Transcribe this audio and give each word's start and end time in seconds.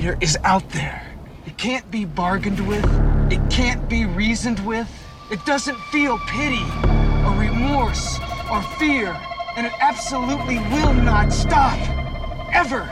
Peter, 0.00 0.16
is 0.22 0.38
out 0.44 0.66
there. 0.70 1.06
It 1.44 1.58
can't 1.58 1.90
be 1.90 2.06
bargained 2.06 2.66
with. 2.66 2.86
It 3.30 3.50
can't 3.50 3.86
be 3.86 4.06
reasoned 4.06 4.58
with. 4.60 4.88
It 5.30 5.44
doesn't 5.44 5.76
feel 5.92 6.18
pity 6.20 6.64
or 7.22 7.38
remorse 7.38 8.18
or 8.50 8.62
fear. 8.78 9.08
And 9.56 9.66
it 9.66 9.74
absolutely 9.78 10.56
will 10.56 10.94
not 10.94 11.34
stop. 11.34 11.78
Ever. 12.50 12.90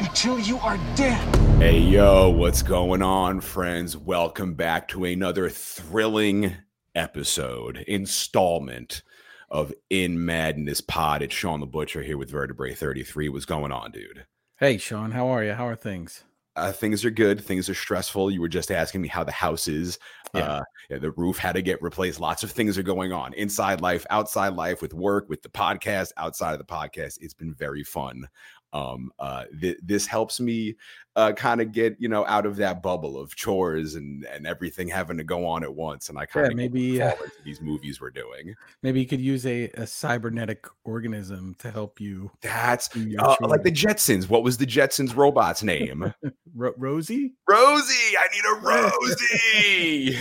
Until 0.00 0.40
you 0.40 0.58
are 0.58 0.76
dead. 0.96 1.36
Hey, 1.60 1.78
yo, 1.78 2.30
what's 2.30 2.62
going 2.62 3.00
on, 3.00 3.40
friends? 3.40 3.96
Welcome 3.96 4.54
back 4.54 4.88
to 4.88 5.04
another 5.04 5.48
thrilling 5.50 6.56
episode, 6.96 7.84
installment 7.86 9.02
of 9.48 9.72
In 9.88 10.26
Madness 10.26 10.80
Pod. 10.80 11.22
It's 11.22 11.32
Shawn 11.32 11.60
the 11.60 11.66
Butcher 11.66 12.02
here 12.02 12.18
with 12.18 12.28
Vertebrae 12.28 12.74
33. 12.74 13.28
What's 13.28 13.44
going 13.44 13.70
on, 13.70 13.92
dude? 13.92 14.26
Hey, 14.58 14.78
Shawn, 14.78 15.12
how 15.12 15.28
are 15.28 15.44
you? 15.44 15.52
How 15.52 15.68
are 15.68 15.76
things? 15.76 16.24
Uh, 16.60 16.72
things 16.72 17.04
are 17.04 17.10
good. 17.10 17.42
Things 17.42 17.68
are 17.68 17.74
stressful. 17.74 18.30
You 18.30 18.40
were 18.40 18.48
just 18.48 18.70
asking 18.70 19.00
me 19.00 19.08
how 19.08 19.24
the 19.24 19.32
house 19.32 19.66
is. 19.66 19.98
Yeah. 20.34 20.40
Uh, 20.40 20.62
yeah, 20.90 20.98
the 20.98 21.12
roof 21.12 21.38
had 21.38 21.52
to 21.52 21.62
get 21.62 21.80
replaced. 21.82 22.20
Lots 22.20 22.42
of 22.42 22.50
things 22.50 22.76
are 22.76 22.82
going 22.82 23.12
on 23.12 23.32
inside 23.34 23.80
life, 23.80 24.04
outside 24.10 24.54
life, 24.54 24.82
with 24.82 24.92
work, 24.92 25.28
with 25.28 25.42
the 25.42 25.48
podcast, 25.48 26.12
outside 26.16 26.52
of 26.52 26.58
the 26.58 26.64
podcast. 26.64 27.18
It's 27.20 27.34
been 27.34 27.54
very 27.54 27.82
fun. 27.82 28.28
Um, 28.72 29.10
uh, 29.18 29.44
th- 29.60 29.78
this 29.82 30.06
helps 30.06 30.40
me 30.40 30.76
uh, 31.16 31.32
kind 31.32 31.60
of 31.60 31.72
get 31.72 31.96
you 31.98 32.08
know 32.08 32.24
out 32.26 32.46
of 32.46 32.56
that 32.56 32.82
bubble 32.82 33.18
of 33.18 33.34
chores 33.34 33.96
and 33.96 34.24
and 34.26 34.46
everything 34.46 34.86
having 34.86 35.16
to 35.16 35.24
go 35.24 35.44
on 35.44 35.64
at 35.64 35.74
once. 35.74 36.08
And 36.08 36.16
I 36.16 36.26
kind 36.26 36.46
of 36.46 36.52
Yeah, 36.52 36.56
maybe, 36.56 37.02
uh, 37.02 37.12
these 37.44 37.60
movies 37.60 38.00
we're 38.00 38.10
doing. 38.10 38.54
Maybe 38.82 39.00
you 39.00 39.06
could 39.06 39.20
use 39.20 39.44
a, 39.44 39.64
a 39.70 39.86
cybernetic 39.86 40.66
organism 40.84 41.56
to 41.58 41.70
help 41.70 42.00
you. 42.00 42.30
That's 42.42 42.88
uh, 42.96 43.36
like 43.40 43.64
the. 43.64 43.72
Jetsons. 43.80 44.28
What 44.28 44.42
was 44.42 44.58
the 44.58 44.66
Jetsons 44.66 45.16
robot's 45.16 45.62
name? 45.62 46.12
Ro- 46.54 46.74
Rosie? 46.76 47.34
Rosie. 47.48 48.16
I 48.16 48.28
need 48.34 48.44
a 48.44 48.54
Rosie. 48.60 50.18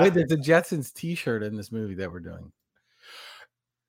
Wait, 0.00 0.14
there's 0.14 0.32
a 0.32 0.36
Jetsons 0.36 0.92
T-shirt 0.92 1.42
in 1.42 1.56
this 1.56 1.70
movie 1.70 1.94
that 1.94 2.12
we're 2.12 2.20
doing. 2.20 2.52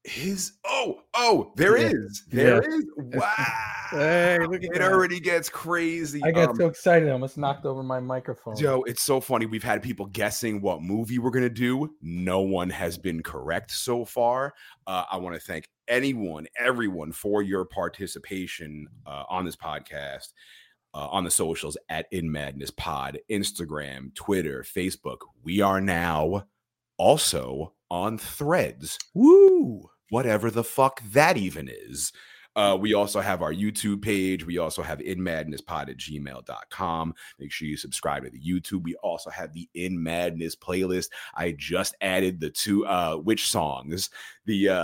His 0.04 0.54
oh 0.66 1.02
oh 1.14 1.52
there 1.56 1.78
Yeah. 1.78 1.92
is 1.94 2.24
there 2.30 2.64
Yeah. 2.64 2.76
is 2.76 2.86
wow 2.98 3.46
Hey, 3.92 4.38
it 4.42 4.74
that. 4.74 4.82
already 4.82 5.20
gets 5.20 5.50
crazy 5.50 6.22
I 6.24 6.32
got 6.32 6.50
Um, 6.52 6.56
so 6.56 6.68
excited, 6.68 7.10
I 7.10 7.12
almost 7.12 7.38
knocked 7.38 7.66
over 7.66 7.84
my 7.84 8.00
microphone. 8.00 8.56
Joe, 8.56 8.84
it's 8.88 9.02
so 9.04 9.20
funny. 9.20 9.46
We've 9.46 9.62
had 9.64 9.84
people 9.84 10.06
guessing 10.06 10.62
what 10.62 10.82
movie 10.82 11.20
we're 11.20 11.30
to 11.44 11.50
do. 11.50 11.94
No 12.02 12.40
one 12.40 12.70
has 12.70 12.98
been 12.98 13.22
correct 13.22 13.70
so 13.72 14.06
far. 14.06 14.54
Uh, 14.88 15.04
I 15.12 15.18
want 15.18 15.36
to 15.36 15.42
thank 15.42 15.68
anyone, 15.90 16.48
everyone 16.58 17.12
for 17.12 17.42
your 17.42 17.66
participation 17.66 18.88
uh, 19.06 19.26
on 19.30 19.44
this 19.44 19.58
podcast, 19.58 20.30
uh, 20.94 21.10
on 21.10 21.26
the 21.26 21.32
socials 21.32 21.76
at 21.90 22.06
In 22.12 22.32
Madness 22.32 22.72
Pod, 22.72 23.20
Instagram, 23.30 24.16
Twitter, 24.16 24.64
Facebook. 24.64 25.18
We 25.44 25.60
are 25.60 25.82
now 25.82 26.48
also 26.98 27.74
on 27.92 28.18
threads. 28.18 28.98
Woo! 29.14 29.88
Whatever 30.10 30.50
the 30.50 30.64
fuck 30.64 31.02
that 31.12 31.38
even 31.38 31.70
is. 31.70 32.12
Uh, 32.56 32.78
we 32.78 32.94
also 32.94 33.22
have 33.22 33.42
our 33.42 33.54
YouTube 33.54 34.02
page. 34.02 34.46
We 34.46 34.58
also 34.58 34.82
have 34.82 35.00
in 35.00 35.20
madnesspod 35.20 35.90
at 35.90 35.98
gmail.com. 35.98 37.14
Make 37.40 37.52
sure 37.52 37.68
you 37.68 37.78
subscribe 37.78 38.24
to 38.26 38.30
the 38.30 38.42
YouTube. 38.42 38.84
We 38.84 38.96
also 38.96 39.30
have 39.30 39.54
the 39.54 39.70
In 39.74 40.02
Madness 40.02 40.56
playlist. 40.56 41.10
I 41.36 41.54
just 41.58 41.96
added 42.02 42.42
the 42.42 42.50
two 42.50 42.86
uh 42.88 43.18
witch 43.24 43.50
songs. 43.50 44.10
The 44.46 44.70
uh 44.70 44.76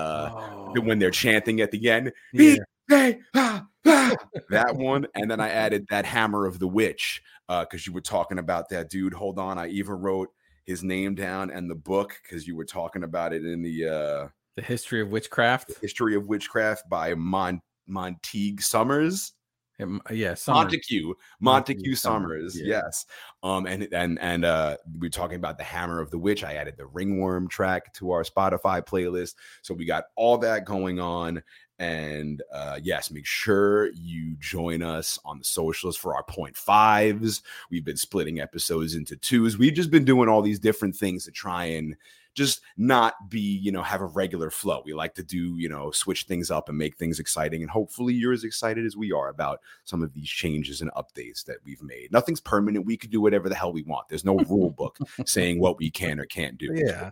the- 0.73 0.79
Oh, 0.79 0.81
when 0.81 0.99
they're 0.99 1.11
chanting 1.11 1.59
at 1.61 1.71
the 1.71 1.89
end. 1.89 2.13
yeah. 2.33 2.55
Hey, 2.89 3.19
ah, 3.35 3.65
ah, 3.85 4.15
that 4.49 4.73
one. 4.77 5.07
And 5.13 5.29
then 5.29 5.41
I 5.41 5.49
added 5.49 5.87
that 5.89 6.05
hammer 6.05 6.45
of 6.45 6.59
the 6.59 6.67
witch. 6.69 7.21
Uh, 7.49 7.61
because 7.65 7.85
you 7.87 7.91
were 7.93 8.01
talking 8.01 8.39
about 8.39 8.67
that 8.69 8.89
dude. 8.89 9.13
Hold 9.13 9.39
on. 9.39 9.57
I 9.57 9.67
even 9.69 9.95
wrote 9.95 10.29
his 10.67 10.83
name 10.83 11.15
down 11.15 11.49
and 11.49 11.69
the 11.69 11.75
book 11.75 12.19
because 12.21 12.45
you 12.45 12.55
were 12.55 12.65
talking 12.65 13.03
about 13.03 13.33
it 13.33 13.45
in 13.45 13.63
the 13.63 13.87
uh 13.87 14.27
The 14.55 14.61
history 14.61 15.01
of 15.01 15.09
witchcraft. 15.09 15.71
History 15.81 16.15
of 16.15 16.27
Witchcraft 16.27 16.87
by 16.89 17.15
Mon- 17.15 17.61
Montague 17.87 18.57
Summers. 18.59 19.33
Um, 19.79 20.01
yeah, 20.09 20.33
Summer. 20.33 20.61
Montague, 20.61 21.13
Montague 21.39 21.75
Montague 21.79 21.95
Summers, 21.95 22.53
Summers, 22.53 22.59
yeah. 22.59 22.81
yes. 22.83 23.05
Um, 23.43 23.67
and 23.67 23.87
and 23.93 24.17
and 24.19 24.43
uh, 24.43 24.77
we 24.97 25.05
are 25.05 25.11
talking 25.11 25.35
about 25.35 25.59
the 25.59 25.63
Hammer 25.63 26.01
of 26.01 26.09
the 26.09 26.17
Witch. 26.17 26.43
I 26.43 26.55
added 26.55 26.75
the 26.77 26.87
Ringworm 26.87 27.47
track 27.47 27.93
to 27.93 28.09
our 28.11 28.23
Spotify 28.23 28.83
playlist, 28.83 29.35
so 29.61 29.75
we 29.75 29.85
got 29.85 30.05
all 30.15 30.39
that 30.39 30.65
going 30.65 30.99
on. 30.99 31.43
And 31.79 32.41
uh, 32.51 32.79
yes, 32.81 33.11
make 33.11 33.25
sure 33.25 33.91
you 33.93 34.35
join 34.39 34.81
us 34.81 35.19
on 35.23 35.37
the 35.37 35.45
socials 35.45 35.95
for 35.95 36.15
our 36.15 36.23
point 36.23 36.57
fives. 36.57 37.43
We've 37.69 37.85
been 37.85 37.97
splitting 37.97 38.39
episodes 38.39 38.95
into 38.95 39.15
twos. 39.15 39.57
We've 39.57 39.73
just 39.73 39.91
been 39.91 40.05
doing 40.05 40.27
all 40.27 40.41
these 40.41 40.59
different 40.59 40.95
things 40.95 41.25
to 41.25 41.31
try 41.31 41.65
and 41.65 41.95
just 42.33 42.61
not 42.77 43.29
be, 43.29 43.39
you 43.39 43.71
know, 43.71 43.81
have 43.81 44.01
a 44.01 44.05
regular 44.05 44.51
flow. 44.51 44.83
We 44.85 44.93
like 44.93 45.15
to 45.15 45.23
do, 45.23 45.57
you 45.57 45.69
know, 45.69 45.89
switch 45.89 46.23
things 46.23 46.51
up 46.51 46.69
and 46.69 46.77
make 46.77 46.95
things 46.95 47.19
exciting. 47.19 47.63
And 47.63 47.69
hopefully 47.69 48.13
you're 48.13 48.31
as 48.31 48.43
excited 48.43 48.85
as 48.85 48.95
we 48.95 49.11
are 49.11 49.29
about 49.29 49.59
some 49.85 50.03
of 50.03 50.13
these 50.13 50.29
changes 50.29 50.81
and 50.81 50.91
updates 50.91 51.43
that 51.45 51.57
we've 51.65 51.81
made. 51.81 52.11
Nothing's 52.11 52.39
permanent. 52.39 52.85
We 52.85 52.95
could 52.95 53.09
do 53.09 53.21
whatever 53.21 53.49
the 53.49 53.55
hell 53.55 53.73
we 53.73 53.81
want. 53.81 54.07
There's 54.07 54.23
no 54.23 54.37
rule 54.49 54.69
book 54.69 54.99
saying 55.25 55.59
what 55.59 55.79
we 55.79 55.89
can 55.89 56.19
or 56.19 56.25
can't 56.25 56.59
do. 56.59 56.71
Yeah. 56.73 57.09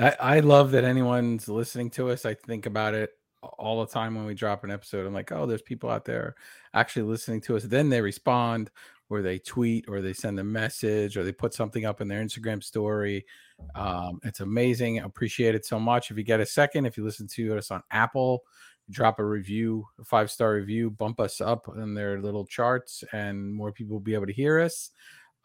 I, 0.00 0.16
I 0.20 0.40
love 0.40 0.70
that 0.70 0.84
anyone's 0.84 1.48
listening 1.48 1.90
to 1.90 2.08
us. 2.08 2.24
I 2.24 2.32
think 2.32 2.64
about 2.64 2.94
it 2.94 3.10
all 3.42 3.84
the 3.84 3.92
time 3.92 4.14
when 4.14 4.24
we 4.24 4.34
drop 4.34 4.64
an 4.64 4.70
episode. 4.70 5.06
I'm 5.06 5.14
like, 5.14 5.32
oh, 5.32 5.46
there's 5.46 5.62
people 5.62 5.90
out 5.90 6.04
there 6.04 6.34
actually 6.74 7.02
listening 7.02 7.40
to 7.42 7.56
us. 7.56 7.64
Then 7.64 7.88
they 7.88 8.00
respond 8.00 8.70
or 9.10 9.20
they 9.20 9.38
tweet 9.38 9.84
or 9.88 10.00
they 10.00 10.12
send 10.12 10.38
a 10.38 10.44
message 10.44 11.16
or 11.16 11.24
they 11.24 11.32
put 11.32 11.52
something 11.52 11.84
up 11.84 12.00
in 12.00 12.08
their 12.08 12.22
Instagram 12.22 12.62
story. 12.62 13.26
Um, 13.74 14.20
it's 14.24 14.40
amazing. 14.40 15.00
I 15.00 15.04
appreciate 15.04 15.54
it 15.54 15.66
so 15.66 15.78
much. 15.78 16.10
If 16.10 16.16
you 16.16 16.22
get 16.22 16.40
a 16.40 16.46
second, 16.46 16.86
if 16.86 16.96
you 16.96 17.04
listen 17.04 17.26
to 17.28 17.58
us 17.58 17.70
on 17.70 17.82
Apple, 17.90 18.42
drop 18.90 19.18
a 19.18 19.24
review, 19.24 19.86
a 20.00 20.04
five 20.04 20.30
star 20.30 20.54
review, 20.54 20.90
bump 20.90 21.20
us 21.20 21.40
up 21.40 21.68
in 21.76 21.94
their 21.94 22.20
little 22.20 22.46
charts, 22.46 23.04
and 23.12 23.52
more 23.52 23.72
people 23.72 23.94
will 23.94 24.00
be 24.00 24.14
able 24.14 24.26
to 24.26 24.32
hear 24.32 24.60
us. 24.60 24.90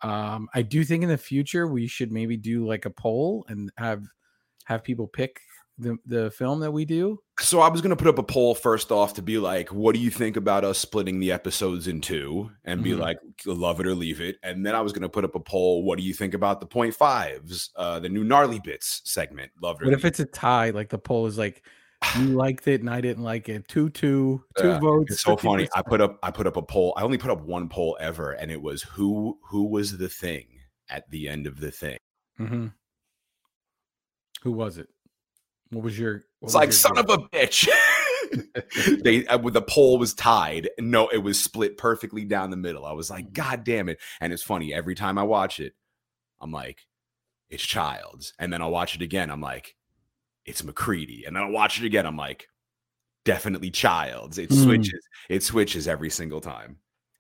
Um, 0.01 0.47
I 0.53 0.61
do 0.61 0.83
think 0.83 1.03
in 1.03 1.09
the 1.09 1.17
future 1.17 1.67
we 1.67 1.87
should 1.87 2.11
maybe 2.11 2.37
do 2.37 2.67
like 2.67 2.85
a 2.85 2.89
poll 2.89 3.45
and 3.49 3.71
have 3.77 4.03
have 4.65 4.83
people 4.83 5.07
pick 5.07 5.41
the 5.77 5.97
the 6.05 6.31
film 6.31 6.59
that 6.61 6.71
we 6.71 6.85
do. 6.85 7.19
So 7.39 7.59
I 7.59 7.69
was 7.69 7.81
going 7.81 7.91
to 7.91 7.95
put 7.95 8.07
up 8.07 8.17
a 8.17 8.23
poll 8.23 8.55
first 8.55 8.91
off 8.91 9.13
to 9.15 9.21
be 9.21 9.37
like, 9.37 9.69
what 9.71 9.93
do 9.93 10.01
you 10.01 10.09
think 10.09 10.37
about 10.37 10.63
us 10.63 10.79
splitting 10.79 11.19
the 11.19 11.31
episodes 11.31 11.87
in 11.87 12.01
two 12.01 12.49
and 12.65 12.83
be 12.83 12.91
Mhm. 12.93 12.99
like, 12.99 13.17
love 13.45 13.79
it 13.79 13.85
or 13.85 13.93
leave 13.93 14.19
it? 14.19 14.37
And 14.41 14.65
then 14.65 14.73
I 14.73 14.81
was 14.81 14.91
going 14.91 15.03
to 15.03 15.09
put 15.09 15.23
up 15.23 15.35
a 15.35 15.39
poll, 15.39 15.83
what 15.83 15.99
do 15.99 16.03
you 16.03 16.15
think 16.15 16.33
about 16.33 16.59
the 16.59 16.65
point 16.65 16.95
fives, 16.95 17.69
uh, 17.75 17.99
the 17.99 18.09
new 18.09 18.23
gnarly 18.23 18.59
bits 18.59 19.01
segment? 19.05 19.51
Love 19.61 19.77
it. 19.79 19.83
or 19.83 19.85
What 19.85 19.93
if 19.93 20.03
it. 20.03 20.07
it's 20.07 20.19
a 20.19 20.25
tie? 20.25 20.71
Like 20.71 20.89
the 20.89 20.97
poll 20.97 21.27
is 21.27 21.37
like 21.37 21.63
you 22.17 22.25
liked 22.35 22.67
it 22.67 22.81
and 22.81 22.89
I 22.89 23.01
didn't 23.01 23.23
like 23.23 23.47
it. 23.49 23.67
Two 23.67 23.89
two 23.91 24.43
two 24.57 24.67
Yeah, 24.69 24.79
votes. 24.79 25.11
It's 25.13 25.21
so 25.21 25.37
funny. 25.37 25.67
I 25.75 25.83
put 25.83 26.01
up 26.01 26.17
I 26.23 26.31
put 26.31 26.47
up 26.47 26.57
a 26.57 26.63
poll. 26.63 26.93
I 26.97 27.03
only 27.03 27.19
put 27.19 27.29
up 27.29 27.41
one 27.41 27.69
poll 27.69 27.95
ever, 27.99 28.31
and 28.31 28.49
it 28.51 28.61
was 28.61 28.81
who 28.81 29.37
who 29.43 29.65
was 29.65 29.95
the 29.99 30.09
thing 30.09 30.45
at 30.89 31.07
the 31.11 31.27
end 31.29 31.45
of 31.45 31.59
the 31.59 31.69
thing. 31.69 31.97
Mm-hmm. 32.39 32.67
Who 34.43 34.51
was 34.51 34.77
it? 34.79 34.87
What 35.71 35.83
was 35.83 35.97
your? 35.99 36.23
what 36.39 36.47
It's 36.49 36.53
was 36.53 36.55
like 36.55 36.67
your 36.67 36.71
son 36.73 36.97
of 36.97 37.09
a 37.09 37.17
bitch. 37.29 37.67
they 39.03 39.25
uh, 39.27 39.37
the 39.37 39.61
poll 39.61 39.97
was 39.97 40.13
tied. 40.13 40.69
No, 40.79 41.07
it 41.09 41.17
was 41.19 41.39
split 41.39 41.77
perfectly 41.77 42.25
down 42.25 42.49
the 42.49 42.57
middle. 42.57 42.85
I 42.85 42.91
was 42.93 43.09
like, 43.09 43.33
God 43.33 43.63
damn 43.63 43.89
it! 43.89 43.99
And 44.21 44.33
it's 44.33 44.43
funny 44.43 44.73
every 44.73 44.95
time 44.95 45.17
I 45.17 45.23
watch 45.23 45.59
it, 45.59 45.73
I'm 46.41 46.51
like, 46.51 46.85
it's 47.49 47.63
Childs, 47.63 48.33
and 48.39 48.51
then 48.51 48.61
I'll 48.61 48.71
watch 48.71 48.95
it 48.95 49.01
again. 49.01 49.29
I'm 49.29 49.41
like, 49.41 49.75
it's 50.45 50.63
McCready, 50.63 51.23
and 51.25 51.35
then 51.35 51.43
I'll 51.43 51.51
watch 51.51 51.79
it 51.79 51.85
again. 51.85 52.05
I'm 52.05 52.17
like, 52.17 52.47
definitely 53.25 53.71
Childs. 53.71 54.37
It 54.37 54.49
Mm. 54.49 54.63
switches. 54.63 55.07
It 55.29 55.43
switches 55.43 55.87
every 55.87 56.09
single 56.09 56.41
time. 56.41 56.77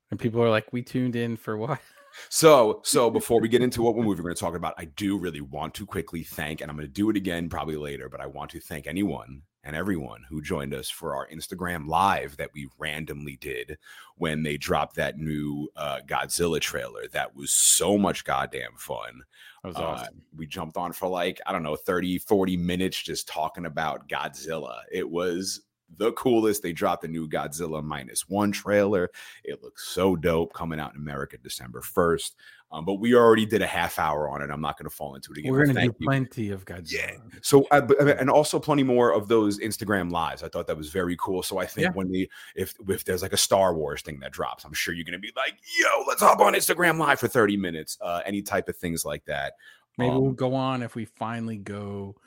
and 0.09 0.19
people 0.19 0.41
are 0.41 0.49
like, 0.49 0.71
we 0.71 0.81
tuned 0.81 1.15
in 1.17 1.35
for 1.37 1.57
what? 1.57 1.79
So, 2.29 2.81
so 2.83 3.09
before 3.09 3.39
we 3.41 3.47
get 3.47 3.61
into 3.61 3.81
what 3.81 3.95
movie 3.95 4.09
we're 4.09 4.15
going 4.29 4.35
to 4.35 4.39
talk 4.39 4.55
about, 4.55 4.73
I 4.77 4.85
do 4.85 5.17
really 5.17 5.41
want 5.41 5.73
to 5.75 5.85
quickly 5.85 6.23
thank, 6.23 6.61
and 6.61 6.69
I'm 6.69 6.77
going 6.77 6.87
to 6.87 6.93
do 6.93 7.09
it 7.09 7.17
again 7.17 7.49
probably 7.49 7.75
later, 7.77 8.09
but 8.09 8.21
I 8.21 8.25
want 8.27 8.51
to 8.51 8.59
thank 8.59 8.87
anyone 8.87 9.41
and 9.63 9.75
everyone 9.75 10.23
who 10.29 10.41
joined 10.41 10.73
us 10.73 10.89
for 10.89 11.13
our 11.13 11.27
Instagram 11.27 11.87
live 11.87 12.37
that 12.37 12.51
we 12.53 12.69
randomly 12.77 13.35
did 13.41 13.77
when 14.15 14.41
they 14.41 14.55
dropped 14.55 14.95
that 14.95 15.17
new 15.17 15.67
uh, 15.75 15.99
Godzilla 16.05 16.61
trailer. 16.61 17.07
That 17.11 17.35
was 17.35 17.51
so 17.51 17.97
much 17.97 18.23
goddamn 18.23 18.77
fun. 18.77 19.23
That 19.63 19.67
was 19.69 19.77
Uh, 19.77 19.83
awesome. 19.83 20.21
we 20.35 20.47
jumped 20.47 20.77
on 20.77 20.93
for 20.93 21.09
like, 21.09 21.41
I 21.45 21.51
don't 21.51 21.63
know, 21.63 21.75
30, 21.75 22.17
40 22.19 22.55
minutes 22.55 23.01
just 23.01 23.27
talking 23.27 23.65
about 23.65 24.07
Godzilla. 24.07 24.79
It 24.89 25.09
was 25.09 25.63
the 25.97 26.11
coolest. 26.13 26.61
They 26.63 26.73
dropped 26.73 27.03
the 27.03 27.07
new 27.07 27.27
Godzilla 27.29 27.83
minus 27.83 28.27
one 28.27 28.51
trailer. 28.51 29.09
It 29.43 29.63
looks 29.63 29.87
so 29.87 30.15
dope 30.15 30.53
coming 30.53 30.79
out 30.79 30.93
in 30.93 30.97
America 31.01 31.37
December 31.37 31.81
1st. 31.81 32.31
Um, 32.69 32.83
but 32.83 32.95
we 32.95 33.15
already 33.15 33.45
did 33.45 33.61
a 33.61 33.65
half 33.67 33.97
hour 33.97 34.29
on 34.29 34.41
it. 34.41 34.49
I'm 34.49 34.59
not 34.59 34.77
going 34.77 34.89
to 34.89 34.93
fall 34.93 35.15
into 35.15 35.31
it 35.31 35.37
again. 35.37 35.53
We're 35.53 35.65
gonna 35.67 35.79
do 35.79 35.85
you. 35.85 36.05
plenty 36.05 36.49
of 36.51 36.65
Godzilla. 36.65 36.91
Yeah. 36.91 37.17
So, 37.41 37.65
uh, 37.71 37.79
but- 37.79 37.97
and 38.19 38.29
also 38.29 38.59
plenty 38.59 38.83
more 38.83 39.13
of 39.13 39.29
those 39.29 39.57
Instagram 39.59 40.11
lives. 40.11 40.43
I 40.43 40.49
thought 40.49 40.67
that 40.67 40.75
was 40.75 40.89
very 40.89 41.15
cool. 41.17 41.41
So 41.43 41.59
I 41.59 41.65
think 41.65 41.85
Yeah. 41.85 41.91
when 41.93 42.09
we, 42.09 42.29
if 42.57 42.73
if 42.89 43.05
there's 43.05 43.21
like 43.21 43.31
a 43.31 43.37
Star 43.37 43.73
Wars 43.73 44.01
thing 44.01 44.19
that 44.19 44.33
drops, 44.33 44.65
I'm 44.65 44.73
sure 44.73 44.93
you're 44.93 45.05
gonna 45.05 45.17
be 45.17 45.31
like, 45.37 45.53
"Yo, 45.79 46.03
let's 46.09 46.21
hop 46.21 46.41
on 46.41 46.55
Instagram 46.55 46.97
live 46.99 47.21
for 47.21 47.29
30 47.29 47.55
minutes." 47.55 47.97
Uh, 48.01 48.21
any 48.25 48.41
type 48.41 48.67
of 48.67 48.75
things 48.75 49.05
like 49.05 49.23
that. 49.25 49.53
Maybe 49.97 50.11
Um, 50.11 50.21
we'll 50.21 50.31
go 50.33 50.53
on 50.53 50.83
if 50.83 50.93
we 50.93 51.05
finally 51.05 51.55
go 51.57 52.17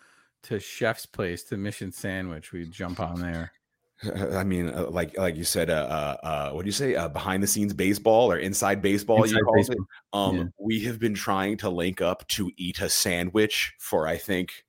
to 0.44 0.58
Chef's 0.60 1.06
Place 1.06 1.42
to 1.44 1.56
Mission 1.56 1.92
Sandwich. 1.92 2.52
We 2.52 2.66
jump 2.66 3.00
on 3.00 3.20
there. 3.20 3.52
I 4.32 4.44
mean, 4.44 4.70
uh, 4.70 4.86
like 4.90 5.16
like 5.18 5.36
you 5.36 5.44
said, 5.44 5.68
uh, 5.68 5.74
uh, 6.22 6.26
uh, 6.26 6.50
what 6.52 6.62
do 6.62 6.66
you 6.68 6.72
say? 6.72 6.94
Uh, 6.94 7.08
behind 7.08 7.42
the 7.42 7.46
scenes 7.46 7.74
baseball 7.74 8.32
or 8.32 8.38
inside 8.38 8.80
baseball? 8.80 9.22
Inside 9.22 9.40
baseball. 9.54 9.76
it. 9.76 9.86
Um, 10.12 10.36
Yeah. 10.36 10.44
we 10.58 10.80
have 10.84 10.98
been 10.98 11.14
trying 11.14 11.58
to 11.58 11.68
link 11.68 12.00
up 12.00 12.26
to 12.28 12.50
eat 12.56 12.80
a 12.80 12.88
sandwich 12.88 13.74
for 13.78 14.06
I 14.06 14.16
think 14.16 14.64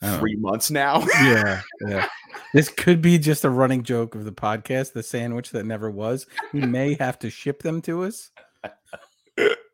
Oh. 0.00 0.18
three 0.18 0.36
months 0.36 0.70
now. 0.70 1.04
Yeah, 1.20 1.62
yeah. 1.86 2.08
This 2.54 2.68
could 2.68 3.02
be 3.02 3.18
just 3.18 3.44
a 3.44 3.50
running 3.50 3.82
joke 3.82 4.14
of 4.14 4.24
the 4.24 4.32
podcast, 4.32 4.92
the 4.92 5.02
sandwich 5.02 5.50
that 5.50 5.66
never 5.66 5.90
was. 5.90 6.26
We 6.52 6.60
may 6.60 6.94
have 6.94 7.18
to 7.20 7.30
ship 7.30 7.62
them 7.62 7.82
to 7.82 8.04
us, 8.04 8.30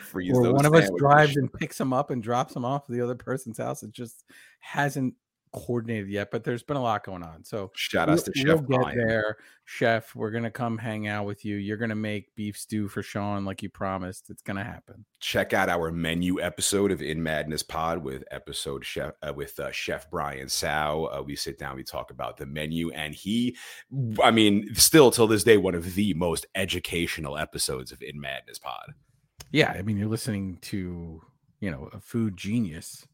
Freeze 0.00 0.32
or 0.34 0.52
one 0.52 0.66
of 0.66 0.74
us 0.74 0.90
drives 0.96 1.36
and 1.36 1.52
picks 1.52 1.78
them 1.78 1.92
up 1.92 2.10
and 2.10 2.22
drops 2.22 2.54
them 2.54 2.64
off 2.64 2.84
at 2.88 2.94
the 2.94 3.00
other 3.00 3.14
person's 3.14 3.58
house. 3.58 3.82
It 3.82 3.92
just 3.92 4.24
hasn't 4.60 5.14
coordinated 5.52 6.10
yet, 6.10 6.30
but 6.30 6.44
there's 6.44 6.62
been 6.62 6.76
a 6.76 6.82
lot 6.82 7.04
going 7.04 7.22
on. 7.22 7.44
So 7.44 7.70
Shout 7.74 8.08
out 8.08 8.18
to 8.18 8.32
we'll, 8.36 8.56
Chef 8.56 8.66
we'll 8.66 8.84
get 8.84 8.94
there, 8.94 9.36
Chef. 9.64 10.14
We're 10.14 10.30
gonna 10.30 10.50
come 10.50 10.78
hang 10.78 11.08
out 11.08 11.26
with 11.26 11.44
you. 11.44 11.56
You're 11.56 11.76
gonna 11.76 11.94
make 11.94 12.34
beef 12.34 12.56
stew 12.56 12.88
for 12.88 13.02
Shawn, 13.02 13.44
like 13.44 13.62
you 13.62 13.70
promised. 13.70 14.30
It's 14.30 14.42
gonna 14.42 14.64
happen. 14.64 15.04
check 15.20 15.52
out 15.52 15.68
our 15.68 15.90
menu 15.90 16.40
episode 16.40 16.92
of 16.92 17.02
In 17.02 17.22
Madness 17.22 17.62
Pod 17.62 18.02
with 18.02 18.24
episode 18.30 18.84
chef 18.84 19.12
uh, 19.22 19.32
with 19.32 19.58
uh, 19.58 19.70
Chef 19.70 20.10
Brian 20.10 20.48
Sow. 20.48 21.10
Uh, 21.12 21.22
we 21.22 21.36
sit 21.36 21.58
down, 21.58 21.76
we 21.76 21.84
talk 21.84 22.10
about 22.10 22.36
the 22.36 22.46
menu, 22.46 22.90
and 22.90 23.14
he, 23.14 23.56
I 24.22 24.30
mean, 24.30 24.74
still 24.74 25.10
till 25.10 25.26
this 25.26 25.44
day, 25.44 25.56
one 25.56 25.74
of 25.74 25.94
the 25.94 26.14
most 26.14 26.46
educational 26.54 27.38
episodes 27.38 27.92
of 27.92 28.02
In 28.02 28.20
Madness 28.20 28.58
Pod. 28.58 28.92
Yeah, 29.52 29.70
I 29.72 29.82
mean, 29.82 29.96
you're 29.96 30.08
listening 30.08 30.58
to 30.62 31.22
you 31.60 31.70
know 31.70 31.88
a 31.92 32.00
food 32.00 32.36
genius 32.36 33.06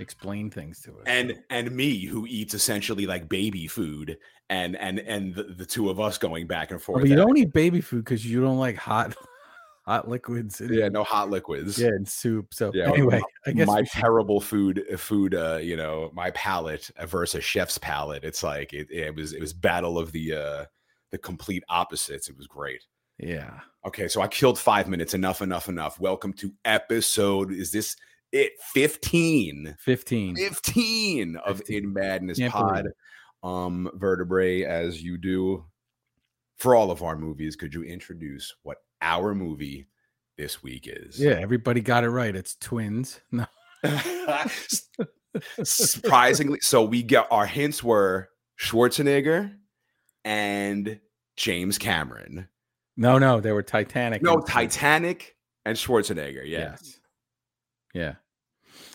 explain 0.00 0.50
things 0.50 0.80
to 0.82 0.92
us. 0.92 1.04
And 1.06 1.42
and 1.50 1.70
me, 1.70 2.04
who 2.04 2.26
eats 2.26 2.54
essentially 2.54 3.06
like 3.06 3.28
baby 3.28 3.66
food, 3.66 4.18
and 4.48 4.76
and 4.76 4.98
and 5.00 5.34
the, 5.34 5.44
the 5.44 5.66
two 5.66 5.90
of 5.90 6.00
us 6.00 6.18
going 6.18 6.46
back 6.46 6.70
and 6.70 6.80
Oh, 6.80 6.84
forth. 6.84 7.02
but 7.02 7.10
you 7.10 7.16
don't 7.16 7.36
eat 7.36 7.52
baby 7.52 7.80
food 7.80 8.04
because 8.04 8.24
you 8.24 8.40
don't 8.40 8.58
like 8.58 8.76
hot 8.76 9.14
hot 9.86 10.08
liquids. 10.08 10.60
Yeah, 10.60 10.88
no 10.88 11.04
hot 11.04 11.30
liquids. 11.30 11.78
yeah, 11.78 11.88
and 11.88 12.08
soup. 12.08 12.54
So 12.54 12.70
Yeah, 12.72 12.88
anyway, 12.88 13.20
I 13.46 13.52
guess 13.52 13.68
my 13.68 13.82
terrible 13.82 14.40
food 14.40 14.84
food 14.96 15.34
uh 15.34 15.58
you 15.62 15.76
know 15.76 16.10
my 16.14 16.30
palate 16.30 16.90
versus 17.06 17.44
chef's 17.44 17.78
palate 17.78 18.24
it's 18.24 18.42
like 18.42 18.72
it, 18.72 18.90
it 18.90 19.14
was 19.14 19.32
it 19.32 19.40
was 19.40 19.52
battle 19.52 19.98
of 19.98 20.12
the 20.12 20.32
uh 20.34 20.64
the 21.10 21.18
complete 21.18 21.62
opposites 21.68 22.28
it 22.28 22.36
was 22.36 22.46
great 22.46 22.82
yeah. 23.18 23.60
okay 23.86 24.08
so 24.08 24.20
i 24.20 24.28
killed 24.28 24.58
five 24.58 24.88
minutes 24.88 25.14
enough 25.14 25.40
enough 25.42 25.68
enough 25.68 25.98
welcome 26.00 26.32
to 26.32 26.52
episode 26.64 27.52
is 27.52 27.70
this 27.72 27.96
it 28.32 28.52
15 28.72 29.76
15. 29.78 30.36
15 30.36 31.36
of 31.36 31.58
15. 31.58 31.76
in 31.84 31.92
madness 31.92 32.38
Can't 32.38 32.52
pod 32.52 32.86
um 33.42 33.90
vertebrae 33.94 34.62
as 34.62 35.02
you 35.02 35.16
do 35.18 35.64
for 36.56 36.74
all 36.74 36.90
of 36.90 37.02
our 37.02 37.16
movies 37.16 37.56
could 37.56 37.74
you 37.74 37.82
introduce 37.84 38.54
what 38.62 38.78
our 39.02 39.34
movie 39.34 39.86
this 40.36 40.62
week 40.62 40.88
is 40.90 41.20
Yeah, 41.20 41.32
everybody 41.34 41.80
got 41.80 42.02
it 42.02 42.08
right. 42.10 42.34
It's 42.34 42.56
twins. 42.56 43.20
No. 43.32 43.46
surprisingly 45.62 46.58
so 46.60 46.82
we 46.84 47.02
get 47.02 47.26
our 47.30 47.46
hints 47.46 47.82
were 47.84 48.28
schwarzenegger 48.58 49.52
and 50.24 50.98
james 51.36 51.76
cameron 51.76 52.48
No, 52.96 53.18
no, 53.18 53.40
they 53.40 53.52
were 53.52 53.62
Titanic. 53.62 54.22
no 54.22 54.34
and 54.34 54.46
titanic 54.46 55.36
and 55.64 55.76
schwarzenegger 55.76 56.46
yeah 56.46 56.58
Yes. 56.70 57.00
Yeah. 57.92 58.14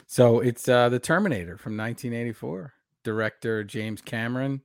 So 0.08 0.40
it's 0.40 0.68
uh 0.68 0.90
the 0.90 1.00
Terminator 1.00 1.58
from 1.58 1.78
1984. 1.78 2.74
Director 3.04 3.64
James 3.64 4.02
Cameron. 4.02 4.62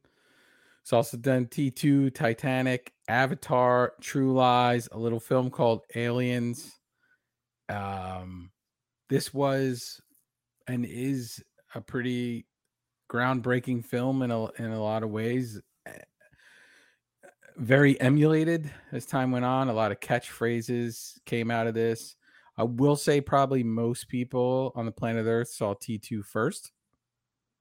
It's 0.82 0.92
also 0.92 1.16
done 1.16 1.46
T2, 1.46 2.12
Titanic, 2.14 2.92
Avatar, 3.08 3.94
True 4.00 4.34
Lies, 4.34 4.88
a 4.92 4.98
little 4.98 5.20
film 5.20 5.50
called 5.50 5.82
Aliens. 5.94 6.72
Um 7.68 8.50
this 9.08 9.32
was 9.32 10.00
and 10.66 10.84
is 10.84 11.42
a 11.74 11.80
pretty 11.80 12.46
groundbreaking 13.10 13.84
film 13.84 14.22
in 14.22 14.30
a 14.30 14.50
in 14.52 14.72
a 14.72 14.82
lot 14.82 15.02
of 15.02 15.10
ways. 15.10 15.60
Very 17.56 18.00
emulated 18.00 18.70
as 18.92 19.06
time 19.06 19.30
went 19.30 19.44
on. 19.44 19.68
A 19.68 19.72
lot 19.72 19.92
of 19.92 20.00
catchphrases 20.00 21.18
came 21.24 21.50
out 21.50 21.66
of 21.66 21.74
this. 21.74 22.16
I 22.56 22.64
will 22.64 22.96
say 22.96 23.20
probably 23.20 23.62
most 23.62 24.08
people 24.08 24.72
on 24.74 24.86
the 24.86 24.92
planet 24.92 25.26
Earth 25.26 25.48
saw 25.48 25.74
T2 25.74 26.24
first 26.24 26.72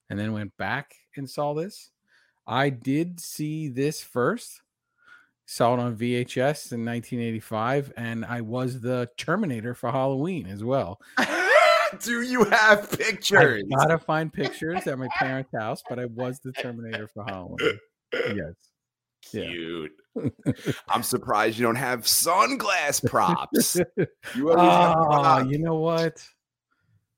and 0.10 0.19
then 0.19 0.34
went 0.34 0.56
back 0.57 0.95
and 1.16 1.30
saw 1.30 1.54
this. 1.54 1.92
I 2.45 2.69
did 2.69 3.19
see 3.19 3.69
this 3.69 4.01
first. 4.04 4.62
Saw 5.45 5.74
it 5.74 5.80
on 5.80 5.98
VHS 5.98 6.72
in 6.72 6.86
1985 6.86 7.94
and 7.98 8.24
I 8.25 8.42
was 8.42 8.80
the 8.80 9.10
Terminator 9.18 9.75
for 9.75 9.92
Halloween 9.92 10.48
as 10.48 10.63
well. 10.63 11.00
do 12.04 12.22
you 12.22 12.46
have 12.46 12.92
pictures? 12.92 13.63
I 13.72 13.75
gotta 13.75 13.98
find 14.00 14.31
pictures 14.31 14.88
at 14.88 14.98
my 14.98 15.10
parents' 15.18 15.51
house, 15.57 15.84
but 15.88 16.00
I 16.00 16.06
was 16.06 16.39
the 16.39 16.51
Terminator 16.54 17.07
for 17.07 17.24
Halloween. 17.25 17.80
Yes. 18.13 18.54
Yeah. 19.31 19.46
cute 19.46 19.92
i'm 20.90 21.04
surprised 21.04 21.58
you 21.58 21.66
don't 21.66 21.75
have 21.75 22.02
sunglass 22.02 23.04
props 23.10 23.75
you 24.36 24.52
always 24.52 24.70
Ah, 24.70 24.94
props. 25.36 25.46
you 25.50 25.60
know 25.60 25.75
what? 25.75 26.24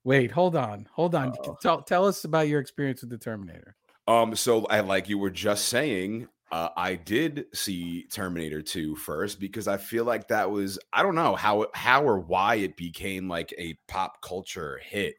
Wait, 0.04 0.30
hold 0.30 0.54
on, 0.54 0.88
hold 0.92 1.14
on. 1.16 1.32
Tell 1.60 1.82
tell 1.82 2.06
us 2.06 2.24
about 2.24 2.46
your 2.46 2.60
experience 2.60 3.00
with 3.00 3.10
the 3.10 3.18
Terminator. 3.18 3.74
Um, 4.06 4.36
so 4.36 4.64
I 4.66 4.80
like 4.80 5.08
you 5.08 5.18
were 5.18 5.30
just 5.30 5.66
saying, 5.66 6.28
uh, 6.52 6.68
I 6.76 6.94
did 6.94 7.46
see 7.52 8.06
Terminator 8.12 8.62
2 8.62 8.94
first 8.94 9.40
because 9.40 9.66
I 9.66 9.78
feel 9.78 10.04
like 10.04 10.28
that 10.28 10.48
was 10.48 10.78
I 10.92 11.02
don't 11.02 11.16
know 11.16 11.34
how 11.34 11.66
how 11.74 12.04
or 12.04 12.20
why 12.20 12.54
it 12.56 12.76
became 12.76 13.28
like 13.28 13.52
a 13.58 13.74
pop 13.88 14.22
culture 14.22 14.80
hit, 14.80 15.16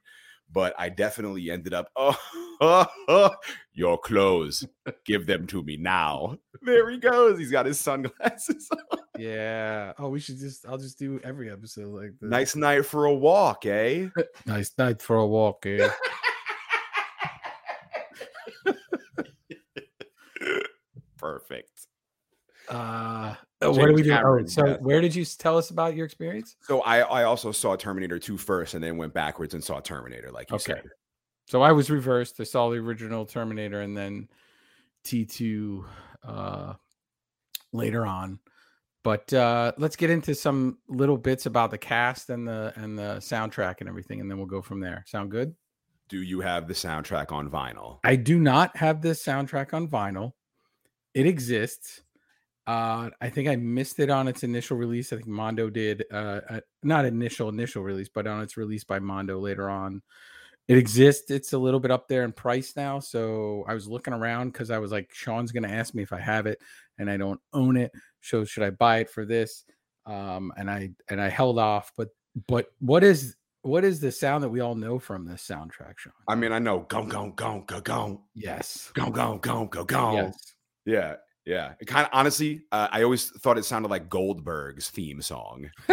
but 0.52 0.74
I 0.78 0.90
definitely 0.90 1.50
ended 1.52 1.74
up 1.74 1.90
oh, 1.96 2.18
oh, 2.62 2.88
oh, 3.08 3.36
your 3.74 3.98
clothes, 3.98 4.66
give 5.06 5.26
them 5.28 5.48
to 5.48 5.64
me 5.64 5.78
now. 5.78 6.38
There 6.62 6.90
he 6.90 6.98
goes. 6.98 7.38
He's 7.40 7.52
got 7.52 7.66
his 7.66 7.80
sunglasses. 7.80 8.70
on. 8.92 9.00
Yeah. 9.18 9.94
Oh, 10.00 10.10
we 10.10 10.20
should 10.20 10.38
just. 10.38 10.66
I'll 10.66 10.78
just 10.78 11.00
do 11.00 11.20
every 11.24 11.52
episode 11.52 11.88
like 11.88 12.12
this. 12.20 12.30
nice 12.30 12.56
night 12.56 12.86
for 12.86 13.06
a 13.06 13.14
walk, 13.14 13.66
eh? 13.66 14.08
nice 14.46 14.72
night 14.78 15.02
for 15.02 15.18
a 15.18 15.28
walk. 15.28 15.66
Eh? 15.66 15.90
Perfect. 21.18 21.88
Uh, 22.70 23.36
what 23.62 23.88
do 23.88 23.94
we 23.94 24.04
do? 24.04 24.14
Oh, 24.14 24.46
so 24.46 24.66
yes. 24.68 24.80
where 24.82 25.02
did 25.02 25.16
you 25.16 25.26
tell 25.26 25.58
us 25.58 25.70
about 25.72 25.96
your 25.96 26.06
experience? 26.06 26.56
So 26.62 26.82
I 26.82 27.00
I 27.00 27.24
also 27.24 27.52
saw 27.52 27.76
Terminator 27.76 28.20
2 28.20 28.38
first 28.38 28.74
and 28.74 28.84
then 28.84 28.98
went 28.98 29.14
backwards 29.14 29.54
and 29.54 29.64
saw 29.64 29.80
Terminator, 29.80 30.32
like 30.32 30.50
you 30.52 30.56
Okay. 30.56 30.74
said. 30.74 30.84
So 31.48 31.62
I 31.62 31.72
was 31.72 31.90
reversed. 31.90 32.40
I 32.40 32.44
saw 32.44 32.70
the 32.70 32.78
original 32.78 33.26
Terminator 33.26 33.82
and 33.82 33.96
then 33.96 34.28
T2 35.06 35.86
uh, 36.24 36.74
later 37.72 38.06
on. 38.06 38.40
But 39.04 39.32
uh, 39.32 39.72
let's 39.78 39.96
get 39.96 40.10
into 40.10 40.36
some 40.36 40.80
little 40.90 41.18
bits 41.18 41.46
about 41.46 41.72
the 41.72 41.78
cast 41.78 42.30
and 42.30 42.46
the 42.46 42.74
and 42.76 43.00
the 43.00 43.16
soundtrack 43.20 43.76
and 43.80 43.88
everything, 43.88 44.20
and 44.20 44.30
then 44.30 44.38
we'll 44.38 44.48
go 44.48 44.62
from 44.62 44.82
there. 44.82 45.06
Sound 45.08 45.32
good? 45.32 45.56
Do 46.10 46.22
you 46.22 46.42
have 46.42 46.68
the 46.68 46.74
soundtrack 46.74 47.32
on 47.32 47.50
vinyl? 47.50 48.00
I 48.04 48.18
do 48.18 48.38
not 48.38 48.76
have 48.76 49.02
this 49.02 49.24
soundtrack 49.24 49.74
on 49.74 49.88
vinyl. 49.88 50.34
It 51.14 51.26
exists. 51.26 52.02
Uh, 52.68 53.10
I 53.22 53.30
think 53.30 53.48
I 53.48 53.56
missed 53.56 54.00
it 54.00 54.10
on 54.10 54.28
its 54.28 54.44
initial 54.44 54.76
release. 54.78 55.14
I 55.14 55.16
think 55.16 55.28
Mondo 55.28 55.70
did, 55.70 56.04
uh, 56.12 56.42
uh, 56.50 56.60
not 56.84 57.06
initial 57.06 57.48
initial 57.48 57.82
release, 57.82 58.10
but 58.10 58.28
on 58.28 58.42
its 58.42 58.58
release 58.58 58.84
by 58.84 59.00
Mondo 59.00 59.40
later 59.40 59.70
on. 59.70 60.02
It 60.68 60.78
exists. 60.78 61.32
It's 61.32 61.54
a 61.54 61.58
little 61.58 61.80
bit 61.80 61.92
up 61.92 62.10
there 62.10 62.26
in 62.26 62.34
price 62.34 62.74
now. 62.76 63.00
So 63.00 63.64
I 63.70 63.74
was 63.74 63.88
looking 63.88 64.14
around 64.14 64.52
because 64.52 64.70
I 64.70 64.80
was 64.80 64.92
like, 64.92 65.14
Shawn's 65.14 65.54
gonna 65.54 65.70
ask 65.70 65.96
me 65.96 66.04
if 66.04 66.12
I 66.12 66.20
have 66.20 66.46
it, 66.46 66.60
and 66.98 67.10
I 67.10 67.16
don't 67.16 67.40
own 67.54 67.78
it. 67.78 67.94
So 68.22 68.44
should 68.44 68.64
I 68.64 68.72
buy 68.72 68.98
it 68.98 69.10
for 69.10 69.24
this? 69.26 69.64
Um, 70.06 70.52
and 70.58 70.70
I 70.70 70.92
and 71.08 71.22
I 71.22 71.30
held 71.30 71.58
off. 71.58 71.94
But 71.96 72.10
but 72.48 72.68
what 72.80 73.02
is 73.06 73.38
what 73.62 73.86
is 73.86 74.02
the 74.02 74.12
sound 74.12 74.44
that 74.44 74.50
we 74.50 74.60
all 74.60 74.76
know 74.76 75.00
from 75.00 75.26
this 75.26 75.48
soundtrack, 75.48 76.00
Shawn? 76.00 76.14
I 76.28 76.36
mean, 76.36 76.52
I 76.52 76.60
know 76.60 76.80
gong 76.90 77.08
gong 77.08 77.34
gong 77.36 77.64
gong 77.66 77.84
gong 77.84 78.24
Yes. 78.36 78.92
gong 78.94 79.14
gong 79.14 79.40
gong 79.40 79.70
gong 79.70 79.86
gong. 79.86 80.14
Yes. 80.16 80.54
Yeah, 80.86 81.16
yeah. 81.48 81.74
It 81.80 81.86
kind 81.86 82.06
of 82.06 82.10
honestly, 82.12 82.64
uh, 82.72 82.90
I 82.92 83.04
always 83.04 83.30
thought 83.30 83.58
it 83.58 83.64
sounded 83.66 83.90
like 83.90 84.10
Goldberg's 84.10 84.90
theme 84.90 85.22
song. 85.22 85.72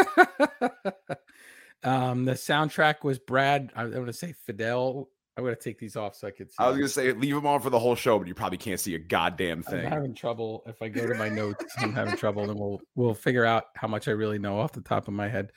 um, 1.85 2.25
the 2.25 2.33
soundtrack 2.33 3.05
was 3.05 3.21
Brad. 3.21 3.73
I, 3.77 3.83
am 3.83 3.93
going 3.93 4.07
to 4.07 4.13
say 4.13 4.35
Fiedel. 4.49 5.07
I'm 5.37 5.45
going 5.45 5.55
to 5.55 5.61
take 5.61 5.79
these 5.79 5.97
off 5.97 6.17
so 6.17 6.27
I 6.27 6.33
could 6.33 6.51
see. 6.51 6.57
I 6.59 6.69
was 6.69 6.77
going 6.77 6.87
to 6.87 6.93
say 6.93 7.13
leave 7.13 7.35
them 7.37 7.47
on 7.47 7.61
for 7.61 7.71
the 7.71 7.79
whole 7.79 7.95
show, 7.95 8.19
but 8.19 8.27
you 8.27 8.35
probably 8.35 8.59
can't 8.59 8.81
see 8.81 8.97
a 8.97 8.99
goddamn 8.99 9.63
thing. 9.63 9.87
I'm 9.87 9.93
having 9.93 10.15
trouble 10.15 10.65
if 10.67 10.83
I 10.83 10.89
go 10.89 11.07
to 11.07 11.15
my 11.15 11.29
notes. 11.29 11.65
I'm 11.79 11.93
having 11.93 12.17
trouble, 12.17 12.51
and 12.51 12.59
we'll 12.59 12.81
we'll 12.97 13.15
figure 13.15 13.45
out 13.45 13.67
how 13.77 13.87
much 13.87 14.09
I 14.09 14.13
really 14.13 14.39
know 14.41 14.59
off 14.59 14.73
the 14.73 14.81
top 14.81 15.07
of 15.07 15.15
my 15.15 15.29
head. 15.29 15.53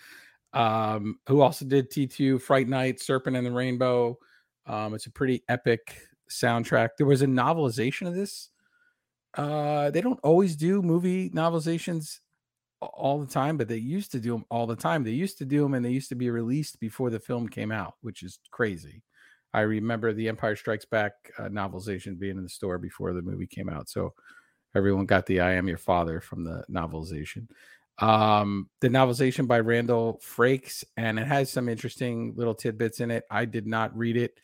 Um, 0.54 1.20
who 1.28 1.42
also 1.42 1.66
did 1.66 1.92
T2 1.92 2.42
Fright 2.42 2.68
Night, 2.68 3.00
Serpent 3.00 3.36
and 3.36 3.46
the 3.46 3.52
Rainbow. 3.52 4.18
Um, 4.68 4.94
it's 4.94 5.08
a 5.08 5.12
pretty 5.12 5.44
epic 5.50 5.96
soundtrack. 6.30 6.90
There 6.98 7.08
was 7.08 7.22
a 7.22 7.28
novelization 7.28 8.08
of 8.08 8.16
this. 8.16 8.50
Uh, 9.38 9.92
they 9.92 10.02
don't 10.02 10.20
always 10.24 10.56
do 10.56 10.82
movie 10.82 11.30
novelizations 11.30 12.20
all 12.82 13.20
the 13.20 13.32
time, 13.32 13.56
but 13.56 13.68
they 13.68 13.78
used 13.78 14.12
to 14.12 14.20
do 14.20 14.32
them 14.32 14.46
all 14.50 14.68
the 14.68 14.76
time. 14.76 15.04
They 15.04 15.12
used 15.12 15.38
to 15.38 15.46
do 15.46 15.62
them 15.62 15.76
and 15.76 15.86
they 15.86 15.92
used 15.92 16.10
to 16.10 16.16
be 16.16 16.30
released 16.30 16.80
before 16.80 17.10
the 17.10 17.20
film 17.20 17.48
came 17.48 17.72
out, 17.72 17.94
which 18.02 18.24
is 18.24 18.40
crazy. 18.52 19.04
I 19.54 19.62
remember 19.62 20.12
the 20.12 20.28
Empire 20.28 20.56
Strikes 20.56 20.86
Back 20.86 21.14
uh, 21.38 21.44
novelization 21.44 22.20
being 22.20 22.38
in 22.38 22.44
the 22.44 22.50
store 22.50 22.78
before 22.78 23.14
the 23.14 23.22
movie 23.22 23.48
came 23.48 23.70
out. 23.70 23.90
So 23.90 24.14
everyone 24.76 25.06
got 25.06 25.26
the 25.26 25.40
I 25.40 25.54
Am 25.54 25.68
Your 25.68 25.78
Father 25.78 26.20
from 26.20 26.44
the 26.44 26.64
novelization. 26.70 27.48
Um, 28.00 28.70
the 28.82 28.90
novelization 28.90 29.48
by 29.48 29.60
Randall 29.60 30.22
Frakes, 30.24 30.84
and 30.98 31.18
it 31.18 31.26
has 31.26 31.52
some 31.52 31.70
interesting 31.70 32.34
little 32.36 32.54
tidbits 32.54 33.00
in 33.00 33.10
it. 33.10 33.24
I 33.32 33.46
did 33.46 33.66
not 33.66 33.98
read 33.98 34.18
it 34.18 34.40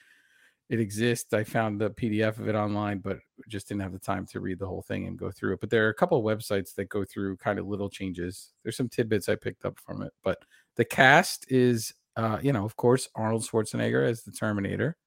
it 0.73 0.79
exists. 0.79 1.31
I 1.35 1.43
found 1.43 1.79
the 1.79 1.91
PDF 1.91 2.39
of 2.39 2.49
it 2.49 2.55
online, 2.55 2.97
but 2.97 3.19
just 3.47 3.67
didn't 3.67 3.83
have 3.83 3.91
the 3.91 3.99
time 3.99 4.25
to 4.25 4.39
read 4.39 4.57
the 4.57 4.65
whole 4.65 4.81
thing 4.81 5.05
and 5.05 5.19
go 5.19 5.29
through 5.29 5.53
it. 5.53 5.59
But 5.59 5.69
there 5.69 5.85
are 5.85 5.89
a 5.89 5.93
couple 5.93 6.17
of 6.17 6.25
websites 6.25 6.73
that 6.73 6.89
go 6.89 7.05
through 7.05 7.37
kind 7.37 7.59
of 7.59 7.67
little 7.67 7.91
changes. 7.91 8.49
There's 8.63 8.75
some 8.75 8.89
tidbits 8.89 9.29
I 9.29 9.35
picked 9.35 9.65
up 9.65 9.77
from 9.77 10.01
it, 10.01 10.13
but 10.23 10.39
the 10.75 10.83
cast 10.83 11.45
is, 11.51 11.93
uh, 12.15 12.39
you 12.41 12.51
know, 12.51 12.65
of 12.65 12.75
course, 12.75 13.07
Arnold 13.13 13.43
Schwarzenegger 13.43 14.03
as 14.03 14.23
the 14.23 14.31
Terminator, 14.31 14.97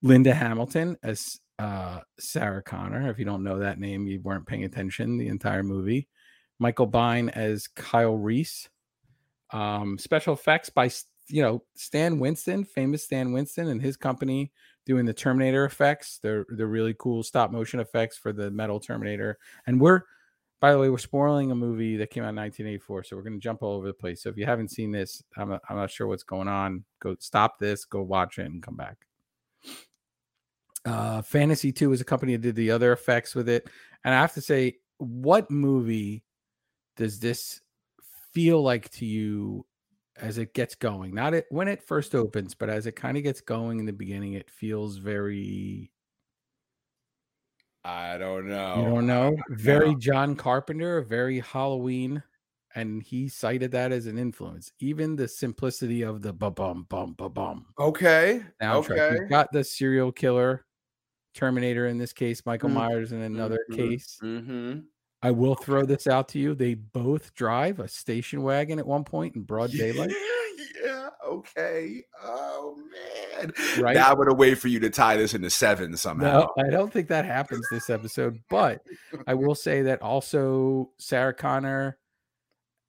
Linda 0.00 0.32
Hamilton 0.32 0.96
as 1.02 1.40
uh, 1.58 1.98
Sarah 2.20 2.62
Connor. 2.62 3.10
If 3.10 3.18
you 3.18 3.24
don't 3.24 3.42
know 3.42 3.58
that 3.58 3.80
name, 3.80 4.06
you 4.06 4.20
weren't 4.20 4.46
paying 4.46 4.62
attention 4.62 5.18
the 5.18 5.26
entire 5.26 5.64
movie. 5.64 6.06
Michael 6.60 6.88
Biehn 6.88 7.30
as 7.30 7.66
Kyle 7.66 8.16
Reese. 8.16 8.68
Um, 9.50 9.98
special 9.98 10.34
effects 10.34 10.70
by 10.70 10.88
you 11.26 11.42
know 11.42 11.64
Stan 11.74 12.20
Winston, 12.20 12.64
famous 12.64 13.02
Stan 13.02 13.32
Winston, 13.32 13.68
and 13.68 13.82
his 13.82 13.96
company 13.96 14.52
doing 14.88 15.04
the 15.04 15.12
Terminator 15.12 15.66
effects. 15.66 16.18
They're 16.20 16.44
they're 16.48 16.66
really 16.66 16.96
cool 16.98 17.22
stop 17.22 17.52
motion 17.52 17.78
effects 17.78 18.16
for 18.16 18.32
the 18.32 18.50
metal 18.50 18.80
Terminator. 18.80 19.38
And 19.66 19.80
we're 19.80 20.02
by 20.60 20.72
the 20.72 20.78
way, 20.78 20.90
we're 20.90 20.98
spoiling 20.98 21.52
a 21.52 21.54
movie 21.54 21.96
that 21.98 22.10
came 22.10 22.24
out 22.24 22.30
in 22.30 22.36
1984, 22.36 23.04
so 23.04 23.14
we're 23.14 23.22
going 23.22 23.34
to 23.34 23.38
jump 23.38 23.62
all 23.62 23.76
over 23.76 23.86
the 23.86 23.92
place. 23.92 24.22
So 24.22 24.28
if 24.28 24.36
you 24.36 24.44
haven't 24.44 24.72
seen 24.72 24.90
this, 24.90 25.22
I'm 25.36 25.52
I'm 25.52 25.76
not 25.76 25.90
sure 25.90 26.08
what's 26.08 26.24
going 26.24 26.48
on. 26.48 26.84
Go 27.00 27.14
stop 27.20 27.60
this, 27.60 27.84
go 27.84 28.02
watch 28.02 28.38
it, 28.38 28.46
and 28.46 28.62
come 28.62 28.74
back. 28.74 29.06
Uh, 30.84 31.22
Fantasy 31.22 31.70
2 31.70 31.92
is 31.92 32.00
a 32.00 32.04
company 32.04 32.32
that 32.32 32.42
did 32.42 32.56
the 32.56 32.70
other 32.70 32.92
effects 32.92 33.34
with 33.34 33.48
it. 33.48 33.68
And 34.04 34.14
I 34.14 34.20
have 34.20 34.34
to 34.34 34.40
say, 34.40 34.78
what 34.96 35.50
movie 35.50 36.24
does 36.96 37.20
this 37.20 37.60
feel 38.32 38.62
like 38.62 38.88
to 38.90 39.04
you 39.04 39.66
as 40.20 40.38
it 40.38 40.54
gets 40.54 40.74
going. 40.74 41.14
Not 41.14 41.34
it 41.34 41.46
when 41.50 41.68
it 41.68 41.82
first 41.82 42.14
opens, 42.14 42.54
but 42.54 42.68
as 42.68 42.86
it 42.86 42.96
kind 42.96 43.16
of 43.16 43.22
gets 43.22 43.40
going 43.40 43.78
in 43.78 43.86
the 43.86 43.92
beginning, 43.92 44.34
it 44.34 44.50
feels 44.50 44.96
very. 44.96 45.90
I 47.84 48.18
don't 48.18 48.48
know. 48.48 48.76
You 48.76 48.94
don't 48.94 49.06
know. 49.06 49.36
Very 49.50 49.94
John 49.94 50.36
Carpenter, 50.36 51.00
very 51.02 51.40
Halloween, 51.40 52.22
and 52.74 53.02
he 53.02 53.28
cited 53.28 53.70
that 53.72 53.92
as 53.92 54.06
an 54.06 54.18
influence. 54.18 54.72
Even 54.80 55.16
the 55.16 55.28
simplicity 55.28 56.02
of 56.02 56.20
the 56.20 56.32
ba 56.32 56.50
bum 56.50 56.86
bum 56.88 57.14
ba 57.16 57.28
bum. 57.28 57.66
Okay. 57.78 58.42
Soundtrack. 58.60 58.90
Okay. 58.90 59.16
You've 59.20 59.30
got 59.30 59.52
the 59.52 59.64
serial 59.64 60.12
killer, 60.12 60.66
Terminator 61.34 61.86
in 61.86 61.98
this 61.98 62.12
case, 62.12 62.44
Michael 62.44 62.68
mm-hmm. 62.68 62.78
Myers 62.78 63.12
in 63.12 63.22
another 63.22 63.60
mm-hmm. 63.70 63.88
case. 63.88 64.18
Mm-hmm. 64.22 64.80
I 65.22 65.32
will 65.32 65.56
throw 65.56 65.84
this 65.84 66.06
out 66.06 66.28
to 66.28 66.38
you. 66.38 66.54
They 66.54 66.74
both 66.74 67.34
drive 67.34 67.80
a 67.80 67.88
station 67.88 68.42
wagon 68.42 68.78
at 68.78 68.86
one 68.86 69.04
point 69.04 69.34
in 69.34 69.42
broad 69.42 69.72
daylight. 69.72 70.12
yeah, 70.84 71.08
okay. 71.26 72.04
Oh 72.22 72.76
man. 72.76 73.52
Right. 73.80 73.94
Now 73.94 74.10
I'm 74.10 74.16
gonna 74.16 74.34
wait 74.34 74.58
for 74.58 74.68
you 74.68 74.78
to 74.80 74.90
tie 74.90 75.16
this 75.16 75.34
into 75.34 75.50
seven 75.50 75.96
somehow. 75.96 76.48
No, 76.56 76.64
I 76.64 76.70
don't 76.70 76.92
think 76.92 77.08
that 77.08 77.24
happens 77.24 77.66
this 77.70 77.90
episode, 77.90 78.38
but 78.48 78.80
I 79.26 79.34
will 79.34 79.56
say 79.56 79.82
that 79.82 80.02
also 80.02 80.90
Sarah 80.98 81.34
Connor, 81.34 81.98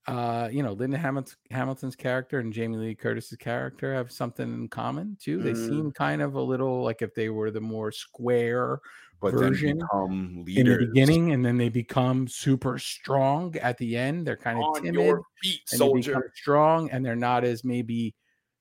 uh, 0.07 0.49
you 0.51 0.61
know, 0.61 0.73
Linda 0.73 0.97
Hamilton, 0.97 1.35
Hamilton's 1.49 1.95
character 1.95 2.39
and 2.39 2.53
Jamie 2.53 2.77
Lee 2.77 2.95
Curtis's 2.95 3.37
character 3.37 3.95
have 3.95 4.11
something 4.11 4.47
in 4.47 4.67
common 4.67 5.17
too. 5.19 5.41
They 5.41 5.53
mm. 5.53 5.67
seem 5.67 5.91
kind 5.91 6.21
of 6.21 6.35
a 6.35 6.41
little 6.41 6.83
like 6.83 7.01
if 7.01 7.15
they 7.15 7.29
were 7.29 7.49
the 7.49 7.61
more 7.61 7.91
square 7.91 8.81
but 9.21 9.33
version 9.33 9.79
become 9.79 10.43
leaders. 10.45 10.57
in 10.57 10.79
the 10.79 10.87
beginning, 10.87 11.31
and 11.33 11.45
then 11.45 11.57
they 11.57 11.69
become 11.69 12.27
super 12.27 12.77
strong 12.77 13.55
at 13.57 13.77
the 13.77 13.97
end. 13.97 14.25
They're 14.25 14.37
kind 14.37 14.57
of 14.57 14.63
On 14.63 14.81
timid, 14.81 15.17
feet, 15.41 15.61
and 15.71 15.81
they 15.81 15.93
become 15.93 16.23
strong, 16.35 16.89
and 16.91 17.05
they're 17.05 17.15
not 17.15 17.43
as 17.43 17.63
maybe 17.63 18.15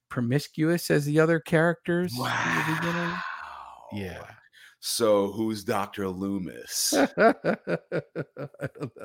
promiscuous 0.09 0.91
as 0.91 1.05
the 1.05 1.21
other 1.21 1.39
characters 1.41 2.13
wow. 2.17 2.67
in 2.67 2.75
the 2.75 2.81
beginning. 2.81 3.17
Yeah. 3.93 4.25
So 4.81 5.33
who's 5.33 5.65
Doctor 5.65 6.09
Loomis? 6.09 6.93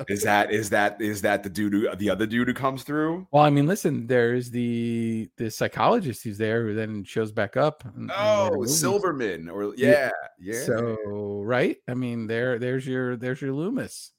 is 0.08 0.22
that 0.24 0.52
is 0.52 0.70
that 0.70 1.02
is 1.02 1.22
that 1.24 1.42
the 1.42 1.50
dude 1.50 1.74
who, 1.74 1.96
the 1.96 2.12
other 2.12 2.28
dude 2.28 2.48
who 2.48 2.54
comes 2.54 2.84
through? 2.84 3.28
Well, 3.32 3.44
I 3.44 3.50
mean, 3.50 3.66
listen, 3.66 4.06
there's 4.06 4.52
the 4.52 5.30
the 5.38 5.50
psychologist 5.50 6.24
who's 6.24 6.38
there 6.38 6.64
who 6.64 6.76
then 6.76 7.04
shows 7.04 7.32
back 7.32 7.58
up. 7.58 7.84
oh, 8.16 8.66
Silverman, 8.66 9.50
or 9.50 9.74
yeah, 9.76 10.12
yeah, 10.40 10.54
yeah. 10.54 10.64
So 10.64 11.42
right, 11.44 11.78
I 11.88 11.96
mean, 11.96 12.28
there 12.28 12.60
there's 12.60 12.86
your 12.86 13.18
there's 13.18 13.42
your 13.42 13.54
Loomis. 13.54 14.12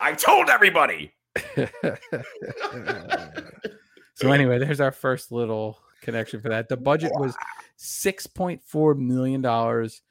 I 0.00 0.14
told 0.14 0.50
everybody. 0.50 1.12
so 1.54 1.68
anyway, 4.32 4.58
there's 4.58 4.80
our 4.80 4.90
first 4.90 5.30
little 5.30 5.78
connection 6.00 6.40
for 6.40 6.48
that. 6.48 6.68
The 6.68 6.76
budget 6.76 7.12
was 7.14 7.36
six 7.76 8.26
point 8.26 8.60
four 8.64 8.96
million 8.96 9.40
dollars 9.40 10.02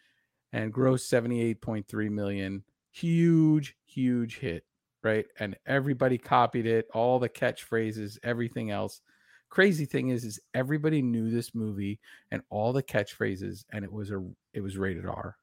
and 0.53 0.73
grossed 0.73 1.11
78.3 1.11 2.09
million. 2.09 2.63
Huge, 2.91 3.75
huge 3.85 4.37
hit, 4.39 4.65
right? 5.03 5.25
And 5.39 5.55
everybody 5.65 6.17
copied 6.17 6.65
it, 6.65 6.87
all 6.93 7.19
the 7.19 7.29
catchphrases, 7.29 8.17
everything 8.23 8.71
else. 8.71 9.01
Crazy 9.49 9.85
thing 9.85 10.09
is, 10.09 10.23
is 10.23 10.39
everybody 10.53 11.01
knew 11.01 11.29
this 11.29 11.53
movie 11.53 11.99
and 12.31 12.41
all 12.49 12.73
the 12.73 12.83
catchphrases, 12.83 13.65
and 13.71 13.83
it 13.83 13.91
was 13.91 14.11
a 14.11 14.25
it 14.53 14.61
was 14.61 14.77
rated 14.77 15.05
R. 15.05 15.35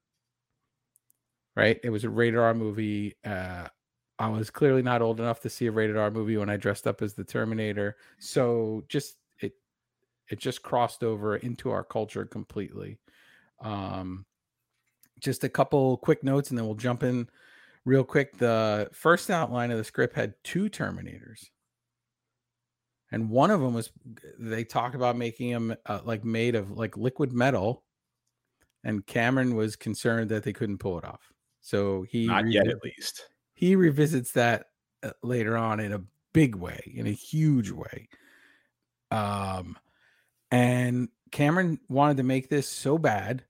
Right? 1.57 1.79
It 1.83 1.91
was 1.91 2.05
a 2.05 2.11
rated 2.11 2.39
R 2.39 2.55
movie. 2.55 3.17
Uh, 3.25 3.69
I 4.19 4.29
was 4.29 4.51
clearly 4.51 4.83
not 4.83 5.03
old 5.03 5.21
enough 5.21 5.41
to 5.41 5.51
see 5.51 5.67
a 5.67 5.73
rated 5.73 5.97
R 5.97 6.11
movie 6.11 6.37
when 6.37 6.51
I 6.51 6.57
dressed 6.57 6.87
up 6.87 7.03
as 7.03 7.15
the 7.15 7.25
Terminator. 7.25 7.97
So 8.19 8.85
just 8.89 9.17
it 9.41 9.53
it 10.29 10.39
just 10.41 10.63
crossed 10.63 11.05
over 11.05 11.37
into 11.37 11.71
our 11.71 11.85
culture 11.85 12.25
completely. 12.25 12.99
Um, 13.61 14.25
just 15.19 15.45
a 15.45 15.49
couple 15.49 15.97
quick 15.99 16.23
notes 16.23 16.51
and 16.51 16.59
then 16.59 16.67
we'll 16.67 16.75
jump 16.75 17.03
in 17.03 17.29
real 17.85 18.05
quick. 18.05 18.39
The 18.39 18.89
first 18.93 19.31
outline 19.31 19.71
of 19.71 19.79
the 19.79 19.85
script 19.85 20.15
had 20.15 20.35
two 20.45 20.69
Terminators. 20.69 21.47
And 23.11 23.31
one 23.31 23.51
of 23.51 23.61
them 23.61 23.73
was 23.73 23.91
they 24.39 24.65
talked 24.65 24.95
about 24.95 25.17
making 25.17 25.51
them 25.51 25.75
uh, 25.87 26.01
like 26.05 26.25
made 26.25 26.55
of 26.55 26.73
like 26.73 26.97
liquid 26.97 27.33
metal, 27.33 27.85
and 28.85 29.07
Cameron 29.07 29.55
was 29.55 29.77
concerned 29.77 30.29
that 30.29 30.43
they 30.43 30.53
couldn't 30.53 30.77
pull 30.77 30.99
it 30.99 31.07
off. 31.07 31.33
So 31.63 32.03
he 32.03 32.27
not 32.27 32.45
revi- 32.45 32.53
yet 32.53 32.69
at 32.69 32.85
least 32.85 33.25
he 33.55 33.77
revisits 33.77 34.33
that 34.33 34.67
uh, 35.03 35.11
later 35.23 35.57
on 35.57 35.81
in 35.81 35.93
a 35.93 36.03
big 36.33 36.55
way, 36.55 36.81
in 36.95 37.07
a 37.07 37.13
huge 37.13 37.71
way. 37.71 38.09
Um, 39.11 39.77
and 40.51 41.09
Cameron 41.33 41.81
wanted 41.89 42.19
to 42.19 42.23
make 42.23 42.49
this 42.49 42.69
so 42.69 42.99
bad 42.99 43.45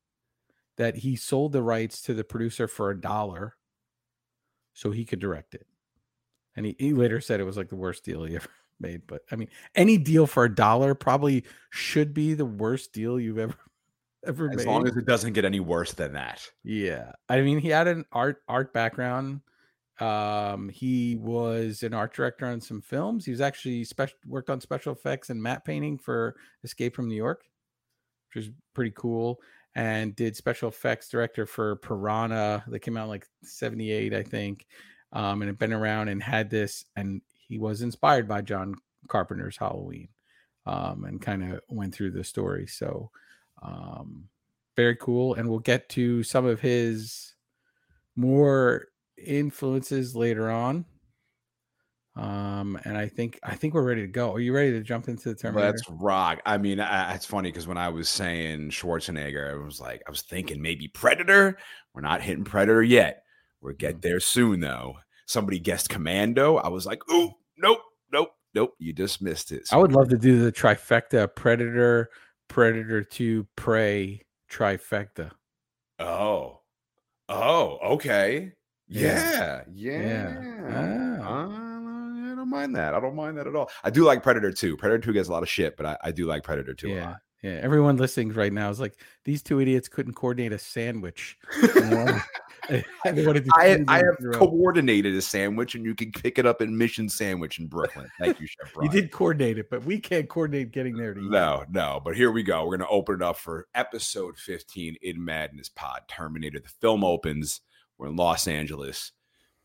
that 0.78 0.96
he 0.96 1.16
sold 1.16 1.52
the 1.52 1.62
rights 1.62 2.00
to 2.02 2.14
the 2.14 2.24
producer 2.24 2.66
for 2.66 2.90
a 2.90 2.98
dollar 2.98 3.56
so 4.72 4.92
he 4.92 5.04
could 5.04 5.18
direct 5.18 5.54
it. 5.54 5.66
And 6.56 6.64
he, 6.64 6.76
he 6.78 6.92
later 6.92 7.20
said 7.20 7.40
it 7.40 7.44
was 7.44 7.56
like 7.56 7.68
the 7.68 7.76
worst 7.76 8.04
deal 8.04 8.24
he 8.24 8.36
ever 8.36 8.48
made. 8.80 9.02
But 9.06 9.22
I 9.30 9.36
mean, 9.36 9.48
any 9.74 9.98
deal 9.98 10.26
for 10.26 10.44
a 10.44 10.54
dollar 10.54 10.94
probably 10.94 11.44
should 11.70 12.14
be 12.14 12.34
the 12.34 12.46
worst 12.46 12.92
deal 12.92 13.20
you've 13.20 13.38
ever 13.38 13.54
ever 14.26 14.46
as 14.46 14.56
made. 14.56 14.60
As 14.60 14.66
long 14.66 14.86
as 14.86 14.96
it 14.96 15.04
doesn't 15.04 15.32
get 15.32 15.44
any 15.44 15.60
worse 15.60 15.92
than 15.92 16.12
that. 16.14 16.48
Yeah. 16.62 17.12
I 17.28 17.40
mean, 17.40 17.58
he 17.58 17.68
had 17.68 17.88
an 17.88 18.04
art 18.12 18.42
art 18.48 18.72
background. 18.72 19.40
Um, 20.00 20.68
he 20.68 21.16
was 21.16 21.82
an 21.82 21.92
art 21.92 22.14
director 22.14 22.46
on 22.46 22.60
some 22.60 22.80
films. 22.80 23.24
He 23.24 23.32
was 23.32 23.40
actually 23.40 23.82
special 23.82 24.16
worked 24.26 24.48
on 24.48 24.60
special 24.60 24.92
effects 24.92 25.30
and 25.30 25.42
matte 25.42 25.64
painting 25.64 25.98
for 25.98 26.36
Escape 26.62 26.94
from 26.94 27.08
New 27.08 27.16
York, 27.16 27.42
which 28.32 28.44
is 28.44 28.52
pretty 28.74 28.92
cool 28.94 29.40
and 29.78 30.16
did 30.16 30.36
special 30.36 30.68
effects 30.68 31.08
director 31.08 31.46
for 31.46 31.76
Piranha 31.76 32.64
that 32.66 32.80
came 32.80 32.96
out 32.96 33.08
like 33.08 33.28
78, 33.44 34.12
I 34.12 34.24
think. 34.24 34.66
Um, 35.12 35.40
and 35.40 35.48
had 35.48 35.58
been 35.58 35.72
around 35.72 36.08
and 36.08 36.20
had 36.20 36.50
this, 36.50 36.84
and 36.96 37.22
he 37.32 37.58
was 37.58 37.80
inspired 37.80 38.26
by 38.26 38.42
John 38.42 38.74
Carpenter's 39.06 39.56
Halloween 39.56 40.08
um, 40.66 41.04
and 41.04 41.22
kind 41.22 41.44
of 41.44 41.60
went 41.68 41.94
through 41.94 42.10
the 42.10 42.24
story. 42.24 42.66
So, 42.66 43.10
um, 43.62 44.28
very 44.74 44.96
cool. 44.96 45.34
And 45.34 45.48
we'll 45.48 45.60
get 45.60 45.88
to 45.90 46.24
some 46.24 46.44
of 46.44 46.60
his 46.60 47.34
more 48.16 48.88
influences 49.16 50.16
later 50.16 50.50
on. 50.50 50.86
Um, 52.18 52.76
and 52.84 52.98
I 52.98 53.06
think 53.06 53.38
I 53.44 53.54
think 53.54 53.74
we're 53.74 53.84
ready 53.84 54.02
to 54.02 54.08
go. 54.08 54.32
Are 54.32 54.40
you 54.40 54.52
ready 54.52 54.72
to 54.72 54.80
jump 54.80 55.06
into 55.06 55.28
the 55.28 55.36
Terminator? 55.36 55.70
Let's 55.70 55.88
rock. 55.88 56.40
I 56.44 56.58
mean, 56.58 56.80
I, 56.80 57.14
it's 57.14 57.24
funny 57.24 57.50
because 57.52 57.68
when 57.68 57.78
I 57.78 57.88
was 57.90 58.08
saying 58.08 58.70
Schwarzenegger, 58.70 59.52
I 59.52 59.64
was 59.64 59.80
like, 59.80 60.02
I 60.04 60.10
was 60.10 60.22
thinking 60.22 60.60
maybe 60.60 60.88
Predator. 60.88 61.56
We're 61.94 62.00
not 62.00 62.20
hitting 62.20 62.42
Predator 62.42 62.82
yet. 62.82 63.22
We'll 63.60 63.74
get 63.74 63.98
mm. 63.98 64.02
there 64.02 64.18
soon, 64.18 64.58
though. 64.58 64.96
Somebody 65.26 65.60
guessed 65.60 65.90
Commando. 65.90 66.56
I 66.56 66.68
was 66.68 66.86
like, 66.86 67.08
ooh, 67.08 67.30
nope, 67.56 67.82
nope, 68.12 68.30
nope. 68.52 68.74
You 68.80 68.92
just 68.92 69.22
missed 69.22 69.52
it. 69.52 69.68
So 69.68 69.76
I 69.76 69.80
would 69.80 69.92
love 69.92 70.08
to 70.08 70.18
do 70.18 70.42
the 70.42 70.50
trifecta: 70.50 71.32
Predator, 71.36 72.10
Predator 72.48 73.04
Two, 73.04 73.46
Prey 73.54 74.22
trifecta. 74.50 75.30
Oh, 76.00 76.62
oh, 77.28 77.78
okay. 77.92 78.54
Yeah, 78.88 79.62
yeah. 79.72 80.40
yeah. 80.42 81.18
Ah 81.22 81.67
don't 82.48 82.60
mind 82.60 82.76
that. 82.76 82.94
I 82.94 83.00
don't 83.00 83.14
mind 83.14 83.38
that 83.38 83.46
at 83.46 83.54
all. 83.54 83.70
I 83.84 83.90
do 83.90 84.04
like 84.04 84.22
Predator 84.22 84.52
2. 84.52 84.76
Predator 84.76 85.02
2 85.04 85.12
gets 85.12 85.28
a 85.28 85.32
lot 85.32 85.42
of 85.42 85.48
shit, 85.48 85.76
but 85.76 85.86
I, 85.86 85.96
I 86.04 86.10
do 86.12 86.26
like 86.26 86.42
Predator 86.42 86.74
2 86.74 86.88
yeah. 86.88 86.94
a 86.94 87.04
lot. 87.04 87.16
Yeah, 87.42 87.60
everyone 87.62 87.96
listening 87.96 88.32
right 88.32 88.52
now 88.52 88.68
is 88.68 88.80
like, 88.80 89.00
these 89.24 89.42
two 89.42 89.60
idiots 89.60 89.88
couldn't 89.88 90.14
coordinate 90.14 90.52
a 90.52 90.58
sandwich. 90.58 91.38
I, 92.70 92.84
I, 93.04 93.84
I 93.86 93.96
have 93.98 94.16
coordinated 94.32 95.14
a 95.14 95.22
sandwich, 95.22 95.76
and 95.76 95.84
you 95.84 95.94
can 95.94 96.10
pick 96.10 96.38
it 96.38 96.46
up 96.46 96.60
in 96.60 96.76
Mission 96.76 97.08
Sandwich 97.08 97.60
in 97.60 97.66
Brooklyn. 97.66 98.08
Thank 98.18 98.40
you, 98.40 98.46
Chef. 98.46 98.74
you 98.82 98.88
did 98.88 99.12
coordinate 99.12 99.56
it, 99.56 99.70
but 99.70 99.84
we 99.84 100.00
can't 100.00 100.28
coordinate 100.28 100.72
getting 100.72 100.96
there. 100.96 101.14
To 101.14 101.30
no, 101.30 101.64
no. 101.70 102.00
But 102.04 102.16
here 102.16 102.32
we 102.32 102.42
go. 102.42 102.64
We're 102.64 102.76
going 102.76 102.86
to 102.86 102.88
open 102.88 103.14
it 103.14 103.22
up 103.22 103.38
for 103.38 103.68
episode 103.74 104.36
15 104.36 104.96
in 105.00 105.24
Madness 105.24 105.68
Pod. 105.68 106.02
Terminator. 106.08 106.58
The 106.58 106.68
film 106.80 107.04
opens. 107.04 107.60
We're 107.96 108.08
in 108.08 108.16
Los 108.16 108.48
Angeles. 108.48 109.12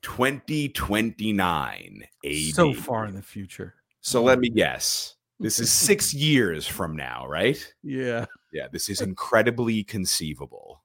2029 0.03 2.03
AD. 2.25 2.53
So 2.53 2.73
far 2.73 3.05
in 3.05 3.15
the 3.15 3.21
future. 3.21 3.75
So 4.01 4.21
let 4.21 4.39
me 4.39 4.49
guess. 4.49 5.15
This 5.39 5.59
is 5.59 5.71
six 5.71 6.13
years 6.13 6.67
from 6.67 6.95
now, 6.95 7.25
right? 7.27 7.73
Yeah. 7.81 8.25
Yeah. 8.51 8.67
This 8.71 8.89
is 8.89 9.01
incredibly 9.01 9.83
conceivable 9.83 10.83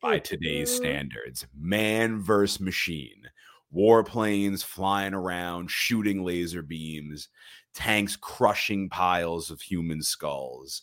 by 0.00 0.18
today's 0.20 0.74
standards. 0.74 1.46
Man 1.58 2.22
versus 2.22 2.60
machine. 2.60 3.28
Warplanes 3.74 4.64
flying 4.64 5.14
around, 5.14 5.70
shooting 5.70 6.24
laser 6.24 6.62
beams, 6.62 7.28
tanks 7.72 8.16
crushing 8.16 8.88
piles 8.88 9.50
of 9.50 9.60
human 9.60 10.02
skulls. 10.02 10.82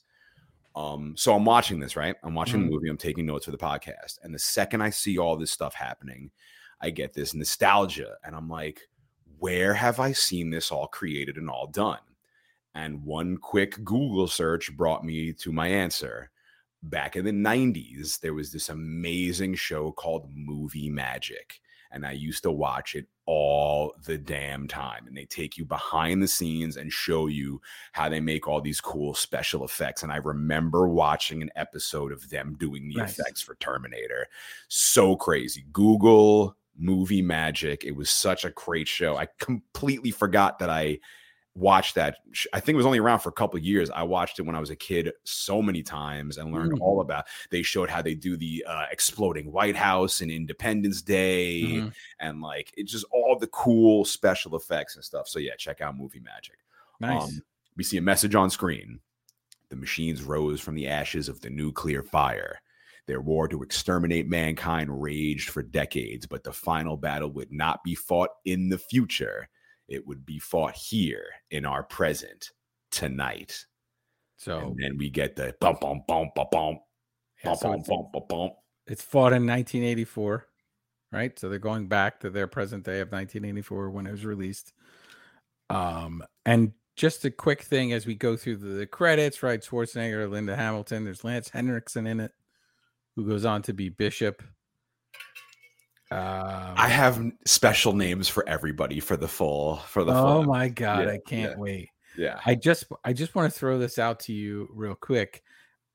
Um, 0.75 1.15
so 1.17 1.35
I'm 1.35 1.43
watching 1.43 1.79
this, 1.79 1.95
right? 1.95 2.15
I'm 2.23 2.35
watching 2.35 2.61
mm. 2.61 2.65
the 2.65 2.71
movie, 2.71 2.89
I'm 2.89 2.97
taking 2.97 3.25
notes 3.25 3.45
for 3.45 3.51
the 3.51 3.57
podcast. 3.57 4.19
And 4.23 4.33
the 4.33 4.39
second 4.39 4.81
I 4.81 4.91
see 4.91 5.17
all 5.17 5.35
this 5.35 5.51
stuff 5.51 5.73
happening, 5.73 6.29
I 6.81 6.89
get 6.89 7.13
this 7.13 7.33
nostalgia 7.33 8.15
and 8.23 8.35
I'm 8.35 8.49
like, 8.49 8.81
where 9.39 9.73
have 9.73 9.99
I 9.99 10.11
seen 10.11 10.49
this 10.49 10.71
all 10.71 10.87
created 10.87 11.37
and 11.37 11.49
all 11.49 11.67
done? 11.67 11.99
And 12.75 13.03
one 13.03 13.37
quick 13.37 13.83
Google 13.83 14.27
search 14.27 14.75
brought 14.75 15.03
me 15.03 15.33
to 15.33 15.51
my 15.51 15.67
answer. 15.67 16.29
Back 16.83 17.15
in 17.15 17.25
the 17.25 17.31
90s, 17.31 18.19
there 18.19 18.35
was 18.35 18.51
this 18.51 18.69
amazing 18.69 19.55
show 19.55 19.91
called 19.91 20.29
Movie 20.33 20.89
Magic. 20.89 21.59
And 21.91 22.05
I 22.05 22.11
used 22.11 22.43
to 22.43 22.51
watch 22.51 22.95
it 22.95 23.07
all 23.25 23.95
the 24.05 24.17
damn 24.17 24.67
time. 24.67 25.07
And 25.07 25.17
they 25.17 25.25
take 25.25 25.57
you 25.57 25.65
behind 25.65 26.21
the 26.21 26.27
scenes 26.27 26.77
and 26.77 26.91
show 26.93 27.27
you 27.27 27.61
how 27.93 28.09
they 28.09 28.19
make 28.19 28.47
all 28.47 28.61
these 28.61 28.81
cool 28.81 29.15
special 29.15 29.65
effects. 29.65 30.03
And 30.03 30.11
I 30.11 30.17
remember 30.17 30.87
watching 30.87 31.41
an 31.41 31.49
episode 31.55 32.11
of 32.11 32.29
them 32.29 32.55
doing 32.59 32.89
the 32.89 32.97
nice. 32.97 33.17
effects 33.17 33.41
for 33.41 33.55
Terminator. 33.55 34.27
So 34.67 35.15
crazy. 35.15 35.65
Google 35.71 36.55
movie 36.77 37.21
magic. 37.21 37.83
It 37.83 37.95
was 37.95 38.09
such 38.09 38.45
a 38.45 38.51
great 38.51 38.87
show. 38.87 39.17
I 39.17 39.27
completely 39.39 40.11
forgot 40.11 40.59
that 40.59 40.69
I 40.69 40.99
watched 41.57 41.95
that. 41.95 42.17
I 42.53 42.59
think 42.59 42.75
it 42.75 42.77
was 42.77 42.85
only 42.85 42.99
around 42.99 43.19
for 43.19 43.29
a 43.29 43.33
couple 43.33 43.59
years. 43.59 43.89
I 43.89 44.03
watched 44.03 44.39
it 44.39 44.43
when 44.43 44.55
I 44.55 44.59
was 44.59 44.69
a 44.69 44.75
kid 44.75 45.11
so 45.23 45.61
many 45.61 45.81
times 45.81 46.37
and 46.37 46.53
learned 46.53 46.73
mm. 46.73 46.81
all 46.81 47.01
about. 47.01 47.25
They 47.49 47.63
showed 47.63 47.89
how 47.89 48.01
they 48.01 48.13
do 48.13 48.37
the 48.37 48.63
uh, 48.67 48.85
exploding 48.91 49.51
White 49.51 49.75
House 49.75 50.21
and 50.21 50.31
Independence 50.31 51.01
Day, 51.01 51.63
mm. 51.63 51.93
and 52.19 52.41
like 52.41 52.71
it's 52.77 52.91
just 52.91 53.05
all 53.11 53.37
the 53.37 53.47
cool 53.47 54.05
special 54.05 54.55
effects 54.55 54.95
and 54.95 55.03
stuff. 55.03 55.27
So 55.27 55.39
yeah, 55.39 55.55
check 55.57 55.81
out 55.81 55.97
Movie 55.97 56.21
Magic. 56.21 56.57
Nice. 56.99 57.23
Um, 57.23 57.41
we 57.75 57.83
see 57.83 57.97
a 57.97 58.01
message 58.01 58.35
on 58.35 58.49
screen. 58.49 58.99
The 59.69 59.75
machines 59.75 60.23
rose 60.23 60.61
from 60.61 60.75
the 60.75 60.87
ashes 60.87 61.27
of 61.27 61.41
the 61.41 61.49
nuclear 61.49 62.03
fire. 62.03 62.61
Their 63.07 63.21
war 63.21 63.47
to 63.47 63.63
exterminate 63.63 64.27
mankind 64.27 65.01
raged 65.01 65.49
for 65.49 65.63
decades, 65.63 66.25
but 66.25 66.43
the 66.43 66.51
final 66.51 66.97
battle 66.97 67.31
would 67.31 67.53
not 67.53 67.81
be 67.83 67.95
fought 67.95 68.31
in 68.43 68.67
the 68.67 68.77
future. 68.77 69.47
It 69.87 70.05
would 70.05 70.25
be 70.25 70.39
fought 70.39 70.75
here 70.75 71.23
in 71.49 71.65
our 71.65 71.83
present 71.83 72.51
tonight. 72.91 73.65
So 74.35 74.59
and 74.59 74.77
then 74.77 74.97
we 74.97 75.09
get 75.09 75.37
the 75.37 75.55
bump, 75.61 75.79
bump, 75.79 76.05
bump, 76.05 76.35
bump, 76.35 76.51
bump, 76.51 76.79
yeah, 77.43 77.51
bump, 77.51 77.59
so 77.59 77.69
bump, 77.69 77.87
bump, 77.87 78.11
bump, 78.11 78.27
bump. 78.27 78.53
It's 78.87 79.01
fought 79.01 79.31
in 79.31 79.47
1984, 79.47 80.45
right? 81.13 81.39
So 81.39 81.47
they're 81.47 81.59
going 81.59 81.87
back 81.87 82.19
to 82.19 82.29
their 82.29 82.47
present 82.47 82.83
day 82.83 82.99
of 82.99 83.07
1984 83.07 83.89
when 83.89 84.05
it 84.05 84.11
was 84.11 84.25
released. 84.25 84.73
Um, 85.69 86.23
and 86.45 86.73
just 86.97 87.23
a 87.23 87.31
quick 87.31 87.61
thing 87.61 87.93
as 87.93 88.05
we 88.05 88.15
go 88.15 88.35
through 88.35 88.57
the, 88.57 88.67
the 88.67 88.85
credits, 88.85 89.43
right? 89.43 89.61
Schwarzenegger, 89.61 90.29
Linda 90.29 90.57
Hamilton, 90.57 91.05
there's 91.05 91.23
Lance 91.23 91.49
Henriksen 91.49 92.05
in 92.05 92.19
it 92.19 92.33
who 93.17 93.27
goes 93.27 93.43
on 93.43 93.63
to 93.63 93.73
be 93.73 93.89
Bishop. 93.89 94.41
Um, 96.09 96.75
I 96.77 96.87
have 96.87 97.21
special 97.45 97.91
names 97.91 98.29
for 98.29 98.47
everybody 98.47 99.01
for 99.01 99.17
the 99.17 99.27
full 99.27 99.77
for 99.77 100.05
the. 100.05 100.13
Oh 100.13 100.43
my 100.43 100.69
god! 100.69 101.05
Yeah, 101.05 101.11
I 101.11 101.19
can't 101.25 101.51
yeah, 101.51 101.57
wait. 101.57 101.89
Yeah, 102.15 102.39
I 102.45 102.55
just 102.55 102.85
I 103.03 103.11
just 103.11 103.35
want 103.35 103.51
to 103.51 103.59
throw 103.59 103.77
this 103.77 103.99
out 103.99 104.21
to 104.21 104.33
you 104.33 104.69
real 104.71 104.95
quick. 104.95 105.43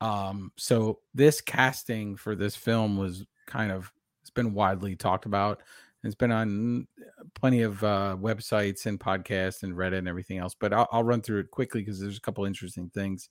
Um, 0.03 0.51
so 0.57 0.99
this 1.15 1.41
casting 1.41 2.17
for 2.17 2.35
this 2.35 2.57
film 2.57 2.99
was 2.99 3.25
kind 3.47 3.73
of 3.73 3.91
it's 4.21 4.31
been 4.31 4.53
widely 4.53 4.97
talked 4.97 5.25
about. 5.25 5.63
It's 6.05 6.17
been 6.17 6.33
on 6.33 6.89
plenty 7.37 7.63
of 7.63 7.83
uh, 7.85 8.17
websites 8.21 8.87
and 8.87 8.99
podcasts 8.99 9.63
and 9.63 9.75
Reddit 9.75 9.99
and 9.99 10.09
everything 10.09 10.39
else. 10.39 10.57
But 10.59 10.73
I'll, 10.73 10.89
I'll 10.91 11.05
run 11.05 11.23
through 11.23 11.39
it 11.39 11.53
quickly 11.53 11.83
because 11.83 12.01
there's 12.01 12.17
a 12.19 12.21
couple 12.21 12.45
interesting 12.45 12.91
things. 12.93 13.31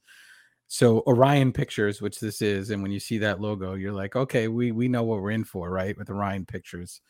So 0.73 1.03
Orion 1.05 1.51
Pictures, 1.51 2.01
which 2.01 2.21
this 2.21 2.41
is, 2.41 2.69
and 2.69 2.81
when 2.81 2.93
you 2.93 2.99
see 3.01 3.17
that 3.17 3.41
logo, 3.41 3.73
you're 3.73 3.91
like, 3.91 4.15
okay, 4.15 4.47
we 4.47 4.71
we 4.71 4.87
know 4.87 5.03
what 5.03 5.21
we're 5.21 5.31
in 5.31 5.43
for, 5.43 5.69
right? 5.69 5.97
With 5.97 6.09
Orion 6.09 6.45
Pictures. 6.45 7.01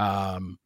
Um 0.00 0.58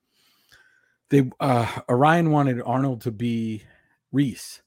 they 1.11 1.31
uh 1.41 1.81
Orion 1.91 2.31
wanted 2.31 2.63
Arnold 2.63 3.03
to 3.03 3.13
be 3.13 3.65
Reese. 4.13 4.63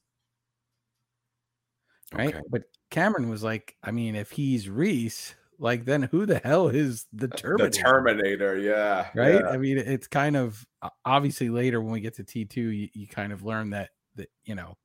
Right? 2.13 2.35
Okay. 2.35 2.43
But 2.51 2.65
Cameron 2.91 3.31
was 3.31 3.41
like, 3.41 3.75
I 3.81 3.89
mean, 3.89 4.13
if 4.13 4.29
he's 4.29 4.69
Reese, 4.69 5.33
like 5.57 5.85
then 5.85 6.03
who 6.03 6.27
the 6.27 6.37
hell 6.37 6.67
is 6.67 7.07
the 7.11 7.29
Terminator? 7.29 7.71
The 7.71 7.77
Terminator, 7.77 8.57
yeah. 8.59 9.09
Right? 9.15 9.41
Yeah. 9.43 9.49
I 9.49 9.57
mean, 9.57 9.79
it's 9.79 10.05
kind 10.05 10.35
of 10.35 10.63
obviously 11.03 11.49
later 11.49 11.81
when 11.81 11.93
we 11.93 12.01
get 12.01 12.13
to 12.17 12.23
T2, 12.23 12.57
you, 12.57 12.89
you 12.93 13.07
kind 13.07 13.33
of 13.33 13.41
learn 13.43 13.71
that 13.71 13.89
that 14.17 14.29
you 14.43 14.53
know 14.53 14.77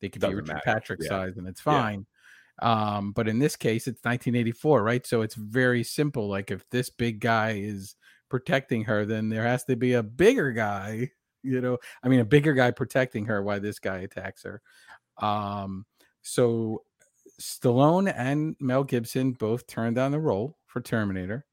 they 0.00 0.08
could 0.08 0.22
Doesn't 0.22 0.36
be 0.36 0.40
Richard 0.40 0.54
matter. 0.54 0.62
Patrick 0.64 1.00
yeah. 1.02 1.08
size 1.10 1.36
and 1.36 1.46
it's 1.46 1.60
fine. 1.60 2.06
Um, 2.60 3.12
but 3.12 3.28
in 3.28 3.38
this 3.38 3.56
case, 3.56 3.86
it's 3.86 4.04
1984, 4.04 4.82
right? 4.82 5.06
So 5.06 5.22
it's 5.22 5.34
very 5.34 5.82
simple. 5.82 6.28
Like 6.28 6.50
if 6.50 6.68
this 6.70 6.90
big 6.90 7.20
guy 7.20 7.52
is 7.52 7.96
protecting 8.28 8.84
her, 8.84 9.04
then 9.06 9.28
there 9.28 9.44
has 9.44 9.64
to 9.64 9.76
be 9.76 9.94
a 9.94 10.02
bigger 10.02 10.52
guy, 10.52 11.10
you 11.42 11.60
know, 11.60 11.78
I 12.02 12.08
mean, 12.08 12.20
a 12.20 12.24
bigger 12.24 12.52
guy 12.52 12.70
protecting 12.70 13.26
her 13.26 13.42
while 13.42 13.60
this 13.60 13.78
guy 13.78 13.98
attacks 13.98 14.42
her. 14.42 14.60
Um, 15.18 15.86
so 16.22 16.82
Stallone 17.40 18.12
and 18.14 18.56
Mel 18.60 18.84
Gibson 18.84 19.32
both 19.32 19.66
turned 19.66 19.96
down 19.96 20.12
the 20.12 20.20
role 20.20 20.58
for 20.66 20.80
Terminator. 20.80 21.46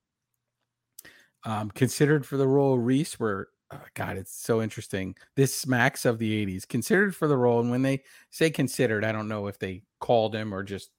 Um, 1.45 1.71
considered 1.71 2.25
for 2.25 2.35
the 2.35 2.47
role 2.47 2.77
Reese 2.77 3.17
were 3.19 3.49
oh 3.71 3.81
God, 3.93 4.17
it's 4.17 4.35
so 4.35 4.61
interesting. 4.61 5.15
This 5.35 5.53
smacks 5.53 6.05
of 6.05 6.19
the 6.19 6.45
80s. 6.45 6.67
Considered 6.67 7.15
for 7.15 7.27
the 7.27 7.37
role, 7.37 7.59
and 7.59 7.71
when 7.71 7.81
they 7.81 8.03
say 8.29 8.49
considered, 8.49 9.03
I 9.03 9.11
don't 9.11 9.27
know 9.27 9.47
if 9.47 9.59
they 9.59 9.83
called 9.99 10.35
him 10.35 10.53
or 10.53 10.63
just 10.63 10.91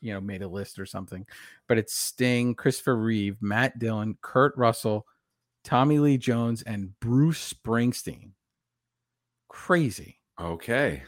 you 0.00 0.12
know 0.12 0.20
made 0.20 0.42
a 0.42 0.48
list 0.48 0.78
or 0.78 0.86
something 0.86 1.26
but 1.68 1.78
it's 1.78 1.94
sting 1.94 2.54
christopher 2.54 2.96
reeve 2.96 3.36
matt 3.40 3.78
dillon 3.78 4.16
kurt 4.22 4.56
russell 4.56 5.06
tommy 5.64 5.98
lee 5.98 6.18
jones 6.18 6.62
and 6.62 6.98
bruce 7.00 7.52
springsteen 7.52 8.30
crazy 9.48 10.18
okay 10.40 11.02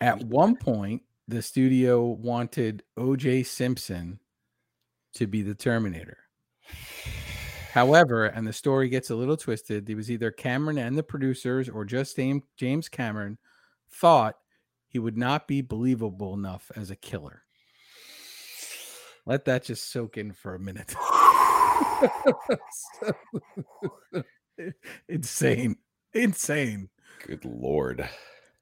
at 0.00 0.22
one 0.24 0.56
point 0.56 1.02
the 1.28 1.42
studio 1.42 2.04
wanted 2.04 2.82
oj 2.98 3.44
simpson 3.46 4.18
to 5.14 5.26
be 5.26 5.42
the 5.42 5.54
Terminator. 5.54 6.18
However, 7.72 8.26
and 8.26 8.46
the 8.46 8.52
story 8.52 8.88
gets 8.88 9.10
a 9.10 9.14
little 9.14 9.36
twisted, 9.36 9.88
it 9.88 9.94
was 9.94 10.10
either 10.10 10.30
Cameron 10.30 10.78
and 10.78 10.96
the 10.96 11.02
producers 11.02 11.68
or 11.68 11.84
just 11.84 12.18
James 12.56 12.88
Cameron 12.88 13.38
thought 13.90 14.36
he 14.88 14.98
would 14.98 15.16
not 15.16 15.48
be 15.48 15.62
believable 15.62 16.34
enough 16.34 16.70
as 16.76 16.90
a 16.90 16.96
killer. 16.96 17.44
Let 19.26 19.44
that 19.44 19.64
just 19.64 19.90
soak 19.92 20.16
in 20.16 20.32
for 20.32 20.54
a 20.54 20.58
minute. 20.58 20.94
insane. 25.08 25.76
Insane. 26.12 26.88
Good 27.26 27.44
lord. 27.44 28.08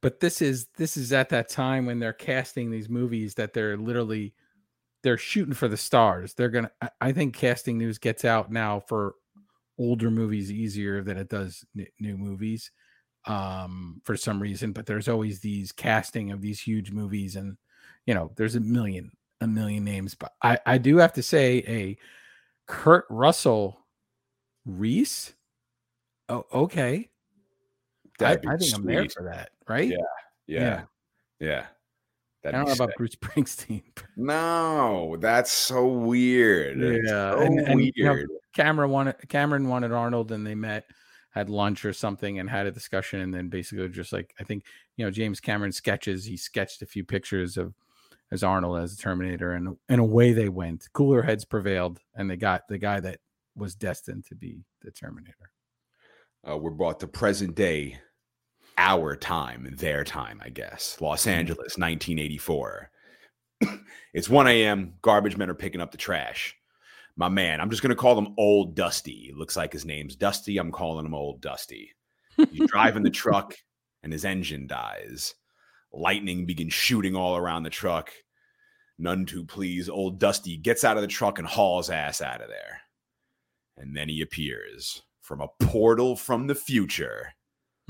But 0.03 0.21
this 0.21 0.43
is 0.43 0.67
this 0.77 0.97
is 0.97 1.13
at 1.13 1.29
that 1.31 1.49
time 1.49 1.87
when 1.87 1.99
they're 1.99 2.13
casting 2.13 2.71
these 2.71 2.89
movies 2.89 3.35
that 3.35 3.53
they're 3.53 3.77
literally 3.77 4.35
they're 5.03 5.19
shooting 5.19 5.55
for 5.55 5.69
the 5.69 5.77
stars. 5.77 6.35
They're 6.35 6.49
gonna. 6.51 6.71
I 7.01 7.13
think 7.13 7.35
casting 7.35 7.79
news 7.79 7.99
gets 7.99 8.25
out 8.25 8.51
now 8.51 8.81
for 8.81 9.15
older 9.79 10.11
movies 10.11 10.53
easier 10.53 11.03
than 11.03 11.17
it 11.17 11.29
does 11.29 11.65
n- 11.79 11.87
new 11.99 12.19
movies, 12.19 12.71
um, 13.27 14.01
for 14.05 14.17
some 14.17 14.41
reason. 14.41 14.73
But 14.73 14.87
there's 14.87 15.09
always 15.09 15.41
these 15.41 15.73
casting 15.73 16.33
of 16.33 16.41
these 16.41 16.61
huge 16.61 16.91
movies, 16.93 17.37
and 17.37 17.57
you 18.07 18.15
know, 18.15 18.33
there's 18.37 18.57
a 18.57 18.61
million, 18.61 19.11
a 19.41 19.47
million 19.47 19.85
names. 19.85 20.15
But 20.15 20.33
I, 20.43 20.59
I 20.67 20.79
do 20.79 20.99
have 20.99 21.13
to 21.15 21.23
say, 21.23 21.65
a 21.67 21.99
Kurt 22.67 23.05
Russell 23.11 23.79
Reese. 24.65 25.35
Oh, 26.29 26.47
okay. 26.53 27.11
I, 28.21 28.33
I, 28.33 28.37
think 28.37 28.63
sweet. 28.63 28.75
I'm 28.75 28.85
there 28.85 29.09
for 29.09 29.25
that, 29.25 29.51
right? 29.69 29.89
Yeah, 29.89 29.97
yeah, 30.47 30.83
yeah. 31.41 31.47
yeah. 31.49 31.67
I 32.45 32.51
don't 32.53 32.67
know 32.67 32.73
sick. 32.73 32.81
about 32.81 32.97
Bruce 32.97 33.17
Springsteen. 33.17 33.83
no, 34.17 35.17
that's 35.21 35.51
so 35.51 35.87
weird. 35.87 36.79
Yeah, 36.79 36.99
so 37.07 37.41
and, 37.41 37.61
and, 37.61 37.75
weird. 37.77 37.93
You 37.97 38.05
know, 38.05 38.23
Cameron 38.55 38.91
wanted 38.91 39.17
Cameron 39.29 39.69
wanted 39.69 39.93
Arnold, 39.93 40.33
and 40.33 40.47
they 40.47 40.55
met, 40.55 40.85
had 41.31 41.51
lunch 41.51 41.85
or 41.85 41.93
something, 41.93 42.39
and 42.39 42.49
had 42.49 42.67
a 42.67 42.71
discussion, 42.71 43.21
and 43.21 43.33
then 43.33 43.49
basically 43.49 43.89
just 43.89 44.13
like 44.13 44.35
I 44.41 44.45
think 44.45 44.65
you 44.97 45.05
know 45.05 45.11
James 45.11 45.41
Cameron 45.41 45.73
sketches. 45.73 46.25
He 46.25 46.37
sketched 46.37 46.83
a 46.83 46.87
few 46.87 47.05
pictures 47.05 47.57
of 47.57 47.75
as 48.33 48.43
Arnold 48.43 48.79
as 48.79 48.97
the 48.97 49.03
Terminator, 49.03 49.53
and 49.53 49.77
and 49.89 50.01
away 50.01 50.33
they 50.33 50.49
went. 50.49 50.89
Cooler 50.93 51.23
heads 51.23 51.45
prevailed, 51.45 52.01
and 52.15 52.31
they 52.31 52.37
got 52.37 52.69
the 52.69 52.79
guy 52.79 53.01
that 53.01 53.19
was 53.57 53.75
destined 53.75 54.25
to 54.27 54.35
be 54.35 54.65
the 54.83 54.91
Terminator. 54.91 55.51
Uh, 56.49 56.57
we're 56.57 56.71
brought 56.71 57.01
to 57.01 57.07
present 57.07 57.55
day 57.55 57.99
our 58.79 59.15
time, 59.15 59.69
their 59.77 60.05
time, 60.05 60.41
I 60.43 60.49
guess. 60.49 60.97
Los 61.01 61.23
mm-hmm. 61.23 61.31
Angeles, 61.31 61.77
1984. 61.77 62.91
it's 64.15 64.29
1 64.29 64.49
a.m. 64.49 64.95
Garbage 65.03 65.37
men 65.37 65.51
are 65.51 65.55
picking 65.55 65.83
up 65.83 65.91
the 65.91 65.99
trash. 65.99 66.57
My 67.17 67.29
man, 67.29 67.61
I'm 67.61 67.69
just 67.69 67.83
going 67.83 67.91
to 67.91 67.97
call 67.97 68.17
him 68.17 68.35
Old 68.39 68.75
Dusty. 68.75 69.33
looks 69.37 69.57
like 69.57 69.73
his 69.73 69.85
name's 69.85 70.17
Dusty. 70.17 70.57
I'm 70.57 70.73
calling 70.73 71.05
him 71.05 71.15
Old 71.15 71.43
Dusty. 71.43 71.93
He's 72.51 72.71
driving 72.71 73.03
the 73.03 73.11
truck 73.11 73.55
and 74.03 74.13
his 74.13 74.25
engine 74.25 74.67
dies. 74.67 75.35
Lightning 75.93 76.47
begins 76.47 76.73
shooting 76.73 77.17
all 77.17 77.37
around 77.37 77.63
the 77.63 77.71
truck. 77.71 78.11
None 78.99 79.27
too 79.27 79.45
pleased, 79.45 79.89
Old 79.89 80.19
Dusty 80.19 80.57
gets 80.57 80.85
out 80.85 80.97
of 80.97 81.03
the 81.03 81.09
truck 81.09 81.39
and 81.39 81.49
hauls 81.49 81.91
ass 81.91 82.21
out 82.21 82.43
of 82.43 82.49
there. 82.49 82.81
And 83.77 83.97
then 83.97 84.09
he 84.09 84.21
appears 84.21 85.03
from 85.23 85.41
a 85.41 85.49
portal 85.59 86.17
from 86.17 86.47
the 86.47 86.55
future. 86.55 87.33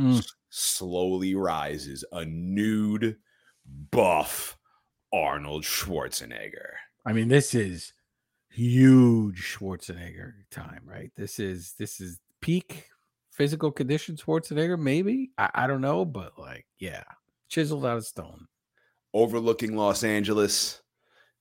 Mm 0.00 0.24
slowly 0.50 1.34
rises 1.34 2.04
a 2.12 2.24
nude, 2.24 3.16
buff 3.90 4.58
Arnold 5.12 5.64
Schwarzenegger. 5.64 6.72
I 7.06 7.12
mean, 7.12 7.28
this 7.28 7.54
is 7.54 7.94
huge 8.50 9.56
Schwarzenegger 9.56 10.32
time, 10.50 10.82
right? 10.84 11.10
This 11.16 11.38
is 11.38 11.74
this 11.78 12.00
is 12.00 12.18
peak 12.40 12.88
physical 13.30 13.72
condition 13.72 14.16
Schwarzenegger, 14.16 14.78
maybe. 14.78 15.30
I, 15.38 15.50
I 15.54 15.66
don't 15.66 15.80
know, 15.80 16.04
but 16.04 16.38
like, 16.38 16.66
yeah, 16.78 17.04
chiseled 17.50 17.84
out 17.84 17.98
of 17.98 18.06
stone. 18.06 18.46
Overlooking 19.12 19.76
Los 19.76 20.04
Angeles, 20.04 20.80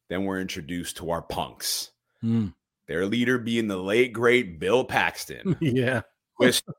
then 0.10 0.26
we're 0.26 0.41
introduced 0.41 0.98
to 0.98 1.12
our 1.12 1.22
punks. 1.22 1.91
Mm. 2.24 2.54
Their 2.88 3.06
leader 3.06 3.38
being 3.38 3.67
the 3.67 3.78
late 3.78 4.12
great 4.12 4.60
Bill 4.60 4.84
Paxton. 4.84 5.56
yeah. 5.62 6.02
Twister, 6.38 6.74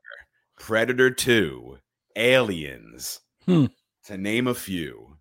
Predator 0.59 1.09
2, 1.09 1.77
aliens, 2.17 3.21
hmm. 3.45 3.67
to 4.05 4.17
name 4.17 4.47
a 4.47 4.53
few. 4.53 5.17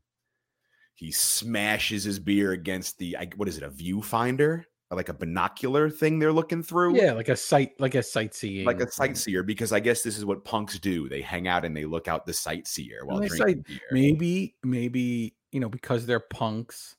He 0.94 1.12
smashes 1.12 2.04
his 2.04 2.18
beer 2.18 2.52
against 2.52 2.98
the 2.98 3.16
what 3.36 3.48
is 3.48 3.56
it, 3.56 3.62
a 3.62 3.70
viewfinder? 3.70 4.64
Like 4.96 5.08
a 5.08 5.14
binocular 5.14 5.88
thing 5.88 6.18
they're 6.18 6.32
looking 6.32 6.62
through. 6.62 6.96
Yeah, 6.96 7.12
like 7.12 7.28
a 7.28 7.36
sight, 7.36 7.72
like 7.78 7.94
a 7.94 8.02
sightseeing, 8.02 8.66
like 8.66 8.80
a 8.80 8.90
sightseer. 8.90 9.42
Because 9.42 9.72
I 9.72 9.80
guess 9.80 10.02
this 10.02 10.18
is 10.18 10.24
what 10.24 10.44
punks 10.44 10.78
do. 10.78 11.08
They 11.08 11.22
hang 11.22 11.46
out 11.46 11.64
and 11.64 11.76
they 11.76 11.84
look 11.84 12.08
out 12.08 12.26
the 12.26 12.32
sightseer 12.32 13.04
while 13.04 13.18
drinking 13.18 13.38
sight, 13.38 13.64
beer. 13.64 13.78
Maybe, 13.92 14.56
maybe 14.64 15.34
you 15.52 15.60
know 15.60 15.68
because 15.68 16.06
they're 16.06 16.20
punks, 16.20 16.96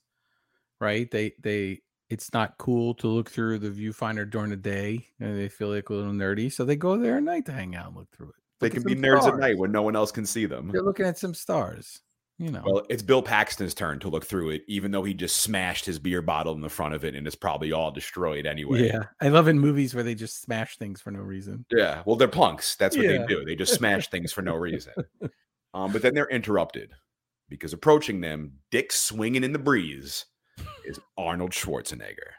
right? 0.80 1.10
They 1.10 1.32
they 1.42 1.80
it's 2.08 2.32
not 2.32 2.58
cool 2.58 2.94
to 2.94 3.08
look 3.08 3.30
through 3.30 3.58
the 3.58 3.70
viewfinder 3.70 4.28
during 4.28 4.50
the 4.50 4.56
day, 4.56 5.06
and 5.20 5.38
they 5.38 5.48
feel 5.48 5.68
like 5.68 5.88
a 5.90 5.94
little 5.94 6.12
nerdy, 6.12 6.52
so 6.52 6.64
they 6.64 6.76
go 6.76 6.96
there 6.96 7.16
at 7.16 7.22
night 7.22 7.46
to 7.46 7.52
hang 7.52 7.74
out 7.76 7.88
and 7.88 7.96
look 7.96 8.10
through 8.10 8.28
it. 8.28 8.34
They 8.60 8.70
can 8.70 8.82
be 8.84 8.94
nerds 8.94 9.22
stars. 9.22 9.34
at 9.34 9.40
night 9.40 9.58
when 9.58 9.72
no 9.72 9.82
one 9.82 9.96
else 9.96 10.12
can 10.12 10.24
see 10.24 10.46
them. 10.46 10.70
They're 10.72 10.82
looking 10.82 11.06
at 11.06 11.18
some 11.18 11.34
stars. 11.34 12.00
You 12.42 12.50
know. 12.50 12.62
Well, 12.66 12.82
it's 12.88 13.02
Bill 13.02 13.22
Paxton's 13.22 13.72
turn 13.72 14.00
to 14.00 14.08
look 14.08 14.24
through 14.24 14.50
it, 14.50 14.64
even 14.66 14.90
though 14.90 15.04
he 15.04 15.14
just 15.14 15.36
smashed 15.42 15.84
his 15.84 16.00
beer 16.00 16.22
bottle 16.22 16.54
in 16.54 16.60
the 16.60 16.68
front 16.68 16.92
of 16.92 17.04
it 17.04 17.14
and 17.14 17.24
it's 17.24 17.36
probably 17.36 17.70
all 17.70 17.92
destroyed 17.92 18.46
anyway. 18.46 18.88
Yeah. 18.88 19.04
I 19.20 19.28
love 19.28 19.46
in 19.46 19.60
movies 19.60 19.94
where 19.94 20.02
they 20.02 20.16
just 20.16 20.42
smash 20.42 20.76
things 20.76 21.00
for 21.00 21.12
no 21.12 21.20
reason. 21.20 21.64
Yeah. 21.70 22.02
Well, 22.04 22.16
they're 22.16 22.26
punks. 22.26 22.74
That's 22.74 22.96
what 22.96 23.06
yeah. 23.06 23.18
they 23.18 23.26
do. 23.26 23.44
They 23.44 23.54
just 23.54 23.74
smash 23.78 24.10
things 24.10 24.32
for 24.32 24.42
no 24.42 24.56
reason. 24.56 24.92
Um, 25.72 25.92
but 25.92 26.02
then 26.02 26.14
they're 26.14 26.28
interrupted 26.30 26.90
because 27.48 27.72
approaching 27.72 28.20
them, 28.20 28.54
dick 28.72 28.90
swinging 28.90 29.44
in 29.44 29.52
the 29.52 29.58
breeze, 29.60 30.24
is 30.84 30.98
Arnold 31.16 31.52
Schwarzenegger. 31.52 32.32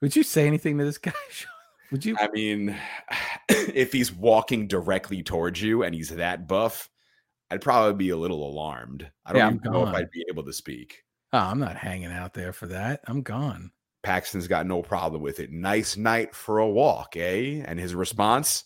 Would 0.00 0.14
you 0.14 0.22
say 0.22 0.46
anything 0.46 0.78
to 0.78 0.84
this 0.84 0.98
guy? 0.98 1.12
Would 1.90 2.04
you? 2.04 2.16
I 2.20 2.28
mean, 2.28 2.76
if 3.48 3.90
he's 3.90 4.12
walking 4.12 4.68
directly 4.68 5.24
towards 5.24 5.60
you 5.60 5.82
and 5.82 5.92
he's 5.92 6.10
that 6.10 6.46
buff, 6.46 6.88
I'd 7.50 7.62
probably 7.62 7.94
be 7.94 8.10
a 8.10 8.16
little 8.16 8.48
alarmed. 8.48 9.10
I 9.24 9.32
don't 9.32 9.38
yeah, 9.38 9.48
even 9.48 9.72
know 9.72 9.86
if 9.86 9.94
I'd 9.94 10.10
be 10.10 10.24
able 10.28 10.44
to 10.44 10.52
speak. 10.52 11.02
Oh, 11.32 11.38
I'm 11.38 11.58
not 11.58 11.76
hanging 11.76 12.12
out 12.12 12.34
there 12.34 12.52
for 12.52 12.66
that. 12.66 13.00
I'm 13.06 13.22
gone. 13.22 13.70
Paxton's 14.02 14.48
got 14.48 14.66
no 14.66 14.82
problem 14.82 15.22
with 15.22 15.40
it. 15.40 15.50
Nice 15.50 15.96
night 15.96 16.34
for 16.34 16.58
a 16.58 16.68
walk, 16.68 17.16
eh? 17.16 17.62
And 17.64 17.78
his 17.78 17.94
response? 17.94 18.64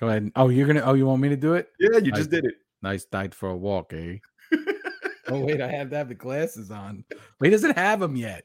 Go 0.00 0.08
ahead. 0.08 0.30
Oh, 0.36 0.48
you're 0.48 0.66
gonna. 0.66 0.80
Oh, 0.80 0.94
you 0.94 1.06
want 1.06 1.22
me 1.22 1.28
to 1.28 1.36
do 1.36 1.54
it? 1.54 1.68
Yeah, 1.78 1.98
you 1.98 2.10
nice, 2.10 2.20
just 2.20 2.30
did 2.30 2.44
it. 2.44 2.54
Nice 2.82 3.06
night 3.12 3.34
for 3.34 3.50
a 3.50 3.56
walk, 3.56 3.92
eh? 3.92 4.16
oh 5.28 5.40
wait, 5.40 5.60
I 5.60 5.68
have 5.68 5.90
to 5.90 5.96
have 5.96 6.08
the 6.08 6.14
glasses 6.14 6.70
on. 6.70 7.04
But 7.08 7.46
he 7.46 7.50
doesn't 7.50 7.76
have 7.76 8.00
them 8.00 8.16
yet. 8.16 8.44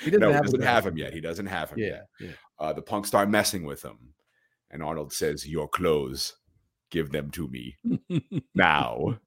He 0.00 0.10
doesn't, 0.10 0.20
no, 0.20 0.32
have, 0.32 0.44
he 0.44 0.50
doesn't 0.50 0.62
have 0.62 0.86
him 0.86 0.98
yet. 0.98 1.12
He 1.12 1.20
doesn't 1.20 1.46
have 1.46 1.70
him 1.70 1.78
yeah, 1.78 1.86
yet. 1.86 2.06
Yeah. 2.20 2.30
Uh, 2.58 2.72
the 2.72 2.82
punks 2.82 3.08
start 3.08 3.30
messing 3.30 3.64
with 3.64 3.82
him. 3.84 4.14
And 4.70 4.82
Arnold 4.82 5.12
says, 5.12 5.46
Your 5.46 5.68
clothes, 5.68 6.34
give 6.94 7.10
them 7.10 7.30
to 7.32 7.48
me 7.48 7.76
now. 8.54 9.18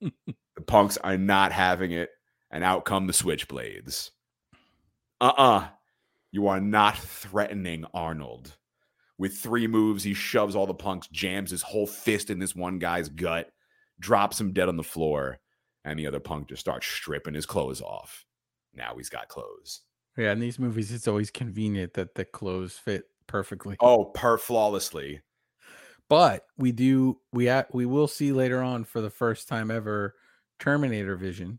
the 0.00 0.62
punks 0.66 0.96
are 0.98 1.18
not 1.18 1.52
having 1.52 1.90
it. 1.90 2.10
And 2.50 2.64
out 2.64 2.86
come 2.86 3.06
the 3.06 3.12
switchblades. 3.12 4.10
Uh 5.20 5.24
uh-uh. 5.36 5.58
uh 5.58 5.68
You 6.32 6.46
are 6.46 6.60
not 6.60 6.96
threatening 6.96 7.84
Arnold. 7.92 8.56
With 9.18 9.36
three 9.36 9.66
moves, 9.66 10.04
he 10.04 10.14
shoves 10.14 10.54
all 10.54 10.66
the 10.66 10.72
punks, 10.74 11.08
jams 11.08 11.50
his 11.50 11.62
whole 11.62 11.88
fist 11.88 12.30
in 12.30 12.38
this 12.38 12.54
one 12.54 12.78
guy's 12.78 13.08
gut, 13.08 13.50
drops 13.98 14.40
him 14.40 14.52
dead 14.52 14.68
on 14.68 14.76
the 14.76 14.84
floor, 14.84 15.40
and 15.84 15.98
the 15.98 16.06
other 16.06 16.20
punk 16.20 16.48
just 16.48 16.60
starts 16.60 16.86
stripping 16.86 17.34
his 17.34 17.44
clothes 17.44 17.82
off. 17.82 18.24
Now 18.72 18.94
he's 18.96 19.08
got 19.08 19.28
clothes. 19.28 19.80
Yeah, 20.16 20.32
in 20.32 20.38
these 20.38 20.58
movies, 20.58 20.92
it's 20.92 21.08
always 21.08 21.30
convenient 21.32 21.94
that 21.94 22.14
the 22.14 22.24
clothes 22.24 22.78
fit 22.78 23.04
perfectly. 23.26 23.76
Oh, 23.80 24.04
per 24.06 24.38
flawlessly. 24.38 25.20
But 26.08 26.46
we 26.56 26.72
do 26.72 27.18
we 27.32 27.48
at, 27.48 27.74
we 27.74 27.86
will 27.86 28.08
see 28.08 28.32
later 28.32 28.62
on 28.62 28.84
for 28.84 29.00
the 29.00 29.10
first 29.10 29.48
time 29.48 29.70
ever 29.70 30.14
Terminator 30.58 31.16
Vision. 31.16 31.58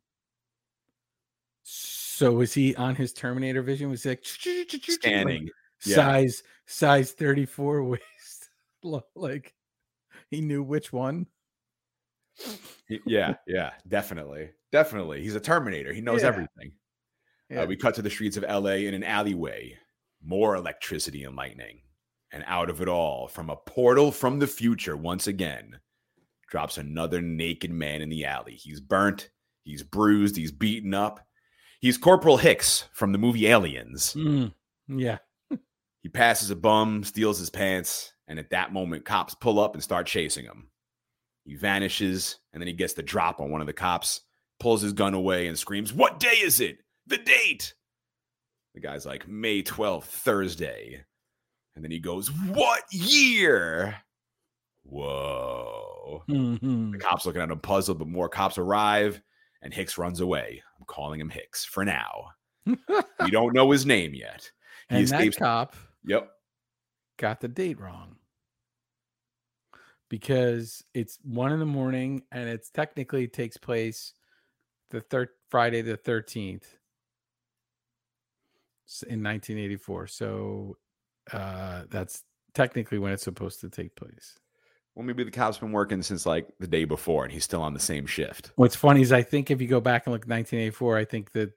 So 1.63 2.33
was 2.33 2.53
he 2.53 2.75
on 2.75 2.95
his 2.95 3.13
Terminator 3.13 3.61
Vision? 3.61 3.89
Was 3.89 4.03
he 4.03 4.09
like 4.09 4.25
scanning 4.25 5.49
size 5.79 6.43
size 6.65 7.11
thirty 7.11 7.45
four 7.45 7.83
waist? 7.83 8.49
like 9.15 9.53
he 10.29 10.41
knew 10.41 10.63
which 10.63 10.91
one. 10.91 11.27
Yeah, 13.05 13.35
yeah, 13.45 13.71
definitely, 13.87 14.49
definitely. 14.71 15.21
He's 15.21 15.35
a 15.35 15.39
Terminator. 15.39 15.93
He 15.93 16.01
knows 16.01 16.21
yeah. 16.21 16.29
everything. 16.29 16.71
Uh, 17.51 17.53
yeah. 17.55 17.61
Uh, 17.61 17.65
we 17.65 17.75
cut 17.75 17.95
to 17.95 18.01
the 18.01 18.09
streets 18.09 18.37
of 18.37 18.43
LA 18.43 18.75
in 18.87 18.93
an 18.93 19.03
alleyway. 19.03 19.77
More 20.23 20.55
electricity 20.55 21.23
and 21.23 21.35
lightning. 21.35 21.81
And 22.31 22.43
out 22.45 22.69
of 22.69 22.81
it 22.81 22.87
all, 22.87 23.27
from 23.27 23.49
a 23.49 23.55
portal 23.55 24.11
from 24.11 24.39
the 24.39 24.47
future, 24.47 24.95
once 24.95 25.25
again, 25.25 25.79
drops 26.47 26.77
another 26.77 27.21
naked 27.21 27.71
man 27.71 28.01
in 28.01 28.09
the 28.09 28.25
alley. 28.25 28.53
He's 28.53 28.79
burnt, 28.79 29.29
he's 29.63 29.83
bruised, 29.83 30.35
he's 30.35 30.51
beaten 30.51 30.93
up. 30.93 31.25
He's 31.79 31.97
Corporal 31.97 32.37
Hicks 32.37 32.85
from 32.91 33.13
the 33.13 33.17
movie 33.17 33.47
Aliens. 33.47 34.13
Mm, 34.13 34.53
yeah. 34.87 35.19
He 36.01 36.09
passes 36.09 36.49
a 36.49 36.55
bum, 36.55 37.03
steals 37.03 37.39
his 37.39 37.49
pants, 37.49 38.13
and 38.27 38.39
at 38.39 38.51
that 38.51 38.73
moment, 38.73 39.05
cops 39.05 39.33
pull 39.35 39.59
up 39.59 39.73
and 39.73 39.83
start 39.83 40.07
chasing 40.07 40.45
him. 40.45 40.69
He 41.45 41.55
vanishes, 41.55 42.37
and 42.53 42.61
then 42.61 42.67
he 42.67 42.73
gets 42.73 42.93
the 42.93 43.03
drop 43.03 43.41
on 43.41 43.49
one 43.49 43.61
of 43.61 43.67
the 43.67 43.73
cops, 43.73 44.21
pulls 44.59 44.81
his 44.81 44.93
gun 44.93 45.13
away, 45.13 45.47
and 45.47 45.57
screams, 45.57 45.91
What 45.91 46.19
day 46.19 46.35
is 46.41 46.59
it? 46.59 46.79
The 47.07 47.17
date! 47.17 47.73
The 48.75 48.81
guy's 48.81 49.05
like, 49.05 49.27
May 49.27 49.63
12th, 49.63 50.03
Thursday. 50.03 51.05
And 51.79 51.83
then 51.85 51.91
he 51.91 51.99
goes, 51.99 52.27
What 52.29 52.83
year? 52.91 53.95
Whoa. 54.83 56.25
Mhm. 56.27 56.91
The 56.91 56.97
cops 56.97 57.25
looking 57.25 57.41
at 57.41 57.49
him 57.49 57.59
puzzled, 57.61 57.99
but 57.99 58.07
more 58.09 58.27
cops 58.27 58.57
arrive, 58.57 59.21
and 59.61 59.73
Hicks 59.73 59.97
runs 59.97 60.19
away. 60.19 60.61
I'm 60.77 60.85
calling 60.87 61.21
him 61.21 61.29
Hicks 61.29 61.63
for 61.63 61.85
now. 61.85 62.31
we 62.65 63.31
don't 63.31 63.53
know 63.53 63.71
his 63.71 63.85
name 63.85 64.13
yet. 64.13 64.51
He 64.89 64.95
and 64.95 65.03
escapes. 65.05 65.37
that 65.37 65.41
cop 65.45 65.75
Yep. 66.03 66.29
got 67.15 67.39
the 67.39 67.47
date 67.47 67.79
wrong 67.79 68.17
because 70.09 70.83
it's 70.93 71.17
one 71.23 71.53
in 71.53 71.59
the 71.59 71.65
morning 71.65 72.23
and 72.33 72.49
it's 72.49 72.69
technically 72.69 73.25
takes 73.29 73.55
place 73.55 74.13
the 74.89 74.99
third 74.99 75.29
Friday 75.49 75.81
the 75.81 75.95
13th 75.95 76.65
in 79.07 79.23
1984. 79.23 80.07
So 80.07 80.75
uh 81.33 81.83
that's 81.89 82.23
technically 82.53 82.99
when 82.99 83.11
it's 83.11 83.23
supposed 83.23 83.61
to 83.61 83.69
take 83.69 83.95
place. 83.95 84.37
Well, 84.95 85.05
maybe 85.05 85.23
the 85.23 85.31
cop's 85.31 85.57
been 85.57 85.71
working 85.71 86.01
since 86.01 86.25
like 86.25 86.47
the 86.59 86.67
day 86.67 86.83
before, 86.83 87.23
and 87.23 87.31
he's 87.31 87.43
still 87.43 87.61
on 87.61 87.73
the 87.73 87.79
same 87.79 88.05
shift. 88.05 88.51
What's 88.55 88.75
funny 88.75 89.01
is 89.01 89.11
I 89.11 89.21
think 89.21 89.49
if 89.49 89.61
you 89.61 89.67
go 89.67 89.79
back 89.79 90.05
and 90.05 90.13
look 90.13 90.27
1984, 90.27 90.97
I 90.97 91.05
think 91.05 91.31
that 91.31 91.51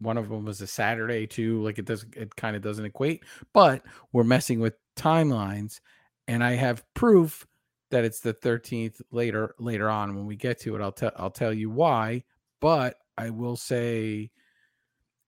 one 0.00 0.18
of 0.18 0.28
them 0.28 0.44
was 0.44 0.60
a 0.60 0.66
Saturday 0.66 1.26
too. 1.26 1.62
Like 1.62 1.78
it 1.78 1.84
doesn't, 1.84 2.14
it 2.14 2.36
kind 2.36 2.56
of 2.56 2.62
doesn't 2.62 2.84
equate. 2.84 3.24
But 3.52 3.82
we're 4.12 4.24
messing 4.24 4.60
with 4.60 4.74
timelines, 4.96 5.80
and 6.26 6.44
I 6.44 6.52
have 6.52 6.84
proof 6.94 7.46
that 7.90 8.04
it's 8.04 8.20
the 8.20 8.34
13th 8.34 9.00
later 9.10 9.54
later 9.58 9.88
on 9.88 10.14
when 10.14 10.26
we 10.26 10.36
get 10.36 10.60
to 10.60 10.76
it. 10.76 10.82
I'll 10.82 10.92
tell 10.92 11.12
I'll 11.16 11.30
tell 11.30 11.52
you 11.52 11.70
why. 11.70 12.24
But 12.60 12.96
I 13.16 13.30
will 13.30 13.56
say, 13.56 14.30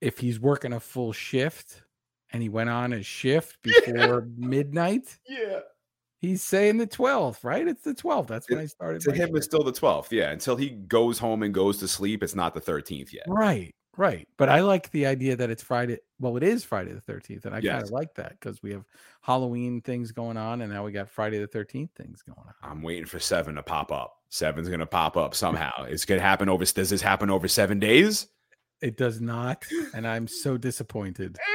if 0.01 0.19
he's 0.19 0.41
working 0.41 0.73
a 0.73 0.81
full 0.81 1.13
shift 1.13 1.83
and 2.33 2.43
he 2.43 2.49
went 2.49 2.71
on 2.71 2.91
his 2.93 3.07
shift 3.07 3.59
before 3.63 4.29
midnight, 4.37 5.19
Yeah. 5.29 5.61
he's 6.19 6.43
saying 6.43 6.77
the 6.79 6.87
12th, 6.87 7.43
right? 7.45 7.67
It's 7.67 7.83
the 7.83 7.95
12th. 7.95 8.29
That's 8.29 8.49
when 8.49 8.59
I 8.61 8.67
started. 8.67 9.03
To 9.03 9.11
him, 9.13 9.29
shift. 9.29 9.37
it's 9.37 9.47
still 9.47 9.63
the 9.65 9.73
12th. 9.73 10.11
Yeah. 10.13 10.31
Until 10.31 10.57
he 10.57 10.71
goes 10.71 11.19
home 11.19 11.43
and 11.43 11.53
goes 11.55 11.79
to 11.79 11.89
sleep, 11.89 12.23
it's 12.23 12.35
not 12.35 12.55
the 12.55 12.61
13th 12.61 13.13
yet. 13.13 13.25
Right, 13.27 13.75
right. 13.97 14.29
But 14.37 14.49
I 14.49 14.61
like 14.61 14.91
the 14.91 15.07
idea 15.07 15.37
that 15.37 15.51
it's 15.51 15.63
Friday. 15.63 15.99
Well, 16.19 16.37
it 16.37 16.43
is 16.43 16.65
Friday 16.65 16.93
the 16.93 17.01
13th. 17.13 17.47
And 17.47 17.55
I 17.55 17.61
kind 17.61 17.83
of 17.83 17.91
like 17.91 18.15
that 18.15 18.39
because 18.39 18.63
we 18.63 18.73
have 18.73 18.85
Halloween 19.23 19.81
things 19.81 20.13
going 20.13 20.37
on 20.37 20.61
and 20.63 20.73
now 20.73 20.85
we 20.85 20.93
got 20.93 21.09
Friday 21.11 21.39
the 21.39 21.49
13th 21.49 21.91
things 21.97 22.23
going 22.23 22.39
on. 22.47 22.55
I'm 22.63 22.83
waiting 22.83 23.07
for 23.07 23.19
seven 23.19 23.55
to 23.57 23.63
pop 23.63 23.91
up. 23.91 24.15
Seven's 24.29 24.69
going 24.69 24.81
to 24.81 24.87
pop 24.87 25.17
up 25.17 25.35
somehow. 25.35 25.85
It's 25.85 26.05
going 26.05 26.21
to 26.21 26.25
happen 26.27 26.49
over. 26.49 26.65
Does 26.65 26.91
this 26.91 27.03
happen 27.03 27.31
over 27.31 27.49
seven 27.49 27.79
days? 27.81 28.29
It 28.81 28.97
does 28.97 29.21
not. 29.21 29.67
And 29.95 30.07
I'm 30.07 30.27
so 30.29 30.57
disappointed. 30.57 31.37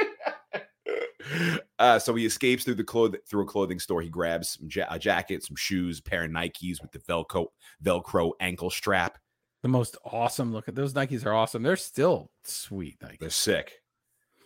Uh, 1.78 1.98
so 1.98 2.14
he 2.14 2.24
escapes 2.24 2.64
through 2.64 2.74
the 2.74 2.84
cloth 2.84 3.14
through 3.28 3.42
a 3.42 3.46
clothing 3.46 3.78
store. 3.78 4.02
He 4.02 4.08
grabs 4.08 4.50
some 4.50 4.68
ja- 4.70 4.86
a 4.90 4.98
jacket, 4.98 5.44
some 5.44 5.56
shoes, 5.56 6.00
pair 6.00 6.24
of 6.24 6.30
Nikes 6.30 6.80
with 6.80 6.92
the 6.92 6.98
Velcro 7.00 7.46
Velcro 7.82 8.32
ankle 8.40 8.70
strap. 8.70 9.18
The 9.62 9.68
most 9.68 9.96
awesome 10.04 10.52
look 10.52 10.68
at 10.68 10.74
those 10.74 10.94
Nikes 10.94 11.26
are 11.26 11.34
awesome. 11.34 11.62
They're 11.62 11.76
still 11.76 12.30
sweet. 12.44 12.98
They're 13.18 13.30
sick. 13.30 13.80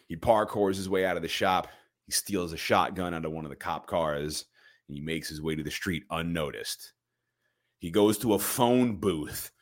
He 0.09 0.17
parkours 0.17 0.77
his 0.77 0.89
way 0.89 1.05
out 1.05 1.17
of 1.17 1.23
the 1.23 1.29
shop. 1.29 1.69
He 2.07 2.13
steals 2.13 2.53
a 2.53 2.57
shotgun 2.57 3.15
out 3.15 3.25
of 3.25 3.33
one 3.33 3.45
of 3.45 3.51
the 3.51 3.57
cop 3.57 3.87
cars 3.87 4.47
and 4.89 4.97
he 4.97 5.03
makes 5.03 5.29
his 5.29 5.41
way 5.41 5.55
to 5.55 5.63
the 5.63 5.71
street 5.71 6.05
unnoticed. 6.11 6.95
He 7.79 7.91
goes 7.91 8.19
to 8.19 8.35
a 8.35 8.39
phone 8.39 8.97
booth. 8.97 9.53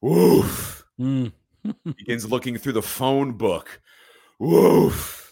Woof. 0.00 0.84
Mm. 0.98 1.32
Begins 1.84 2.30
looking 2.30 2.56
through 2.56 2.72
the 2.72 2.82
phone 2.82 3.32
book. 3.32 3.80
Woof. 4.38 5.29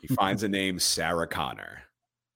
He 0.00 0.08
finds 0.08 0.42
a 0.42 0.48
name, 0.48 0.78
Sarah 0.78 1.26
Connor. 1.26 1.82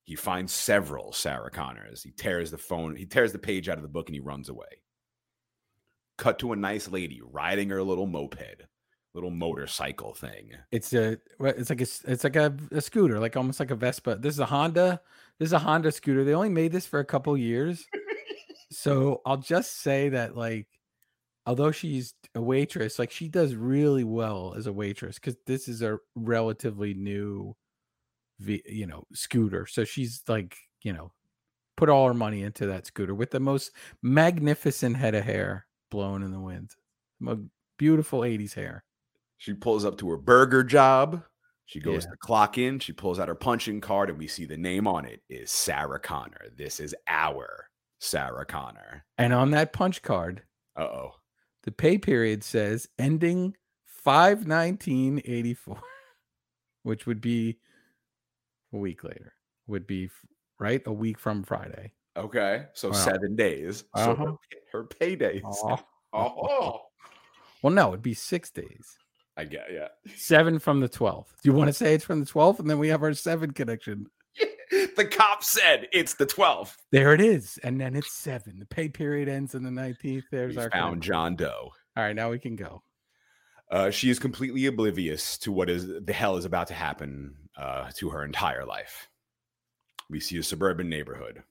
He 0.05 0.15
finds 0.15 0.53
several 0.53 1.13
Sarah 1.13 1.51
Connors. 1.51 2.03
He 2.03 2.11
tears 2.11 2.51
the 2.51 2.59
phone, 2.59 2.97
he 2.97 3.05
tears 3.05 3.33
the 3.33 3.39
page 3.39 3.69
out 3.69 3.77
of 3.77 3.83
the 3.83 3.89
book 3.89 4.09
and 4.09 4.15
he 4.15 4.21
runs 4.21 4.49
away. 4.49 4.83
Cut 6.17 6.39
to 6.41 6.53
a 6.53 6.57
nice 6.57 6.89
lady 6.89 7.21
riding 7.23 7.69
her 7.71 7.83
little 7.83 8.07
moped, 8.07 8.63
little 9.15 9.31
motorcycle 9.31 10.15
thing. 10.15 10.53
It's 10.73 10.93
a 10.93 11.19
it's 11.41 11.71
like 11.71 11.81
a 11.81 11.85
s- 11.85 12.05
it's 12.07 12.25
like 12.25 12.37
a, 12.37 12.57
a 12.73 12.81
scooter, 12.81 13.21
like 13.21 13.37
almost 13.37 13.61
like 13.61 13.71
a 13.71 13.77
Vespa. 13.77 14.17
This 14.17 14.35
is 14.35 14.41
a 14.41 14.47
Honda. 14.47 15.01
This 15.39 15.49
is 15.49 15.53
a 15.53 15.59
Honda 15.59 15.93
scooter. 15.93 16.25
They 16.25 16.35
only 16.35 16.49
made 16.49 16.73
this 16.73 16.87
for 16.87 17.01
a 17.01 17.05
couple 17.05 17.37
years. 17.37 17.87
so 18.71 19.21
I'll 19.25 19.37
just 19.37 19.81
say 19.81 20.09
that 20.09 20.37
like 20.37 20.67
although 21.49 21.73
she's 21.73 22.15
a 22.35 22.41
waitress, 22.43 22.99
like 22.99 23.11
she 23.11 23.27
does 23.29 23.55
really 23.55 24.05
well 24.05 24.55
as 24.57 24.67
a 24.67 24.73
waitress 24.73 25.17
because 25.19 25.37
this 25.47 25.67
is 25.67 25.81
a 25.83 25.99
relatively 26.15 26.93
new 26.95 27.57
you 28.39 28.87
know 28.87 29.05
scooter. 29.15 29.67
So 29.67 29.85
she's 29.85 30.23
like, 30.29 30.57
you 30.83 30.93
know, 30.93 31.11
put 31.77 31.89
all 31.89 32.07
her 32.07 32.15
money 32.15 32.43
into 32.43 32.67
that 32.67 32.87
scooter 32.87 33.15
with 33.15 33.31
the 33.31 33.41
most 33.41 33.73
magnificent 34.03 34.97
head 34.97 35.15
of 35.15 35.25
hair 35.25 35.67
blown 35.91 36.23
in 36.23 36.31
the 36.33 36.41
wind. 36.41 36.71
Beautiful 37.79 38.21
80s 38.21 38.55
hair. 38.55 38.85
She 39.39 39.55
pulls 39.55 39.85
up 39.85 39.97
to 39.99 40.11
her 40.11 40.17
burger 40.19 40.63
job. 40.65 41.23
She 41.67 41.81
goes 41.81 42.05
Yeah. 42.05 42.11
to 42.11 42.17
clock 42.19 42.59
in. 42.59 42.79
She 42.81 42.93
pulls 42.93 43.19
out 43.21 43.29
her 43.29 43.35
punching 43.35 43.81
card, 43.81 44.11
and 44.11 44.19
we 44.19 44.27
see 44.27 44.45
the 44.47 44.57
name 44.57 44.87
on 44.89 45.05
it 45.05 45.23
is 45.29 45.51
Sarah 45.51 46.01
Connor. 46.01 46.49
This 46.57 46.81
is 46.81 46.95
our 47.07 47.69
Sarah 48.01 48.45
Connor. 48.47 49.05
And 49.17 49.33
on 49.33 49.51
that 49.53 49.73
punch 49.73 50.03
card, 50.03 50.43
Uh 50.77 50.83
oh. 50.85 51.15
The 51.65 51.73
pay 51.73 51.99
period 51.99 52.43
says 52.45 52.89
ending 52.99 53.55
51984 53.87 55.79
which 56.83 57.07
would 57.07 57.21
be 57.21 57.59
a 58.73 58.77
week 58.77 59.05
later 59.05 59.33
would 59.67 59.87
be 59.87 60.11
right 60.59 60.83
a 60.87 60.93
week 60.93 61.19
from 61.19 61.43
friday 61.43 61.93
Okay. 62.17 62.65
So 62.73 62.89
Wow. 62.89 62.95
seven 62.97 63.37
days. 63.37 63.85
So 63.95 64.13
her, 64.17 64.23
Uh-huh. 64.25 64.37
her 64.73 64.85
paydays. 64.85 65.45
Aw. 65.45 65.77
Oh. 66.13 66.81
well 67.63 67.73
no 67.73 67.89
it'd 67.91 68.03
be 68.03 68.15
six 68.15 68.51
days 68.51 68.97
I 69.37 69.45
get 69.45 69.67
yeah. 69.71 69.89
seven 70.17 70.59
from 70.59 70.81
the 70.81 70.89
12th 70.89 71.27
do 71.43 71.51
you 71.51 71.53
want 71.53 71.69
to 71.69 71.73
say 71.75 71.95
it's 71.95 72.05
from 72.05 72.19
the 72.21 72.27
12th 72.27 72.59
and 72.61 72.69
then 72.69 72.79
we 72.79 72.89
have 72.89 73.03
our 73.03 73.13
seven 73.15 73.51
connection 73.53 74.07
the 74.99 75.07
cop 75.07 75.43
said 75.43 75.89
it's 75.93 76.15
the 76.15 76.27
12th. 76.27 76.75
there 76.93 77.15
it 77.15 77.21
is 77.23 77.59
and 77.63 77.81
then 77.81 77.97
it's 77.97 78.13
seven 78.13 78.59
the 78.59 78.67
pay 78.67 78.89
period 78.89 79.29
ends 79.29 79.55
on 79.55 79.63
the 79.63 79.71
19th 79.71 80.25
there's 80.31 80.55
We 80.57 80.63
our 80.63 80.71
found. 80.71 81.03
John 81.03 81.35
Doe. 81.37 81.71
all 81.97 82.03
right 82.05 82.15
now 82.15 82.31
we 82.31 82.39
can 82.39 82.55
go 82.57 82.83
Uh, 83.71 83.91
she 83.91 84.11
is 84.11 84.19
completely 84.19 84.67
oblivious 84.67 85.39
to 85.39 85.53
what 85.53 85.69
is 85.71 85.87
the 86.05 86.13
hell 86.13 86.37
is 86.37 86.45
about 86.45 86.67
to 86.69 86.75
happen 86.75 87.35
uh, 87.57 87.91
to 87.97 88.09
her 88.11 88.25
entire 88.25 88.65
life. 88.65 89.09
We 90.11 90.21
see 90.21 90.39
a 90.39 90.43
suburban 90.43 90.89
neighborhood, 90.89 91.43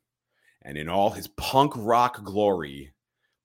and 0.64 0.78
in 0.80 0.90
all 0.90 1.12
his 1.12 1.28
punk 1.28 1.74
rock 1.76 2.24
glory, 2.24 2.94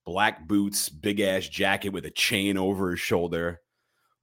black 0.06 0.48
boots, 0.48 0.88
big 0.88 1.20
ass 1.20 1.46
jacket 1.48 1.90
with 1.90 2.06
a 2.06 2.10
chain 2.10 2.56
over 2.56 2.92
his 2.92 3.00
shoulder, 3.00 3.60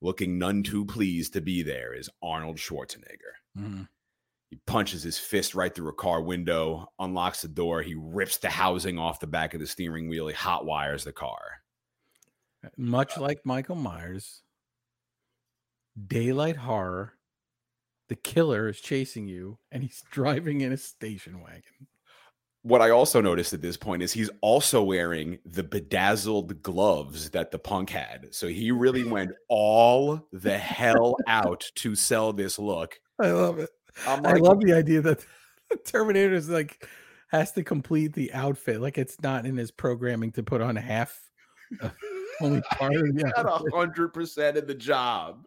looking 0.01 0.39
none 0.39 0.63
too 0.63 0.83
pleased 0.85 1.33
to 1.33 1.41
be 1.41 1.61
there, 1.61 1.93
is 1.93 2.09
Arnold 2.23 2.57
Schwarzenegger. 2.57 3.33
Mhm. 3.55 3.87
He 4.49 4.59
punches 4.65 5.03
his 5.03 5.19
fist 5.19 5.53
right 5.53 5.73
through 5.73 5.89
a 5.89 5.93
car 5.93 6.21
window, 6.21 6.91
unlocks 6.97 7.43
the 7.43 7.47
door, 7.47 7.83
he 7.83 7.95
rips 7.95 8.37
the 8.37 8.49
housing 8.49 8.97
off 8.97 9.19
the 9.19 9.27
back 9.27 9.53
of 9.53 9.59
the 9.59 9.67
steering 9.67 10.09
wheel, 10.09 10.27
he 10.27 10.33
hot 10.33 10.65
wires 10.65 11.03
the 11.03 11.13
car. 11.13 11.61
much 12.75 13.17
uh, 13.17 13.21
like 13.21 13.39
michael 13.45 13.75
myers 13.75 14.41
daylight 16.07 16.57
horror 16.57 17.13
the 18.09 18.15
killer 18.15 18.67
is 18.67 18.81
chasing 18.81 19.27
you 19.27 19.57
and 19.71 19.83
he's 19.83 20.03
driving 20.11 20.61
in 20.61 20.73
a 20.73 20.77
station 20.77 21.41
wagon 21.41 21.87
what 22.61 22.81
I 22.81 22.89
also 22.89 23.21
noticed 23.21 23.53
at 23.53 23.61
this 23.61 23.77
point 23.77 24.03
is 24.03 24.11
he's 24.11 24.29
also 24.41 24.83
wearing 24.83 25.39
the 25.45 25.63
bedazzled 25.63 26.61
gloves 26.61 27.29
that 27.29 27.51
the 27.51 27.57
punk 27.57 27.89
had. 27.89 28.27
So 28.31 28.47
he 28.47 28.71
really 28.71 29.05
went 29.05 29.31
all 29.47 30.27
the 30.33 30.57
hell 30.57 31.15
out 31.25 31.65
to 31.75 31.95
sell 31.95 32.33
this 32.33 32.59
look. 32.59 32.99
i 33.21 33.31
love 33.31 33.59
it 33.59 33.69
I'm 34.07 34.25
i 34.25 34.33
love 34.33 34.59
the 34.61 34.73
idea 34.73 35.01
that 35.01 35.25
the 35.69 35.77
terminator 35.85 36.33
is 36.33 36.49
like 36.49 36.87
has 37.29 37.51
to 37.53 37.63
complete 37.63 38.13
the 38.13 38.33
outfit 38.33 38.81
like 38.81 38.97
it's 38.97 39.21
not 39.21 39.45
in 39.45 39.57
his 39.57 39.71
programming 39.71 40.31
to 40.33 40.43
put 40.43 40.61
on 40.61 40.75
half 40.75 41.19
only 42.41 42.61
part 42.71 42.95
of 42.95 43.15
the 43.15 43.33
outfit. 43.37 43.73
hundred 43.73 44.13
percent 44.13 44.57
of 44.57 44.67
the 44.67 44.75
job. 44.75 45.45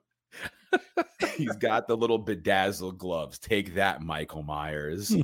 He's 1.37 1.57
got 1.57 1.87
the 1.87 1.97
little 1.97 2.19
bedazzled 2.19 2.99
gloves. 2.99 3.39
Take 3.39 3.75
that, 3.75 4.01
Michael 4.01 4.43
Myers. 4.43 5.15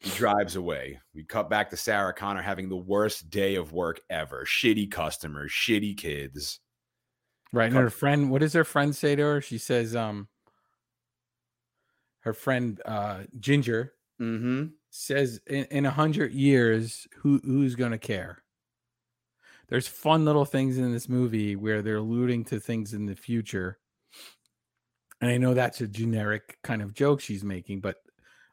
He 0.00 0.10
drives 0.10 0.56
away. 0.56 1.00
We 1.14 1.24
cut 1.24 1.48
back 1.48 1.70
to 1.70 1.76
Sarah 1.76 2.12
Connor 2.12 2.42
having 2.42 2.68
the 2.68 2.76
worst 2.76 3.30
day 3.30 3.54
of 3.54 3.72
work 3.72 4.00
ever. 4.10 4.44
Shitty 4.44 4.90
customers, 4.90 5.50
shitty 5.50 5.96
kids. 5.96 6.60
Right. 7.52 7.66
And 7.66 7.76
her 7.76 7.90
friend, 7.90 8.30
what 8.30 8.42
does 8.42 8.52
her 8.52 8.64
friend 8.64 8.94
say 8.94 9.16
to 9.16 9.22
her? 9.22 9.40
She 9.40 9.56
says, 9.56 9.96
um, 9.96 10.28
her 12.26 12.34
friend 12.34 12.82
uh 12.84 13.22
Ginger 13.38 13.92
Mm-hmm. 14.20 14.68
says 14.88 15.40
in, 15.46 15.64
in 15.66 15.84
a 15.86 15.90
hundred 15.90 16.32
years, 16.32 17.06
who 17.18 17.38
who's 17.44 17.74
gonna 17.74 17.98
care? 17.98 18.42
There's 19.68 19.86
fun 19.86 20.24
little 20.24 20.46
things 20.46 20.78
in 20.78 20.90
this 20.90 21.08
movie 21.08 21.54
where 21.54 21.82
they're 21.82 21.96
alluding 21.96 22.44
to 22.46 22.58
things 22.58 22.94
in 22.94 23.04
the 23.06 23.14
future. 23.14 23.78
And 25.20 25.30
I 25.30 25.36
know 25.36 25.52
that's 25.54 25.82
a 25.82 25.86
generic 25.86 26.56
kind 26.64 26.80
of 26.82 26.94
joke 26.94 27.20
she's 27.20 27.44
making, 27.44 27.80
but 27.80 27.96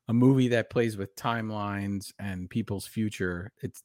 a 0.10 0.14
movie 0.14 0.50
that 0.50 0.70
plays 0.70 0.98
with 0.98 1.16
timelines 1.16 2.12
and 2.20 2.50
people's 2.50 2.86
future, 2.86 3.54
it's 3.62 3.84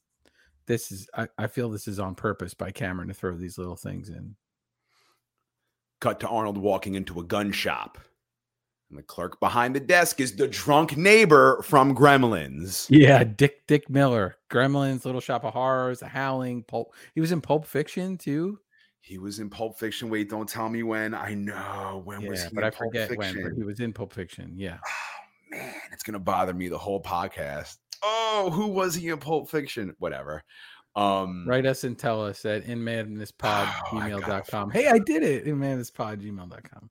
this 0.67 0.91
is 0.91 1.07
I, 1.15 1.29
I 1.37 1.47
feel 1.47 1.69
this 1.69 1.87
is 1.87 1.97
on 1.99 2.13
purpose 2.13 2.53
by 2.53 2.71
Cameron 2.71 3.07
to 3.07 3.13
throw 3.13 3.37
these 3.37 3.57
little 3.57 3.77
things 3.77 4.09
in. 4.09 4.35
Cut 6.01 6.19
to 6.19 6.27
Arnold 6.27 6.57
walking 6.57 6.95
into 6.95 7.21
a 7.21 7.23
gun 7.23 7.53
shop. 7.53 7.97
And 8.89 8.97
the 8.97 9.03
clerk 9.03 9.39
behind 9.39 9.75
the 9.75 9.79
desk 9.79 10.19
is 10.19 10.35
the 10.35 10.47
drunk 10.47 10.97
neighbor 10.97 11.61
from 11.63 11.95
Gremlins. 11.95 12.87
Yeah, 12.89 13.23
Dick 13.23 13.67
Dick 13.67 13.87
Miller, 13.89 14.37
Gremlins, 14.49 15.05
Little 15.05 15.21
Shop 15.21 15.43
of 15.43 15.53
Horrors, 15.53 15.99
The 15.99 16.07
Howling, 16.07 16.63
Pulp. 16.63 16.93
He 17.13 17.21
was 17.21 17.31
in 17.31 17.39
Pulp 17.39 17.67
Fiction 17.67 18.17
too. 18.17 18.59
He 19.01 19.19
was 19.19 19.39
in 19.39 19.49
Pulp 19.49 19.77
Fiction. 19.77 20.09
Wait, 20.09 20.29
don't 20.29 20.49
tell 20.49 20.69
me 20.69 20.81
when. 20.83 21.13
I 21.13 21.35
know. 21.35 22.01
When 22.03 22.25
was 22.25 22.43
he 22.43 22.49
but 22.51 22.63
I 22.63 22.71
Pulp 22.71 22.91
forget 22.91 23.09
when. 23.15 23.33
Fiction? 23.33 23.43
But 23.43 23.57
he 23.57 23.63
was 23.63 23.79
in 23.79 23.93
Pulp 23.93 24.11
Fiction. 24.11 24.53
Yeah. 24.57 24.77
Oh, 24.83 25.55
man, 25.57 25.73
it's 25.91 26.03
gonna 26.03 26.19
bother 26.19 26.53
me 26.53 26.67
the 26.67 26.77
whole 26.77 27.01
podcast. 27.01 27.77
Oh, 28.03 28.49
who 28.51 28.67
was 28.67 28.95
he 28.95 29.09
in 29.09 29.17
Pulp 29.19 29.49
Fiction? 29.49 29.95
Whatever. 29.99 30.43
Um 30.95 31.45
Write 31.47 31.67
us 31.67 31.83
and 31.83 31.97
tell 31.97 32.25
us 32.25 32.43
at 32.45 32.65
inmadnesspod 32.65 33.31
Oh, 33.93 33.97
I 33.97 34.09
gotta 34.09 34.23
gmail.com. 34.23 34.71
Hey, 34.71 34.87
I 34.87 34.97
did 34.97 35.21
it. 35.21 35.45
Inmadnesspod 35.45 36.23
gmail.com. 36.23 36.89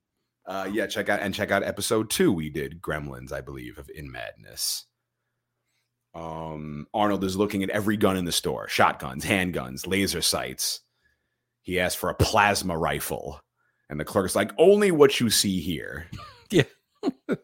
Uh, 0.49 0.67
yeah, 0.73 0.87
check 0.87 1.09
out 1.09 1.19
and 1.19 1.31
check 1.31 1.51
out 1.51 1.61
episode 1.61 2.09
two. 2.09 2.33
We 2.33 2.49
did 2.49 2.81
Gremlins, 2.81 3.31
I 3.31 3.39
believe, 3.39 3.77
of 3.77 3.87
In 3.93 4.11
Madness. 4.11 4.87
Um, 6.15 6.87
Arnold 6.91 7.23
is 7.23 7.37
looking 7.37 7.61
at 7.61 7.69
every 7.69 7.97
gun 7.97 8.17
in 8.17 8.25
the 8.25 8.31
store: 8.31 8.67
shotguns, 8.67 9.23
handguns, 9.23 9.85
laser 9.85 10.23
sights. 10.23 10.81
He 11.61 11.79
asked 11.79 11.97
for 11.97 12.09
a 12.09 12.15
plasma 12.15 12.75
rifle, 12.75 13.39
and 13.91 13.99
the 13.99 14.05
clerk's 14.05 14.35
like, 14.35 14.51
"Only 14.57 14.89
what 14.91 15.19
you 15.19 15.29
see 15.29 15.61
here." 15.61 16.07
Yeah. 16.51 16.63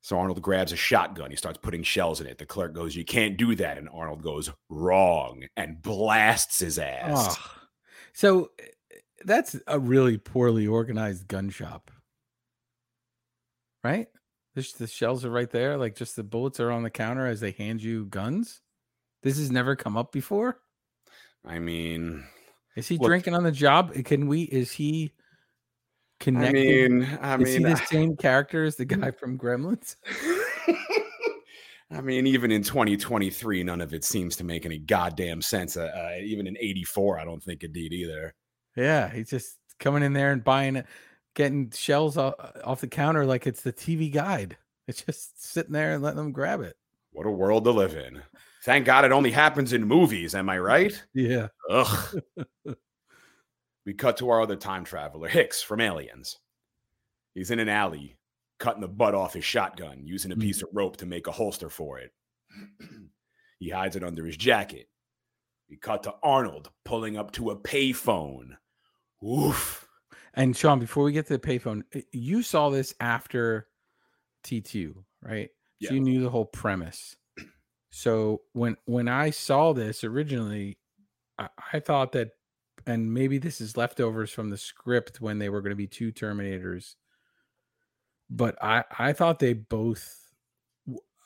so 0.00 0.18
Arnold 0.18 0.42
grabs 0.42 0.72
a 0.72 0.76
shotgun. 0.76 1.30
He 1.30 1.36
starts 1.36 1.58
putting 1.62 1.84
shells 1.84 2.20
in 2.20 2.26
it. 2.26 2.38
The 2.38 2.44
clerk 2.44 2.74
goes, 2.74 2.96
"You 2.96 3.04
can't 3.04 3.36
do 3.36 3.54
that," 3.54 3.78
and 3.78 3.88
Arnold 3.88 4.24
goes, 4.24 4.50
"Wrong," 4.68 5.44
and 5.56 5.80
blasts 5.80 6.58
his 6.58 6.76
ass. 6.76 7.36
Oh. 7.38 7.50
So 8.14 8.50
eh, 8.58 8.96
that's 9.24 9.54
a 9.68 9.78
really 9.78 10.18
poorly 10.18 10.66
organized 10.66 11.28
gun 11.28 11.50
shop. 11.50 11.92
Right? 13.84 14.06
The 14.54 14.86
shells 14.86 15.24
are 15.24 15.30
right 15.30 15.50
there. 15.50 15.76
Like 15.78 15.96
just 15.96 16.14
the 16.14 16.22
bullets 16.22 16.60
are 16.60 16.70
on 16.70 16.82
the 16.82 16.90
counter 16.90 17.26
as 17.26 17.40
they 17.40 17.52
hand 17.52 17.82
you 17.82 18.04
guns. 18.06 18.60
This 19.22 19.38
has 19.38 19.50
never 19.50 19.74
come 19.76 19.96
up 19.96 20.12
before. 20.12 20.60
I 21.44 21.58
mean, 21.58 22.24
Is 22.76 22.86
he 22.86 22.98
Look- 22.98 23.08
drinking 23.08 23.34
on 23.34 23.44
the 23.44 23.52
job? 23.52 23.94
Can 24.04 24.26
we? 24.28 24.42
Is 24.42 24.70
he 24.72 25.12
I 26.26 26.30
mean, 26.30 27.02
I 27.20 27.34
is 27.36 27.48
he 27.48 27.58
mean, 27.58 27.62
the 27.70 27.76
same 27.76 28.16
character 28.16 28.64
as 28.64 28.76
the 28.76 28.84
guy 28.84 29.10
from 29.18 29.36
Gremlins? 29.38 29.96
I 31.90 32.00
mean, 32.00 32.26
even 32.26 32.50
in 32.52 32.62
2023, 32.62 33.64
none 33.64 33.80
of 33.80 33.92
it 33.92 34.04
seems 34.04 34.36
to 34.36 34.44
make 34.44 34.64
any 34.64 34.78
goddamn 34.78 35.42
sense. 35.42 35.76
Uh, 35.76 35.90
uh, 35.94 36.18
even 36.22 36.46
in 36.46 36.56
84, 36.58 37.18
I 37.18 37.24
don't 37.24 37.42
think 37.42 37.64
it 37.64 37.72
did 37.72 37.92
either. 37.92 38.34
Yeah, 38.76 39.10
he's 39.12 39.28
just 39.30 39.58
coming 39.78 40.02
in 40.02 40.12
there 40.14 40.32
and 40.32 40.42
buying 40.44 40.76
it, 40.76 40.86
getting 41.34 41.70
shells 41.70 42.16
off, 42.16 42.34
off 42.64 42.80
the 42.80 42.86
counter 42.88 43.24
like 43.26 43.46
it's 43.46 43.62
the 43.62 43.72
TV 43.72 44.12
guide. 44.12 44.56
It's 44.88 45.02
just 45.02 45.42
sitting 45.42 45.72
there 45.72 45.94
and 45.94 46.02
letting 46.02 46.16
them 46.18 46.32
grab 46.32 46.60
it. 46.60 46.76
What 47.12 47.26
a 47.26 47.30
world 47.30 47.64
to 47.64 47.70
live 47.70 47.94
in. 47.94 48.22
Thank 48.64 48.84
God 48.86 49.04
it 49.04 49.12
only 49.12 49.30
happens 49.30 49.72
in 49.72 49.84
movies. 49.84 50.34
Am 50.34 50.48
I 50.48 50.58
right? 50.58 51.04
Yeah. 51.14 51.48
Ugh. 51.70 52.20
we 53.86 53.94
cut 53.94 54.16
to 54.18 54.30
our 54.30 54.40
other 54.40 54.56
time 54.56 54.84
traveler, 54.84 55.28
Hicks 55.28 55.62
from 55.62 55.80
Aliens. 55.80 56.38
He's 57.34 57.50
in 57.50 57.58
an 57.58 57.68
alley, 57.68 58.16
cutting 58.58 58.80
the 58.80 58.88
butt 58.88 59.14
off 59.14 59.34
his 59.34 59.44
shotgun, 59.44 60.02
using 60.04 60.32
a 60.32 60.36
Mm. 60.36 60.40
piece 60.40 60.62
of 60.62 60.68
rope 60.72 60.96
to 60.98 61.06
make 61.06 61.26
a 61.26 61.32
holster 61.32 61.68
for 61.68 61.98
it. 61.98 62.12
he 63.58 63.70
hides 63.70 63.96
it 63.96 64.04
under 64.04 64.24
his 64.24 64.36
jacket. 64.36 64.88
We 65.70 65.76
cut 65.76 66.02
to 66.04 66.14
Arnold 66.22 66.70
pulling 66.84 67.16
up 67.16 67.32
to 67.32 67.50
a 67.50 67.56
payphone. 67.56 68.56
Oof. 69.26 69.81
And 70.34 70.56
Sean, 70.56 70.78
before 70.78 71.04
we 71.04 71.12
get 71.12 71.26
to 71.26 71.36
the 71.36 71.38
payphone, 71.38 71.82
uh, 71.94 72.00
you 72.12 72.42
saw 72.42 72.70
this 72.70 72.94
after 73.00 73.68
T2, 74.44 74.94
right? 75.22 75.50
Yeah. 75.78 75.90
So 75.90 75.94
you 75.94 76.00
knew 76.00 76.22
the 76.22 76.30
whole 76.30 76.46
premise. 76.46 77.16
So 77.90 78.42
when 78.54 78.76
when 78.86 79.08
I 79.08 79.30
saw 79.30 79.74
this 79.74 80.02
originally, 80.04 80.78
I, 81.38 81.48
I 81.74 81.80
thought 81.80 82.12
that, 82.12 82.30
and 82.86 83.12
maybe 83.12 83.36
this 83.36 83.60
is 83.60 83.76
leftovers 83.76 84.30
from 84.30 84.48
the 84.48 84.56
script 84.56 85.20
when 85.20 85.38
they 85.38 85.50
were 85.50 85.60
going 85.60 85.72
to 85.72 85.76
be 85.76 85.86
two 85.86 86.10
Terminators, 86.10 86.94
but 88.30 88.56
I 88.62 88.84
I 88.98 89.12
thought 89.12 89.38
they 89.38 89.52
both. 89.52 90.18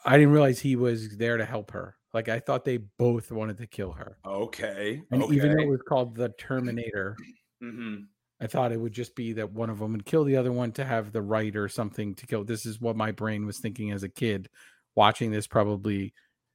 I 0.05 0.17
didn't 0.19 0.33
realize 0.33 0.59
he 0.61 0.75
was 0.77 1.17
there 1.17 1.37
to 1.37 1.45
help 1.45 1.71
her. 1.71 1.97
Like 2.13 2.29
I 2.29 2.41
thought 2.41 2.65
they 2.65 2.79
both 2.79 3.31
wanted 3.31 3.59
to 3.59 3.67
kill 3.69 3.93
her, 3.93 4.19
Okay. 4.27 5.03
and 5.13 5.23
okay. 5.23 5.35
even 5.37 5.57
though 5.57 5.63
it 5.63 5.69
was 5.69 5.83
called 5.87 6.17
the 6.17 6.31
Terminator, 6.31 7.17
Mhm. 7.63 8.07
I 8.41 8.47
thought 8.47 8.73
it 8.73 8.81
would 8.81 8.93
just 8.93 9.15
be 9.15 9.33
that 9.35 9.53
one 9.53 9.71
of 9.71 9.79
them 9.79 9.93
would 9.93 10.05
kill 10.05 10.25
the 10.25 10.37
other 10.37 10.53
one 10.53 10.73
to 10.73 10.85
have 10.85 11.13
the 11.13 11.23
right 11.23 11.55
or 11.57 11.69
something 11.69 12.15
to 12.17 12.27
kill. 12.27 12.45
This 12.45 12.67
is 12.67 12.81
what 12.81 12.97
my 12.97 13.13
brain 13.13 13.47
was 13.47 13.59
thinking 13.59 13.93
as 13.93 14.03
a 14.03 14.09
kid, 14.09 14.49
watching 14.95 15.31
this. 15.31 15.47
Probably 15.47 16.13